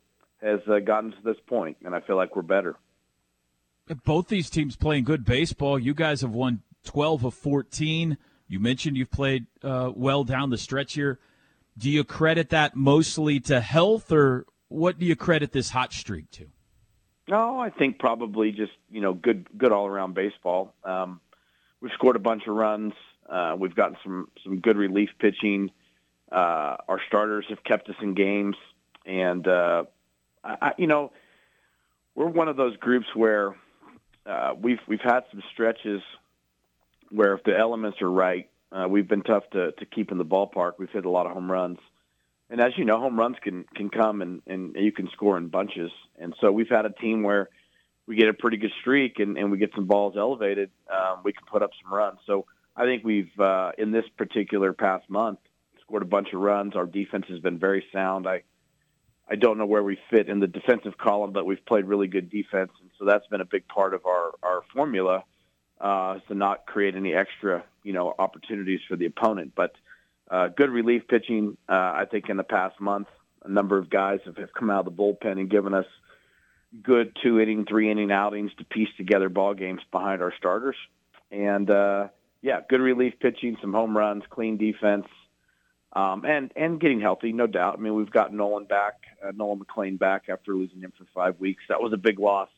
has 0.43 0.61
uh, 0.67 0.79
gotten 0.81 1.13
to 1.13 1.19
this 1.23 1.37
point, 1.47 1.77
and 1.85 1.95
I 1.95 2.01
feel 2.01 2.17
like 2.17 2.35
we're 2.35 2.43
better. 2.43 2.75
Both 4.05 4.29
these 4.29 4.49
teams 4.49 4.75
playing 4.75 5.05
good 5.05 5.25
baseball. 5.25 5.79
You 5.79 5.95
guys 5.95 6.23
have 6.23 6.31
won 6.31 6.63
12 6.85 7.25
of 7.25 7.35
14. 7.35 8.17
You 8.49 8.59
mentioned 8.59 8.97
you've 8.97 9.11
played 9.11 9.47
uh, 9.63 9.93
well 9.95 10.25
down 10.25 10.51
the 10.51 10.59
stretch 10.59 10.95
here. 10.95 11.19
Do 11.77 11.91
you 11.91 12.03
credit 12.03 12.51
that 12.51 12.75
mostly 12.75 13.39
to 13.41 13.61
health, 13.61 14.11
or 14.11 14.47
what 14.69 14.99
do 14.99 15.07
you 15.07 15.15
credit 15.15 15.53
this 15.53 15.71
hot 15.71 15.93
streak 15.93 16.31
to? 16.33 16.47
No, 17.29 17.61
I 17.61 17.71
think 17.71 17.99
probably 17.99 18.51
just 18.51 18.73
you 18.91 19.01
know 19.01 19.15
good 19.15 19.47
good 19.57 19.73
all 19.73 19.87
around 19.87 20.15
baseball. 20.15 20.75
Um, 20.85 21.21
we've 21.81 21.93
scored 21.93 22.17
a 22.17 22.21
bunch 22.21 22.47
of 22.47 22.57
runs. 22.57 22.93
Uh, 23.29 23.55
we've 23.59 23.75
gotten 23.75 23.97
some 24.03 24.29
some 24.43 24.59
good 24.59 24.77
relief 24.77 25.11
pitching. 25.21 25.71
Uh, 26.31 26.77
our 26.89 27.01
starters 27.09 27.45
have 27.49 27.63
kept 27.65 27.89
us 27.89 27.97
in 28.01 28.15
games, 28.15 28.57
and 29.05 29.47
uh, 29.47 29.85
I, 30.45 30.73
you 30.79 30.87
know 30.87 31.13
we're 32.15 32.29
one 32.29 32.49
of 32.49 32.57
those 32.57 32.77
groups 32.77 33.07
where 33.15 33.57
uh, 34.27 34.55
we've 34.61 34.81
we've 34.87 35.01
had 35.01 35.21
some 35.31 35.43
stretches 35.53 36.03
where 37.11 37.35
if 37.35 37.43
the 37.45 37.57
elements 37.57 38.01
are 38.03 38.11
right, 38.11 38.49
uh, 38.73 38.87
we've 38.89 39.09
been 39.09 39.23
tough 39.23 39.45
to 39.51 39.73
to 39.73 39.87
keep 39.87 40.13
in 40.13 40.19
the 40.19 40.25
ballpark. 40.25 40.73
We've 40.79 40.91
hit 40.91 41.05
a 41.05 41.11
lot 41.11 41.27
of 41.27 41.33
home 41.33 41.51
runs. 41.51 41.79
And 42.51 42.61
as 42.61 42.73
you 42.77 42.85
know, 42.85 42.99
home 42.99 43.19
runs 43.19 43.37
can 43.43 43.65
can 43.75 43.91
come 43.91 44.23
and, 44.23 44.43
and 44.47 44.75
you 44.77 44.93
can 44.93 45.09
score 45.13 45.39
in 45.39 45.49
bunches. 45.49 45.91
And 46.19 46.35
so 46.41 46.51
we've 46.51 46.69
had 46.69 46.85
a 46.85 46.91
team 46.91 47.23
where 47.23 47.49
we 48.07 48.17
get 48.17 48.29
a 48.29 48.35
pretty 48.35 48.57
good 48.57 48.73
streak 48.81 49.21
and, 49.21 49.39
and 49.39 49.53
we 49.53 49.59
get 49.59 49.71
some 49.75 49.87
balls 49.87 50.15
elevated, 50.19 50.71
um, 50.93 51.21
we 51.25 51.33
can 51.33 51.45
put 51.51 51.63
up 51.63 51.71
some 51.81 51.95
runs. 51.95 52.19
So 52.27 52.47
I 52.75 52.85
think 52.85 53.05
we've 53.05 53.31
uh, 53.39 53.71
in 53.79 53.93
this 53.93 54.05
particular 54.17 54.73
past 54.73 55.09
month 55.09 55.39
scored 55.91 56.03
a 56.03 56.07
bunch 56.07 56.29
of 56.33 56.41
runs. 56.41 56.77
Our 56.77 56.87
defense 56.87 57.27
has 57.29 57.41
been 57.41 57.59
very 57.59 57.85
sound. 57.93 58.27
I 58.27 58.43
I 59.29 59.37
don't 59.37 59.59
know 59.59 59.67
where 59.67 59.83
we 59.83 59.99
fit 60.11 60.29
in 60.29 60.41
the 60.41 60.49
defensive 60.49 60.99
column, 60.99 61.33
but 61.33 61.47
we've 61.47 61.65
played 61.65 61.85
really 61.85 62.09
good 62.09 62.31
defense, 62.31 62.73
and 62.81 62.91
so 62.99 63.05
that's 63.05 63.27
been 63.29 63.41
a 63.41 63.45
big 63.45 63.67
part 63.69 63.95
of 63.95 64.07
our 64.07 64.33
our 64.43 64.63
formula 64.73 65.25
uh, 65.81 66.19
to 66.29 66.35
not 66.35 66.67
create 66.67 66.95
any 66.95 67.15
extra 67.15 67.65
you 67.83 67.93
know 67.93 68.15
opportunities 68.19 68.81
for 68.89 68.97
the 68.97 69.07
opponent, 69.07 69.53
but 69.57 69.73
uh, 70.31 70.49
good 70.49 70.71
relief 70.71 71.03
pitching. 71.09 71.57
Uh, 71.69 71.73
I 71.73 72.05
think 72.09 72.29
in 72.29 72.37
the 72.37 72.45
past 72.45 72.81
month, 72.81 73.09
a 73.45 73.51
number 73.51 73.77
of 73.79 73.91
guys 73.91 74.21
have, 74.27 74.37
have 74.37 74.53
come 74.53 74.71
out 74.71 74.87
of 74.87 74.97
the 74.97 75.03
bullpen 75.03 75.33
and 75.33 75.51
given 75.51 75.75
us 75.75 75.87
good 76.83 77.17
two 77.21 77.41
inning, 77.41 77.67
three 77.69 77.91
inning 77.91 78.13
outings 78.13 78.53
to 78.59 78.65
piece 78.65 78.91
together 78.97 79.29
ball 79.29 79.55
games 79.55 79.81
behind 79.91 80.23
our 80.23 80.33
starters. 80.39 80.77
And 81.33 81.69
uh, 81.69 82.09
yeah, 82.43 82.61
good 82.69 82.81
relief 82.81 83.15
pitching, 83.21 83.57
some 83.61 83.73
home 83.73 83.97
runs, 83.97 84.23
clean 84.31 84.57
defense, 84.57 85.07
um, 85.93 86.25
and 86.25 86.53
and 86.57 86.81
getting 86.81 87.01
healthy, 87.01 87.33
no 87.33 87.47
doubt. 87.47 87.77
I 87.79 87.81
mean, 87.81 87.95
we've 87.95 88.11
got 88.11 88.33
Nolan 88.33 88.65
back, 88.65 88.95
uh, 89.25 89.33
Nolan 89.35 89.59
McLean 89.59 89.97
back 89.97 90.29
after 90.29 90.55
losing 90.55 90.81
him 90.81 90.93
for 90.97 91.05
five 91.15 91.41
weeks. 91.41 91.63
That 91.69 91.81
was 91.81 91.93
a 91.93 91.97
big 91.97 92.19
loss. 92.19 92.49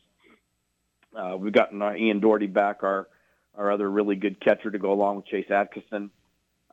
Uh, 1.15 1.37
we've 1.37 1.53
gotten 1.53 1.81
uh, 1.81 1.93
Ian 1.93 2.19
Doherty 2.19 2.47
back, 2.47 2.83
our 2.83 3.07
our 3.55 3.71
other 3.71 3.89
really 3.89 4.15
good 4.15 4.39
catcher 4.39 4.71
to 4.71 4.79
go 4.79 4.91
along 4.91 5.17
with 5.17 5.25
Chase 5.27 5.47
Adkison. 5.49 6.09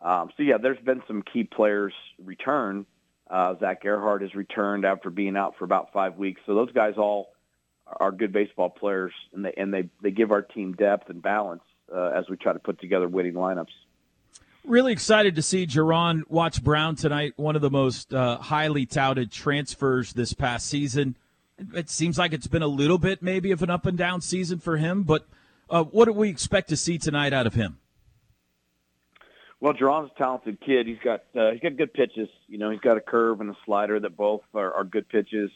Um, 0.03 0.31
so 0.37 0.43
yeah, 0.43 0.57
there's 0.59 0.79
been 0.79 1.03
some 1.07 1.23
key 1.23 1.45
players 1.45 1.93
return. 2.23 2.87
Uh, 3.29 3.55
Zach 3.61 3.85
Ehrhard 3.85 4.23
has 4.23 4.35
returned 4.35 4.85
after 4.85 5.11
being 5.11 5.37
out 5.37 5.57
for 5.59 5.65
about 5.65 5.93
five 5.93 6.17
weeks. 6.17 6.41
So 6.47 6.55
those 6.55 6.73
guys 6.73 6.95
all 6.97 7.33
are 7.87 8.13
good 8.13 8.33
baseball 8.33 8.71
players, 8.71 9.13
and 9.33 9.45
they 9.45 9.53
and 9.57 9.73
they 9.73 9.89
they 10.03 10.11
give 10.11 10.31
our 10.31 10.43
team 10.43 10.75
depth 10.75 11.11
and 11.11 11.23
balance 11.23 11.63
uh, 11.95 12.11
as 12.11 12.29
we 12.29 12.37
try 12.37 12.53
to 12.53 12.59
put 12.59 12.81
together 12.81 13.09
winning 13.09 13.35
lineups. 13.35 13.73
Really 14.65 14.93
excited 14.93 15.37
to 15.37 15.43
see 15.43 15.67
Juaron 15.67 16.23
Watts-Brown 16.29 16.97
tonight, 16.97 17.33
one 17.37 17.57
of 17.57 17.63
the 17.63 17.71
most 17.71 18.13
uh, 18.13 18.37
highly 18.39 18.85
touted 18.85 19.33
transfers 19.33 20.13
this 20.13 20.35
past 20.35 20.67
season. 20.67 21.17
It 21.75 21.89
seems 21.89 22.19
like 22.19 22.33
it's 22.33 22.47
been 22.47 22.63
a 22.63 22.69
little 22.69 22.99
bit 22.99 23.23
maybe 23.23 23.53
of 23.53 23.63
an 23.63 23.71
up 23.71 23.87
and 23.87 23.97
down 23.97 24.21
season 24.21 24.59
for 24.59 24.77
him, 24.77 25.03
but 25.03 25.27
uh, 25.71 25.85
what 25.85 26.05
do 26.05 26.13
we 26.13 26.29
expect 26.29 26.69
to 26.69 26.77
see 26.77 26.99
tonight 26.99 27.33
out 27.33 27.47
of 27.47 27.55
him? 27.55 27.79
Well, 29.61 29.73
Juaron's 29.73 30.11
a 30.15 30.19
talented 30.19 30.61
kid. 30.61 30.87
He's 30.87 30.99
got 31.03 31.23
uh, 31.35 31.53
he's 31.53 31.61
got 31.61 31.77
good 31.77 31.93
pitches. 31.93 32.29
You 32.47 32.59
know, 32.59 32.71
he's 32.71 32.81
got 32.81 32.97
a 32.97 33.01
curve 33.01 33.41
and 33.41 33.51
a 33.51 33.57
slider 33.65 33.99
that 34.01 34.17
both 34.17 34.43
are, 34.55 34.73
are 34.73 34.85
good 34.85 35.09
pitches. 35.09 35.51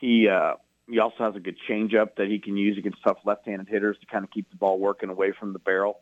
He 0.00 0.28
uh, 0.28 0.54
he 0.88 0.98
also 0.98 1.16
has 1.18 1.34
a 1.34 1.40
good 1.40 1.56
changeup 1.68 2.16
that 2.16 2.28
he 2.28 2.38
can 2.38 2.56
use 2.56 2.76
against 2.78 3.02
tough 3.02 3.18
left-handed 3.24 3.68
hitters 3.68 3.96
to 4.00 4.06
kind 4.06 4.24
of 4.24 4.30
keep 4.30 4.50
the 4.50 4.56
ball 4.56 4.78
working 4.78 5.08
away 5.08 5.32
from 5.38 5.52
the 5.52 5.58
barrel 5.58 6.00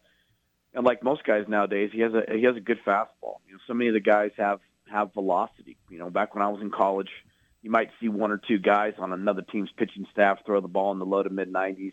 and 0.75 0.85
like 0.85 1.03
most 1.03 1.25
guys 1.25 1.45
nowadays, 1.49 1.91
he 1.93 2.01
has 2.01 2.13
a 2.13 2.23
he 2.37 2.43
has 2.45 2.57
a 2.57 2.61
good 2.61 2.79
fastball. 2.85 3.39
You 3.47 3.55
know, 3.55 3.59
so 3.67 3.75
many 3.75 3.89
of 3.89 3.95
the 3.95 4.01
guys 4.01 4.33
have 4.37 4.61
have 4.91 5.15
velocity. 5.15 5.77
You 5.89 5.99
know, 5.99 6.11
back 6.11 6.35
when 6.35 6.43
I 6.43 6.49
was 6.49 6.61
in 6.61 6.71
college, 6.71 7.11
you 7.63 7.71
might 7.71 7.91
see 8.01 8.09
one 8.09 8.33
or 8.33 8.39
two 8.39 8.59
guys 8.59 8.95
on 8.99 9.13
another 9.13 9.43
team's 9.43 9.71
pitching 9.77 10.07
staff 10.13 10.39
throw 10.45 10.61
the 10.61 10.69
ball 10.69 10.93
in 10.93 10.99
the 10.99 11.07
low 11.07 11.23
to 11.23 11.31
mid 11.31 11.53
90s. 11.53 11.93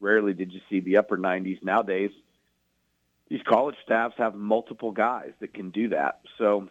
Rarely 0.00 0.32
did 0.32 0.52
you 0.52 0.60
see 0.70 0.80
the 0.80 0.96
upper 0.96 1.16
90s. 1.16 1.62
Nowadays, 1.62 2.10
these 3.28 3.42
college 3.46 3.76
staffs 3.84 4.14
have 4.18 4.34
multiple 4.34 4.90
guys 4.90 5.32
that 5.40 5.54
can 5.54 5.70
do 5.70 5.90
that. 5.90 6.20
So, 6.38 6.68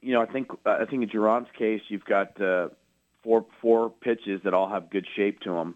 you 0.00 0.12
know, 0.14 0.22
I 0.22 0.26
think 0.26 0.48
I 0.64 0.84
think 0.84 1.02
in 1.02 1.08
Juaron's 1.08 1.50
case, 1.58 1.82
you've 1.88 2.04
got 2.04 2.40
uh, 2.40 2.68
four 3.24 3.44
four 3.60 3.90
pitches 3.90 4.40
that 4.44 4.54
all 4.54 4.68
have 4.68 4.90
good 4.90 5.06
shape 5.16 5.40
to 5.40 5.50
them, 5.50 5.74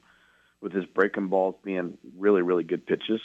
with 0.61 0.73
his 0.73 0.85
breaking 0.87 1.29
balls 1.29 1.57
being 1.65 1.99
really 2.17 2.43
really 2.43 2.65
good 2.65 2.87
pitches 2.87 3.21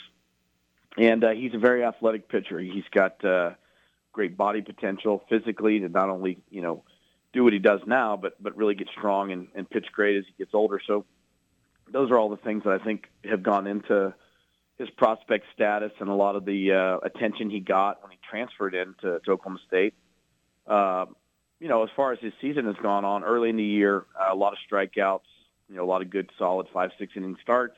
and 0.96 1.24
uh, 1.24 1.30
he's 1.30 1.54
a 1.54 1.58
very 1.58 1.84
athletic 1.84 2.28
pitcher. 2.28 2.58
He's 2.58 2.84
got 2.90 3.24
uh, 3.24 3.50
great 4.12 4.36
body 4.36 4.62
potential 4.62 5.22
physically 5.28 5.80
to 5.80 5.88
not 5.88 6.08
only 6.08 6.38
you 6.50 6.62
know 6.62 6.84
do 7.32 7.44
what 7.44 7.52
he 7.52 7.58
does 7.58 7.80
now, 7.86 8.16
but 8.16 8.42
but 8.42 8.56
really 8.56 8.74
get 8.74 8.88
strong 8.96 9.32
and, 9.32 9.48
and 9.54 9.68
pitch 9.68 9.86
great 9.92 10.16
as 10.16 10.24
he 10.26 10.34
gets 10.38 10.54
older. 10.54 10.80
So 10.86 11.04
those 11.92 12.10
are 12.10 12.18
all 12.18 12.30
the 12.30 12.36
things 12.36 12.64
that 12.64 12.80
I 12.80 12.82
think 12.82 13.10
have 13.24 13.42
gone 13.42 13.66
into 13.66 14.14
his 14.78 14.90
prospect 14.90 15.46
status 15.54 15.92
and 16.00 16.08
a 16.08 16.14
lot 16.14 16.34
of 16.36 16.44
the 16.44 16.72
uh, 16.72 16.98
attention 17.06 17.50
he 17.50 17.60
got 17.60 18.02
when 18.02 18.10
he 18.10 18.18
transferred 18.28 18.74
into 18.74 19.20
to 19.20 19.30
Oklahoma 19.30 19.60
State. 19.66 19.94
Uh, 20.66 21.06
you 21.60 21.68
know, 21.68 21.84
as 21.84 21.90
far 21.94 22.12
as 22.12 22.18
his 22.20 22.32
season 22.40 22.66
has 22.66 22.76
gone 22.82 23.04
on, 23.04 23.22
early 23.22 23.50
in 23.50 23.56
the 23.56 23.64
year, 23.64 24.04
uh, 24.18 24.32
a 24.32 24.34
lot 24.34 24.52
of 24.52 24.58
strikeouts, 24.68 25.20
you 25.68 25.76
know, 25.76 25.84
a 25.84 25.86
lot 25.86 26.02
of 26.02 26.10
good, 26.10 26.30
solid 26.38 26.66
five, 26.72 26.90
six 26.98 27.12
inning 27.16 27.36
starts 27.42 27.76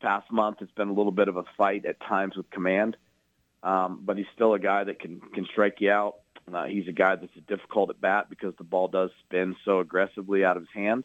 the 0.00 0.06
past 0.06 0.30
month. 0.30 0.58
It's 0.60 0.72
been 0.72 0.88
a 0.88 0.92
little 0.92 1.12
bit 1.12 1.28
of 1.28 1.36
a 1.36 1.44
fight 1.56 1.84
at 1.84 2.00
times 2.00 2.36
with 2.36 2.50
command, 2.50 2.96
um, 3.62 4.00
but 4.04 4.16
he's 4.16 4.26
still 4.34 4.54
a 4.54 4.58
guy 4.58 4.84
that 4.84 5.00
can 5.00 5.20
can 5.20 5.46
strike 5.46 5.80
you 5.80 5.90
out. 5.90 6.16
Uh, 6.52 6.64
he's 6.64 6.88
a 6.88 6.92
guy 6.92 7.16
that's 7.16 7.32
difficult 7.48 7.90
at 7.90 8.00
bat 8.00 8.28
because 8.28 8.54
the 8.58 8.64
ball 8.64 8.88
does 8.88 9.10
spin 9.24 9.56
so 9.64 9.80
aggressively 9.80 10.44
out 10.44 10.56
of 10.56 10.64
his 10.64 10.72
hand. 10.74 11.04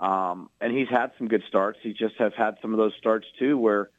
Um, 0.00 0.50
and 0.60 0.76
he's 0.76 0.88
had 0.88 1.12
some 1.16 1.28
good 1.28 1.42
starts. 1.48 1.78
He 1.82 1.92
just 1.92 2.16
have 2.18 2.34
had 2.34 2.56
some 2.60 2.72
of 2.72 2.78
those 2.78 2.92
starts 2.98 3.26
too, 3.38 3.56
where 3.58 3.90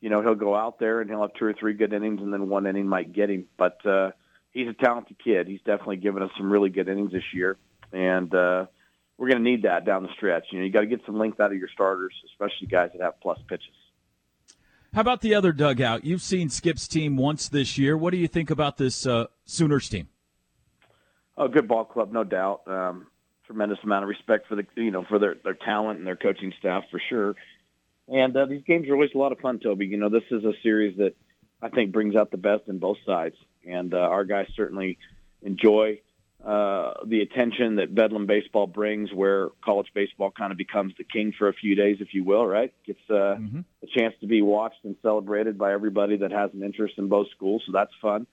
you 0.00 0.10
know 0.10 0.22
he'll 0.22 0.34
go 0.34 0.54
out 0.54 0.78
there 0.78 1.00
and 1.00 1.10
he'll 1.10 1.22
have 1.22 1.34
two 1.34 1.46
or 1.46 1.54
three 1.54 1.74
good 1.74 1.92
innings, 1.92 2.20
and 2.20 2.32
then 2.32 2.48
one 2.48 2.66
inning 2.66 2.88
might 2.88 3.12
get 3.12 3.30
him. 3.30 3.46
But 3.56 3.84
uh, 3.84 4.12
he's 4.52 4.68
a 4.68 4.74
talented 4.74 5.18
kid. 5.22 5.48
He's 5.48 5.60
definitely 5.60 5.96
given 5.96 6.22
us 6.22 6.30
some 6.36 6.50
really 6.50 6.70
good 6.70 6.88
innings 6.88 7.12
this 7.12 7.34
year, 7.34 7.56
and 7.92 8.34
uh, 8.34 8.66
we're 9.18 9.28
going 9.28 9.42
to 9.42 9.50
need 9.50 9.62
that 9.62 9.84
down 9.84 10.02
the 10.02 10.12
stretch. 10.14 10.46
You 10.50 10.58
know, 10.58 10.64
you 10.64 10.70
got 10.70 10.80
to 10.80 10.86
get 10.86 11.00
some 11.06 11.18
length 11.18 11.40
out 11.40 11.52
of 11.52 11.58
your 11.58 11.68
starters, 11.72 12.14
especially 12.26 12.66
guys 12.68 12.90
that 12.92 13.02
have 13.02 13.20
plus 13.20 13.38
pitches. 13.48 13.74
How 14.94 15.00
about 15.00 15.20
the 15.20 15.34
other 15.34 15.52
dugout? 15.52 16.04
You've 16.04 16.22
seen 16.22 16.48
Skip's 16.48 16.88
team 16.88 17.16
once 17.16 17.48
this 17.48 17.76
year. 17.76 17.96
What 17.96 18.12
do 18.12 18.16
you 18.16 18.28
think 18.28 18.50
about 18.50 18.76
this 18.78 19.06
uh, 19.06 19.26
Sooners 19.44 19.88
team? 19.88 20.08
Oh, 21.36 21.48
good 21.48 21.68
ball 21.68 21.84
club, 21.84 22.12
no 22.12 22.24
doubt. 22.24 22.62
Um, 22.66 23.06
tremendous 23.46 23.78
amount 23.84 24.04
of 24.04 24.08
respect 24.08 24.48
for 24.48 24.56
the 24.56 24.66
you 24.74 24.90
know 24.90 25.04
for 25.04 25.18
their 25.18 25.36
their 25.44 25.54
talent 25.54 25.98
and 25.98 26.06
their 26.06 26.16
coaching 26.16 26.52
staff 26.58 26.84
for 26.90 27.00
sure. 27.10 27.34
And 28.08 28.36
uh, 28.36 28.46
these 28.46 28.62
games 28.66 28.88
are 28.88 28.94
always 28.94 29.10
a 29.14 29.18
lot 29.18 29.32
of 29.32 29.40
fun, 29.40 29.58
Toby. 29.58 29.86
You 29.86 29.96
know, 29.96 30.08
this 30.08 30.22
is 30.30 30.44
a 30.44 30.52
series 30.62 30.96
that 30.98 31.14
I 31.60 31.68
think 31.68 31.92
brings 31.92 32.16
out 32.16 32.30
the 32.30 32.36
best 32.36 32.62
in 32.68 32.78
both 32.78 32.98
sides, 33.04 33.36
and 33.68 33.92
uh, 33.92 33.98
our 33.98 34.24
guys 34.24 34.46
certainly 34.56 34.98
enjoy 35.42 36.00
uh, 36.44 36.92
the 37.06 37.22
attention 37.22 37.76
that 37.76 37.94
Bedlam 37.94 38.26
baseball 38.26 38.66
brings, 38.66 39.12
where 39.12 39.48
college 39.64 39.88
baseball 39.94 40.30
kind 40.30 40.52
of 40.52 40.58
becomes 40.58 40.92
the 40.98 41.04
king 41.04 41.32
for 41.36 41.48
a 41.48 41.52
few 41.52 41.74
days, 41.74 41.96
if 42.00 42.12
you 42.12 42.24
will, 42.24 42.46
right? 42.46 42.72
Gets 42.86 43.00
uh, 43.08 43.36
mm-hmm. 43.38 43.60
a 43.82 43.86
chance 43.98 44.14
to 44.20 44.26
be 44.26 44.42
watched 44.42 44.84
and 44.84 44.96
celebrated 45.02 45.58
by 45.58 45.72
everybody 45.72 46.18
that 46.18 46.30
has 46.32 46.50
an 46.52 46.62
interest 46.62 46.94
in 46.98 47.08
both 47.08 47.28
schools, 47.34 47.62
so 47.66 47.72
that's 47.72 47.92
fun. 48.00 48.26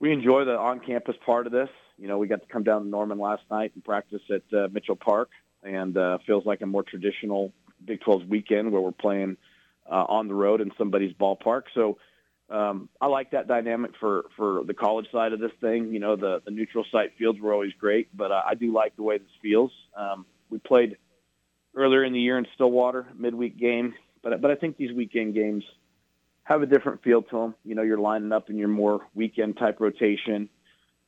We 0.00 0.12
enjoy 0.12 0.44
the 0.44 0.56
on-campus 0.56 1.16
part 1.24 1.46
of 1.46 1.52
this. 1.52 1.68
You 1.98 2.08
know, 2.08 2.18
we 2.18 2.26
got 2.26 2.42
to 2.42 2.48
come 2.48 2.62
down 2.62 2.82
to 2.82 2.88
Norman 2.88 3.18
last 3.18 3.42
night 3.50 3.72
and 3.74 3.84
practice 3.84 4.22
at 4.30 4.56
uh, 4.56 4.68
Mitchell 4.72 4.96
Park, 4.96 5.30
and 5.62 5.96
uh, 5.96 6.18
feels 6.26 6.46
like 6.46 6.60
a 6.62 6.66
more 6.66 6.82
traditional 6.82 7.52
Big 7.84 8.00
12 8.00 8.28
weekend 8.28 8.72
where 8.72 8.80
we're 8.80 8.92
playing 8.92 9.36
uh, 9.90 10.04
on 10.08 10.28
the 10.28 10.34
road 10.34 10.60
in 10.60 10.70
somebody's 10.78 11.12
ballpark. 11.14 11.62
So 11.74 11.98
um, 12.50 12.88
I 13.00 13.06
like 13.06 13.30
that 13.30 13.48
dynamic 13.48 13.92
for 13.98 14.26
for 14.36 14.62
the 14.66 14.74
college 14.74 15.06
side 15.10 15.32
of 15.32 15.40
this 15.40 15.52
thing. 15.60 15.92
You 15.92 16.00
know, 16.00 16.16
the 16.16 16.42
the 16.44 16.50
neutral 16.50 16.84
site 16.92 17.12
fields 17.18 17.40
were 17.40 17.52
always 17.52 17.72
great, 17.78 18.14
but 18.16 18.30
uh, 18.30 18.42
I 18.46 18.54
do 18.54 18.72
like 18.72 18.96
the 18.96 19.02
way 19.02 19.18
this 19.18 19.26
feels. 19.40 19.72
Um, 19.96 20.26
we 20.50 20.58
played 20.58 20.98
earlier 21.74 22.04
in 22.04 22.12
the 22.12 22.20
year 22.20 22.38
in 22.38 22.46
Stillwater 22.54 23.06
midweek 23.16 23.56
game, 23.58 23.94
but 24.22 24.40
but 24.40 24.50
I 24.50 24.56
think 24.56 24.76
these 24.76 24.92
weekend 24.92 25.34
games 25.34 25.64
have 26.44 26.60
a 26.60 26.66
different 26.66 27.02
feel 27.02 27.22
to 27.22 27.36
them. 27.38 27.54
You 27.64 27.74
know, 27.74 27.82
you're 27.82 27.98
lining 27.98 28.32
up 28.32 28.50
in 28.50 28.58
your 28.58 28.68
more 28.68 29.00
weekend 29.14 29.56
type 29.56 29.80
rotation. 29.80 30.50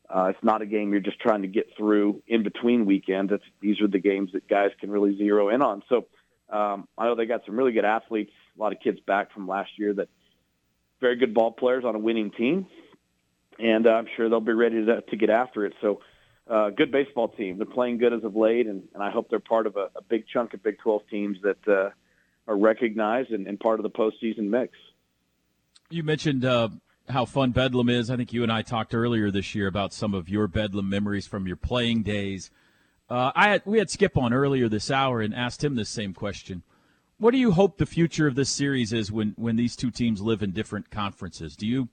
Uh, 0.09 0.27
it's 0.27 0.43
not 0.43 0.63
a 0.63 0.67
game 0.67 0.93
you're 0.93 1.01
just 1.01 1.21
trying 1.21 1.43
to 1.43 1.49
get 1.49 1.67
through 1.77 2.23
in 2.29 2.45
between 2.45 2.87
weekends. 2.87 3.33
It's, 3.33 3.45
these 3.61 3.81
are 3.81 3.89
the 3.89 3.99
games 3.99 4.31
that 4.33 4.49
guys 4.49 4.71
can 4.81 4.91
really 4.91 5.17
zero 5.19 5.49
in 5.49 5.63
on. 5.63 5.83
So 5.89 6.07
um, 6.49 6.87
I 6.97 7.07
know 7.07 7.17
they 7.17 7.27
got 7.27 7.45
some 7.45 7.57
really 7.57 7.73
good 7.73 7.85
athletes, 7.85 8.31
a 8.57 8.63
lot 8.63 8.73
of 8.73 8.81
kids 8.81 9.01
back 9.01 9.33
from 9.33 9.49
last 9.49 9.71
year 9.77 9.93
that 9.95 10.09
very 11.01 11.17
good 11.17 11.35
ball 11.35 11.53
players 11.53 11.85
on 11.85 11.95
a 11.95 11.99
winning 11.99 12.31
team, 12.31 12.67
and 13.59 13.87
uh, 13.87 13.91
I'm 13.91 14.07
sure 14.17 14.29
they'll 14.29 14.41
be 14.41 14.53
ready 14.53 14.85
to, 14.85 15.03
to 15.03 15.17
get 15.17 15.31
after 15.31 15.67
it. 15.67 15.75
So, 15.81 16.01
uh, 16.49 16.71
good 16.71 16.93
baseball 16.93 17.29
team. 17.29 17.59
They're 17.59 17.67
playing 17.67 17.99
good 17.99 18.13
as 18.13 18.23
of 18.23 18.37
late, 18.37 18.67
and, 18.67 18.85
and 18.95 19.03
I 19.03 19.11
hope 19.11 19.29
they're 19.29 19.41
part 19.41 19.67
of 19.67 19.77
a, 19.77 19.91
a 19.97 20.03
big 20.09 20.27
chunk 20.33 20.55
of 20.55 20.63
Big 20.63 20.79
12 20.79 21.03
teams 21.11 21.39
that 21.43 21.69
uh, 21.69 21.91
are 22.47 22.57
recognized 22.57 23.31
and, 23.31 23.47
and 23.47 23.59
part 23.59 23.81
of 23.81 23.83
the 23.83 23.91
postseason 23.91 24.49
mix. 24.49 24.73
You 25.91 26.03
mentioned 26.03 26.45
uh, 26.45 26.69
how 27.09 27.25
fun 27.25 27.51
Bedlam 27.51 27.89
is. 27.89 28.11
I 28.11 28.17
think 28.17 28.33
you 28.33 28.43
and 28.43 28.53
I 28.53 28.63
talked 28.63 28.95
earlier 28.95 29.31
this 29.31 29.55
year 29.55 29.67
about 29.67 29.93
some 29.93 30.15
of 30.15 30.29
your 30.29 30.47
Bedlam 30.47 30.89
memories 30.89 31.27
from 31.27 31.47
your 31.47 31.57
playing 31.57 32.03
days. 32.03 32.51
Uh, 33.09 33.31
I 33.35 33.49
had, 33.51 33.63
we 33.65 33.79
had 33.79 33.91
Skip 33.91 34.17
on 34.17 34.33
earlier 34.33 34.69
this 34.69 34.91
hour 34.91 35.21
and 35.21 35.35
asked 35.35 35.63
him 35.63 35.75
this 35.75 35.89
same 35.89 36.13
question. 36.13 36.63
What 37.19 37.31
do 37.31 37.39
you 37.39 37.53
hope 37.53 37.79
the 37.79 37.87
future 37.87 38.27
of 38.27 38.35
this 38.35 38.51
series 38.51 38.93
is 38.93 39.11
when, 39.11 39.33
when 39.37 39.57
these 39.57 39.75
two 39.75 39.91
teams 39.91 40.21
live 40.21 40.43
in 40.43 40.51
different 40.51 40.91
conferences? 40.91 41.57
Do 41.57 41.67
you 41.67 41.89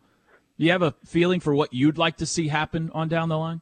do 0.57 0.65
you 0.65 0.71
have 0.71 0.81
a 0.81 0.93
feeling 1.05 1.39
for 1.39 1.55
what 1.55 1.73
you'd 1.73 1.97
like 1.97 2.17
to 2.17 2.25
see 2.25 2.47
happen 2.47 2.91
on 2.93 3.07
down 3.07 3.29
the 3.29 3.37
line? 3.37 3.61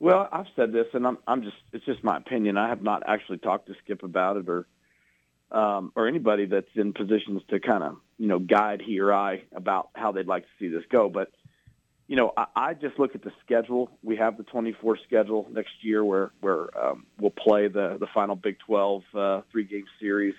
Well, 0.00 0.28
I've 0.30 0.46
said 0.56 0.72
this, 0.72 0.86
and 0.92 1.06
I'm 1.06 1.18
I'm 1.26 1.42
just 1.42 1.56
it's 1.72 1.84
just 1.84 2.02
my 2.02 2.16
opinion. 2.16 2.56
I 2.56 2.68
have 2.68 2.82
not 2.82 3.02
actually 3.06 3.38
talked 3.38 3.68
to 3.68 3.74
Skip 3.84 4.02
about 4.02 4.36
it 4.36 4.48
or 4.48 4.66
um, 5.52 5.92
or 5.94 6.08
anybody 6.08 6.46
that's 6.46 6.68
in 6.74 6.92
positions 6.92 7.42
to 7.50 7.60
kind 7.60 7.84
of 7.84 7.96
you 8.18 8.26
know 8.26 8.38
guide 8.38 8.82
he 8.84 8.98
or 8.98 9.12
I 9.12 9.42
about 9.54 9.90
how 9.94 10.12
they'd 10.12 10.26
like 10.26 10.42
to 10.42 10.48
see 10.58 10.68
this 10.68 10.84
go. 10.90 11.08
But 11.08 11.30
you 12.10 12.16
know, 12.16 12.32
I, 12.36 12.46
I 12.56 12.74
just 12.74 12.98
look 12.98 13.14
at 13.14 13.22
the 13.22 13.30
schedule. 13.44 13.88
We 14.02 14.16
have 14.16 14.36
the 14.36 14.42
24 14.42 14.98
schedule 15.06 15.46
next 15.52 15.70
year 15.80 16.04
where 16.04 16.32
where 16.40 16.76
um, 16.76 17.06
we'll 17.20 17.30
play 17.30 17.68
the 17.68 17.98
the 18.00 18.08
final 18.12 18.34
Big 18.34 18.58
12 18.66 19.02
uh, 19.14 19.40
three 19.52 19.62
game 19.62 19.84
series 20.00 20.34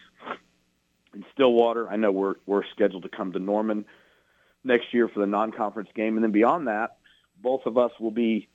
in 1.13 1.23
Stillwater. 1.33 1.89
I 1.89 1.95
know 1.95 2.11
we're 2.11 2.35
we're 2.45 2.63
scheduled 2.75 3.03
to 3.03 3.09
come 3.09 3.31
to 3.31 3.39
Norman 3.39 3.85
next 4.65 4.93
year 4.93 5.07
for 5.07 5.21
the 5.21 5.25
non-conference 5.25 5.87
game, 5.95 6.17
and 6.17 6.23
then 6.25 6.33
beyond 6.33 6.67
that, 6.67 6.97
both 7.41 7.61
of 7.65 7.77
us 7.77 7.91
will 8.01 8.11
be 8.11 8.49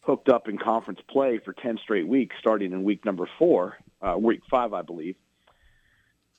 hooked 0.00 0.28
up 0.28 0.48
in 0.48 0.58
conference 0.58 0.98
play 1.08 1.38
for 1.38 1.52
10 1.52 1.78
straight 1.84 2.08
weeks, 2.08 2.34
starting 2.40 2.72
in 2.72 2.82
week 2.82 3.04
number 3.04 3.28
four, 3.38 3.76
uh, 4.02 4.16
week 4.18 4.40
five, 4.50 4.72
I 4.72 4.82
believe. 4.82 5.14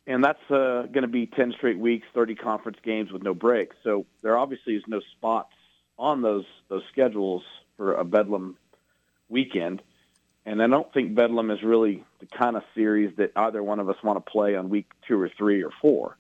And 0.06 0.22
that's 0.22 0.40
uh, 0.50 0.84
going 0.92 1.04
to 1.04 1.08
be 1.08 1.28
10 1.28 1.54
straight 1.56 1.80
weeks, 1.80 2.06
30 2.14 2.36
conference 2.36 2.78
games 2.84 3.10
with 3.12 3.24
no 3.24 3.34
breaks. 3.34 3.78
So 3.84 4.06
there 4.22 4.38
obviously 4.38 4.74
is 4.76 4.84
no 4.88 5.00
spots 5.16 5.54
on 6.00 6.22
those 6.22 6.46
those 6.70 6.84
schedules 6.92 7.44
for 7.78 7.94
a 7.94 8.04
Bedlam 8.04 8.58
weekend. 9.28 9.82
And 10.46 10.64
I 10.64 10.68
don't 10.68 10.92
think 10.94 11.14
Bedlam 11.14 11.52
is 11.52 11.62
really 11.62 12.04
the 12.20 12.26
kind 12.26 12.56
of 12.56 12.64
series 12.74 13.16
that 13.18 13.34
either 13.36 13.62
one 13.62 13.80
of 13.80 13.90
us 13.90 13.98
want 14.04 14.24
to 14.24 14.32
play 14.32 14.56
on 14.56 14.70
week 14.70 14.90
two 15.08 15.20
or 15.20 15.30
three 15.38 15.62
or 15.64 15.70
4 15.82 16.18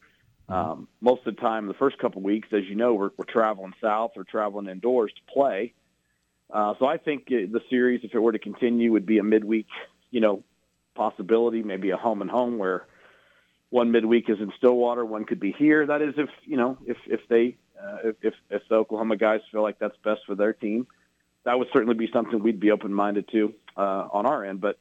mm-hmm. 0.49 0.53
um, 0.53 0.88
most 1.01 1.25
of 1.25 1.36
the 1.36 1.41
time, 1.41 1.67
the 1.67 1.73
first 1.73 1.97
couple 1.97 2.19
of 2.19 2.25
weeks, 2.25 2.49
as 2.51 2.65
you 2.65 2.75
know, 2.75 2.93
we're, 2.93 3.09
we're 3.17 3.25
traveling 3.25 3.73
south 3.82 4.11
or 4.15 4.23
traveling 4.25 4.67
indoors 4.67 5.11
to 5.15 5.34
play. 5.34 5.73
Uh, 6.51 6.73
so 6.77 6.86
I 6.86 6.97
think 6.97 7.27
the 7.27 7.61
series, 7.69 8.01
if 8.03 8.13
it 8.13 8.19
were 8.19 8.32
to 8.32 8.39
continue, 8.39 8.91
would 8.91 9.05
be 9.05 9.19
a 9.19 9.23
midweek, 9.23 9.67
you 10.11 10.19
know, 10.19 10.43
possibility, 10.95 11.63
maybe 11.63 11.91
a 11.91 11.97
home 11.97 12.21
and 12.21 12.30
home 12.30 12.57
where 12.57 12.86
one 13.69 13.91
midweek 13.91 14.30
is 14.30 14.39
in 14.39 14.51
Stillwater, 14.57 15.05
one 15.05 15.25
could 15.25 15.39
be 15.39 15.51
here. 15.51 15.86
That 15.86 16.01
is 16.01 16.15
if 16.17 16.30
you 16.43 16.57
know 16.57 16.77
if 16.86 16.97
if 17.05 17.21
they 17.30 17.55
uh, 17.82 18.09
if 18.21 18.34
if 18.49 18.61
the 18.69 18.75
Oklahoma 18.75 19.17
guys 19.17 19.41
feel 19.51 19.61
like 19.61 19.80
that's 19.80 19.95
best 20.03 20.21
for 20.25 20.36
their 20.36 20.53
team, 20.53 20.88
that 21.45 21.57
would 21.57 21.67
certainly 21.73 21.95
be 21.95 22.09
something 22.11 22.41
we'd 22.41 22.59
be 22.59 22.71
open 22.71 22.93
minded 22.93 23.30
to 23.32 23.53
uh, 23.77 24.07
on 24.11 24.25
our 24.25 24.45
end. 24.45 24.61
But 24.61 24.77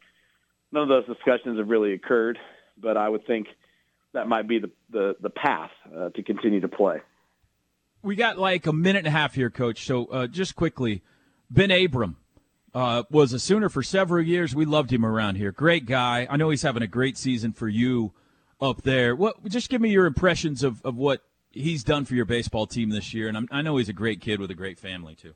none 0.72 0.82
of 0.82 0.88
those 0.88 1.07
discussions 1.07 1.59
have 1.59 1.68
really 1.68 1.92
occurred. 1.92 2.38
But 2.80 2.96
I 2.96 3.09
would 3.09 3.26
think 3.26 3.49
that 4.12 4.28
might 4.28 4.49
be 4.49 4.59
the 4.59 4.70
the, 4.90 5.16
the 5.20 5.30
path 5.30 5.70
uh, 5.94 6.11
to 6.11 6.22
continue 6.22 6.61
to 6.61 6.68
play. 6.68 7.01
We 8.03 8.16
got 8.16 8.38
like 8.38 8.66
a 8.66 8.72
minute 8.72 9.01
and 9.01 9.09
a 9.09 9.11
half 9.11 9.34
here, 9.34 9.51
Coach. 9.51 9.84
So 9.84 10.07
uh, 10.07 10.26
just 10.28 10.55
quickly, 10.55 11.03
Ben 11.51 11.70
Abram 11.70 12.16
uh, 12.74 13.03
was 13.11 13.32
a 13.32 13.38
Sooner 13.38 13.68
for 13.68 13.82
several 13.82 14.24
years. 14.24 14.55
We 14.55 14.64
loved 14.64 14.92
him 14.92 15.05
around 15.05 15.34
here. 15.34 15.51
Great 15.53 15.86
guy. 15.86 16.26
I 16.30 16.36
know 16.36 16.51
he's 16.51 16.62
having 16.62 16.82
a 16.82 16.88
great 16.88 17.18
season 17.18 17.53
for 17.53 17.68
you 17.68 18.12
up 18.61 18.82
there. 18.82 19.16
What? 19.16 19.44
Just 19.49 19.68
give 19.68 19.80
me 19.80 19.90
your 19.90 20.07
impressions 20.07 20.62
of, 20.62 20.80
of 20.84 20.96
what 20.96 21.22
he's 21.51 21.84
done 21.84 22.05
for 22.05 22.14
your 22.14 22.24
baseball 22.24 22.66
team 22.66 22.90
this 22.90 23.14
year. 23.14 23.28
And 23.28 23.36
I'm, 23.36 23.49
i 23.51 23.62
know 23.62 23.76
he's 23.76 23.88
a 23.88 23.94
great 23.94 24.20
kid 24.20 24.40
with 24.40 24.51
a 24.51 24.55
great 24.55 24.78
family 24.78 25.14
too. 25.14 25.34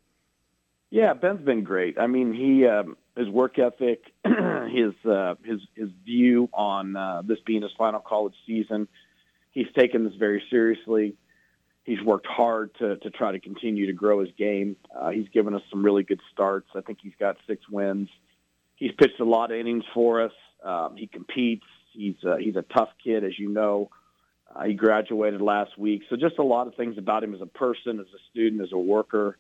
Yeah, 0.90 1.14
Ben's 1.14 1.40
been 1.40 1.64
great. 1.64 1.98
I 1.98 2.06
mean, 2.06 2.34
he 2.34 2.66
um, 2.66 2.98
his 3.16 3.26
work 3.28 3.58
ethic, 3.58 4.12
his 4.24 4.92
uh, 5.10 5.36
his 5.42 5.60
his 5.74 5.88
view 6.04 6.50
on 6.52 6.96
uh, 6.96 7.22
this 7.24 7.38
being 7.46 7.62
his 7.62 7.70
final 7.78 8.00
college 8.00 8.34
season. 8.46 8.88
He's 9.52 9.68
taken 9.74 10.04
this 10.04 10.14
very 10.18 10.42
seriously. 10.50 11.14
He's 11.84 12.02
worked 12.02 12.26
hard 12.26 12.74
to 12.78 12.96
to 12.96 13.10
try 13.10 13.32
to 13.32 13.40
continue 13.40 13.86
to 13.86 13.94
grow 13.94 14.20
his 14.20 14.28
game. 14.36 14.76
Uh, 14.94 15.10
he's 15.10 15.28
given 15.30 15.54
us 15.54 15.62
some 15.70 15.82
really 15.82 16.02
good 16.02 16.20
starts. 16.30 16.68
I 16.76 16.82
think 16.82 16.98
he's 17.02 17.16
got 17.18 17.38
six 17.46 17.66
wins. 17.70 18.10
He's 18.76 18.92
pitched 18.92 19.18
a 19.18 19.24
lot 19.24 19.50
of 19.50 19.56
innings 19.56 19.84
for 19.94 20.20
us. 20.20 20.32
Um, 20.62 20.96
he 20.98 21.06
competes. 21.06 21.64
He's 21.94 22.16
uh, 22.22 22.36
he's 22.36 22.56
a 22.56 22.62
tough 22.62 22.90
kid, 23.02 23.24
as 23.24 23.38
you 23.38 23.48
know. 23.48 23.88
Uh, 24.54 24.64
he 24.64 24.74
graduated 24.74 25.40
last 25.40 25.78
week, 25.78 26.02
so 26.10 26.16
just 26.16 26.38
a 26.38 26.42
lot 26.42 26.66
of 26.66 26.74
things 26.74 26.98
about 26.98 27.24
him 27.24 27.34
as 27.34 27.40
a 27.40 27.46
person, 27.46 28.00
as 28.00 28.06
a 28.06 28.20
student, 28.30 28.62
as 28.62 28.72
a 28.72 28.78
worker, 28.78 29.38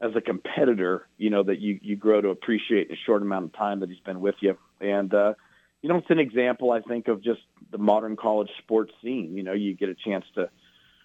as 0.00 0.12
a 0.16 0.20
competitor. 0.20 1.06
You 1.18 1.30
know 1.30 1.42
that 1.42 1.60
you 1.60 1.78
you 1.82 1.96
grow 1.96 2.20
to 2.20 2.28
appreciate 2.28 2.88
in 2.88 2.94
a 2.94 2.98
short 3.04 3.22
amount 3.22 3.46
of 3.46 3.52
time 3.52 3.80
that 3.80 3.90
he's 3.90 4.00
been 4.00 4.20
with 4.20 4.36
you, 4.40 4.56
and 4.80 5.12
uh, 5.12 5.34
you 5.82 5.88
know 5.88 5.96
it's 5.96 6.10
an 6.10 6.18
example, 6.18 6.70
I 6.70 6.80
think, 6.80 7.08
of 7.08 7.22
just 7.22 7.40
the 7.70 7.78
modern 7.78 8.16
college 8.16 8.50
sports 8.58 8.92
scene. 9.02 9.36
You 9.36 9.42
know, 9.42 9.52
you 9.52 9.74
get 9.74 9.90
a 9.90 9.94
chance 9.94 10.24
to 10.34 10.48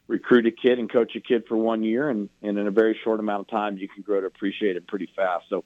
recruit 0.07 0.45
a 0.45 0.51
kid 0.51 0.79
and 0.79 0.91
coach 0.91 1.15
a 1.15 1.21
kid 1.21 1.43
for 1.47 1.57
one 1.57 1.83
year, 1.83 2.09
and, 2.09 2.29
and 2.41 2.57
in 2.57 2.67
a 2.67 2.71
very 2.71 2.97
short 3.03 3.19
amount 3.19 3.41
of 3.41 3.47
time, 3.47 3.77
you 3.77 3.87
can 3.87 4.03
grow 4.03 4.21
to 4.21 4.27
appreciate 4.27 4.75
it 4.75 4.87
pretty 4.87 5.09
fast. 5.15 5.45
So 5.49 5.63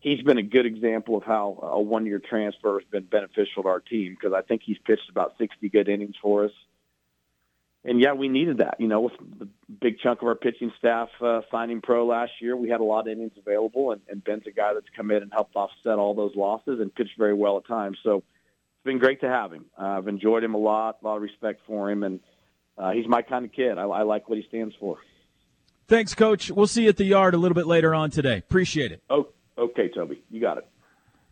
he's 0.00 0.22
been 0.22 0.38
a 0.38 0.42
good 0.42 0.66
example 0.66 1.16
of 1.16 1.22
how 1.22 1.58
a 1.62 1.80
one 1.80 2.06
year 2.06 2.20
transfer 2.20 2.78
has 2.78 2.88
been 2.88 3.04
beneficial 3.04 3.62
to 3.62 3.68
our 3.68 3.80
team 3.80 4.16
because 4.18 4.34
I 4.34 4.42
think 4.42 4.62
he's 4.64 4.78
pitched 4.84 5.08
about 5.10 5.34
60 5.38 5.68
good 5.68 5.88
innings 5.88 6.16
for 6.20 6.44
us. 6.44 6.52
And 7.86 8.00
yeah, 8.00 8.12
we 8.14 8.28
needed 8.28 8.58
that. 8.58 8.76
You 8.80 8.88
know, 8.88 9.00
with 9.02 9.12
the 9.38 9.48
big 9.80 9.98
chunk 10.00 10.20
of 10.20 10.28
our 10.28 10.34
pitching 10.34 10.72
staff 10.78 11.08
uh, 11.20 11.42
signing 11.50 11.80
pro 11.80 12.06
last 12.06 12.32
year, 12.40 12.56
we 12.56 12.68
had 12.68 12.80
a 12.80 12.84
lot 12.84 13.06
of 13.06 13.08
innings 13.08 13.32
available, 13.38 13.92
and, 13.92 14.00
and 14.08 14.22
Ben's 14.24 14.42
a 14.46 14.50
guy 14.50 14.74
that's 14.74 14.88
come 14.96 15.10
in 15.10 15.22
and 15.22 15.32
helped 15.32 15.54
offset 15.54 15.98
all 15.98 16.14
those 16.14 16.34
losses 16.34 16.80
and 16.80 16.92
pitched 16.94 17.16
very 17.16 17.34
well 17.34 17.56
at 17.58 17.66
times. 17.66 17.96
So 18.02 18.16
it's 18.16 18.84
been 18.84 18.98
great 18.98 19.20
to 19.20 19.28
have 19.28 19.52
him. 19.52 19.66
Uh, 19.80 19.84
I've 19.84 20.08
enjoyed 20.08 20.42
him 20.42 20.54
a 20.54 20.58
lot, 20.58 20.98
a 21.00 21.06
lot 21.06 21.16
of 21.16 21.22
respect 21.22 21.60
for 21.66 21.90
him, 21.90 22.02
and 22.02 22.20
uh, 22.76 22.90
he's 22.90 23.06
my 23.06 23.22
kind 23.22 23.44
of 23.44 23.52
kid. 23.52 23.78
I, 23.78 23.84
I 23.84 24.02
like 24.02 24.28
what 24.28 24.36
he 24.36 24.44
stands 24.48 24.74
for. 24.80 24.98
Thanks, 25.86 26.14
Coach. 26.14 26.50
We'll 26.50 26.66
see 26.66 26.82
you 26.82 26.88
at 26.88 26.96
the 26.96 27.04
yard 27.04 27.34
a 27.34 27.38
little 27.38 27.54
bit 27.54 27.68
later 27.68 27.94
on 27.94 28.10
today. 28.10 28.38
Appreciate 28.38 28.90
it. 28.90 29.00
Oh, 29.08 29.28
Okay, 29.58 29.88
Toby, 29.88 30.22
you 30.30 30.40
got 30.40 30.58
it. 30.58 30.66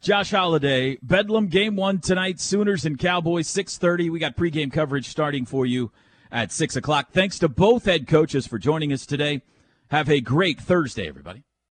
Josh 0.00 0.30
Holliday, 0.30 0.98
Bedlam 1.02 1.48
game 1.48 1.76
one 1.76 1.98
tonight. 1.98 2.40
Sooners 2.40 2.84
and 2.84 2.98
Cowboys, 2.98 3.48
six 3.48 3.78
thirty. 3.78 4.10
We 4.10 4.18
got 4.18 4.36
pregame 4.36 4.72
coverage 4.72 5.08
starting 5.08 5.46
for 5.46 5.64
you 5.66 5.90
at 6.34 6.52
six 6.52 6.74
o'clock. 6.76 7.12
Thanks 7.12 7.38
to 7.38 7.48
both 7.48 7.86
head 7.86 8.06
coaches 8.06 8.46
for 8.46 8.58
joining 8.58 8.92
us 8.92 9.06
today. 9.06 9.40
Have 9.88 10.10
a 10.10 10.20
great 10.20 10.60
Thursday, 10.60 11.08
everybody. 11.08 11.44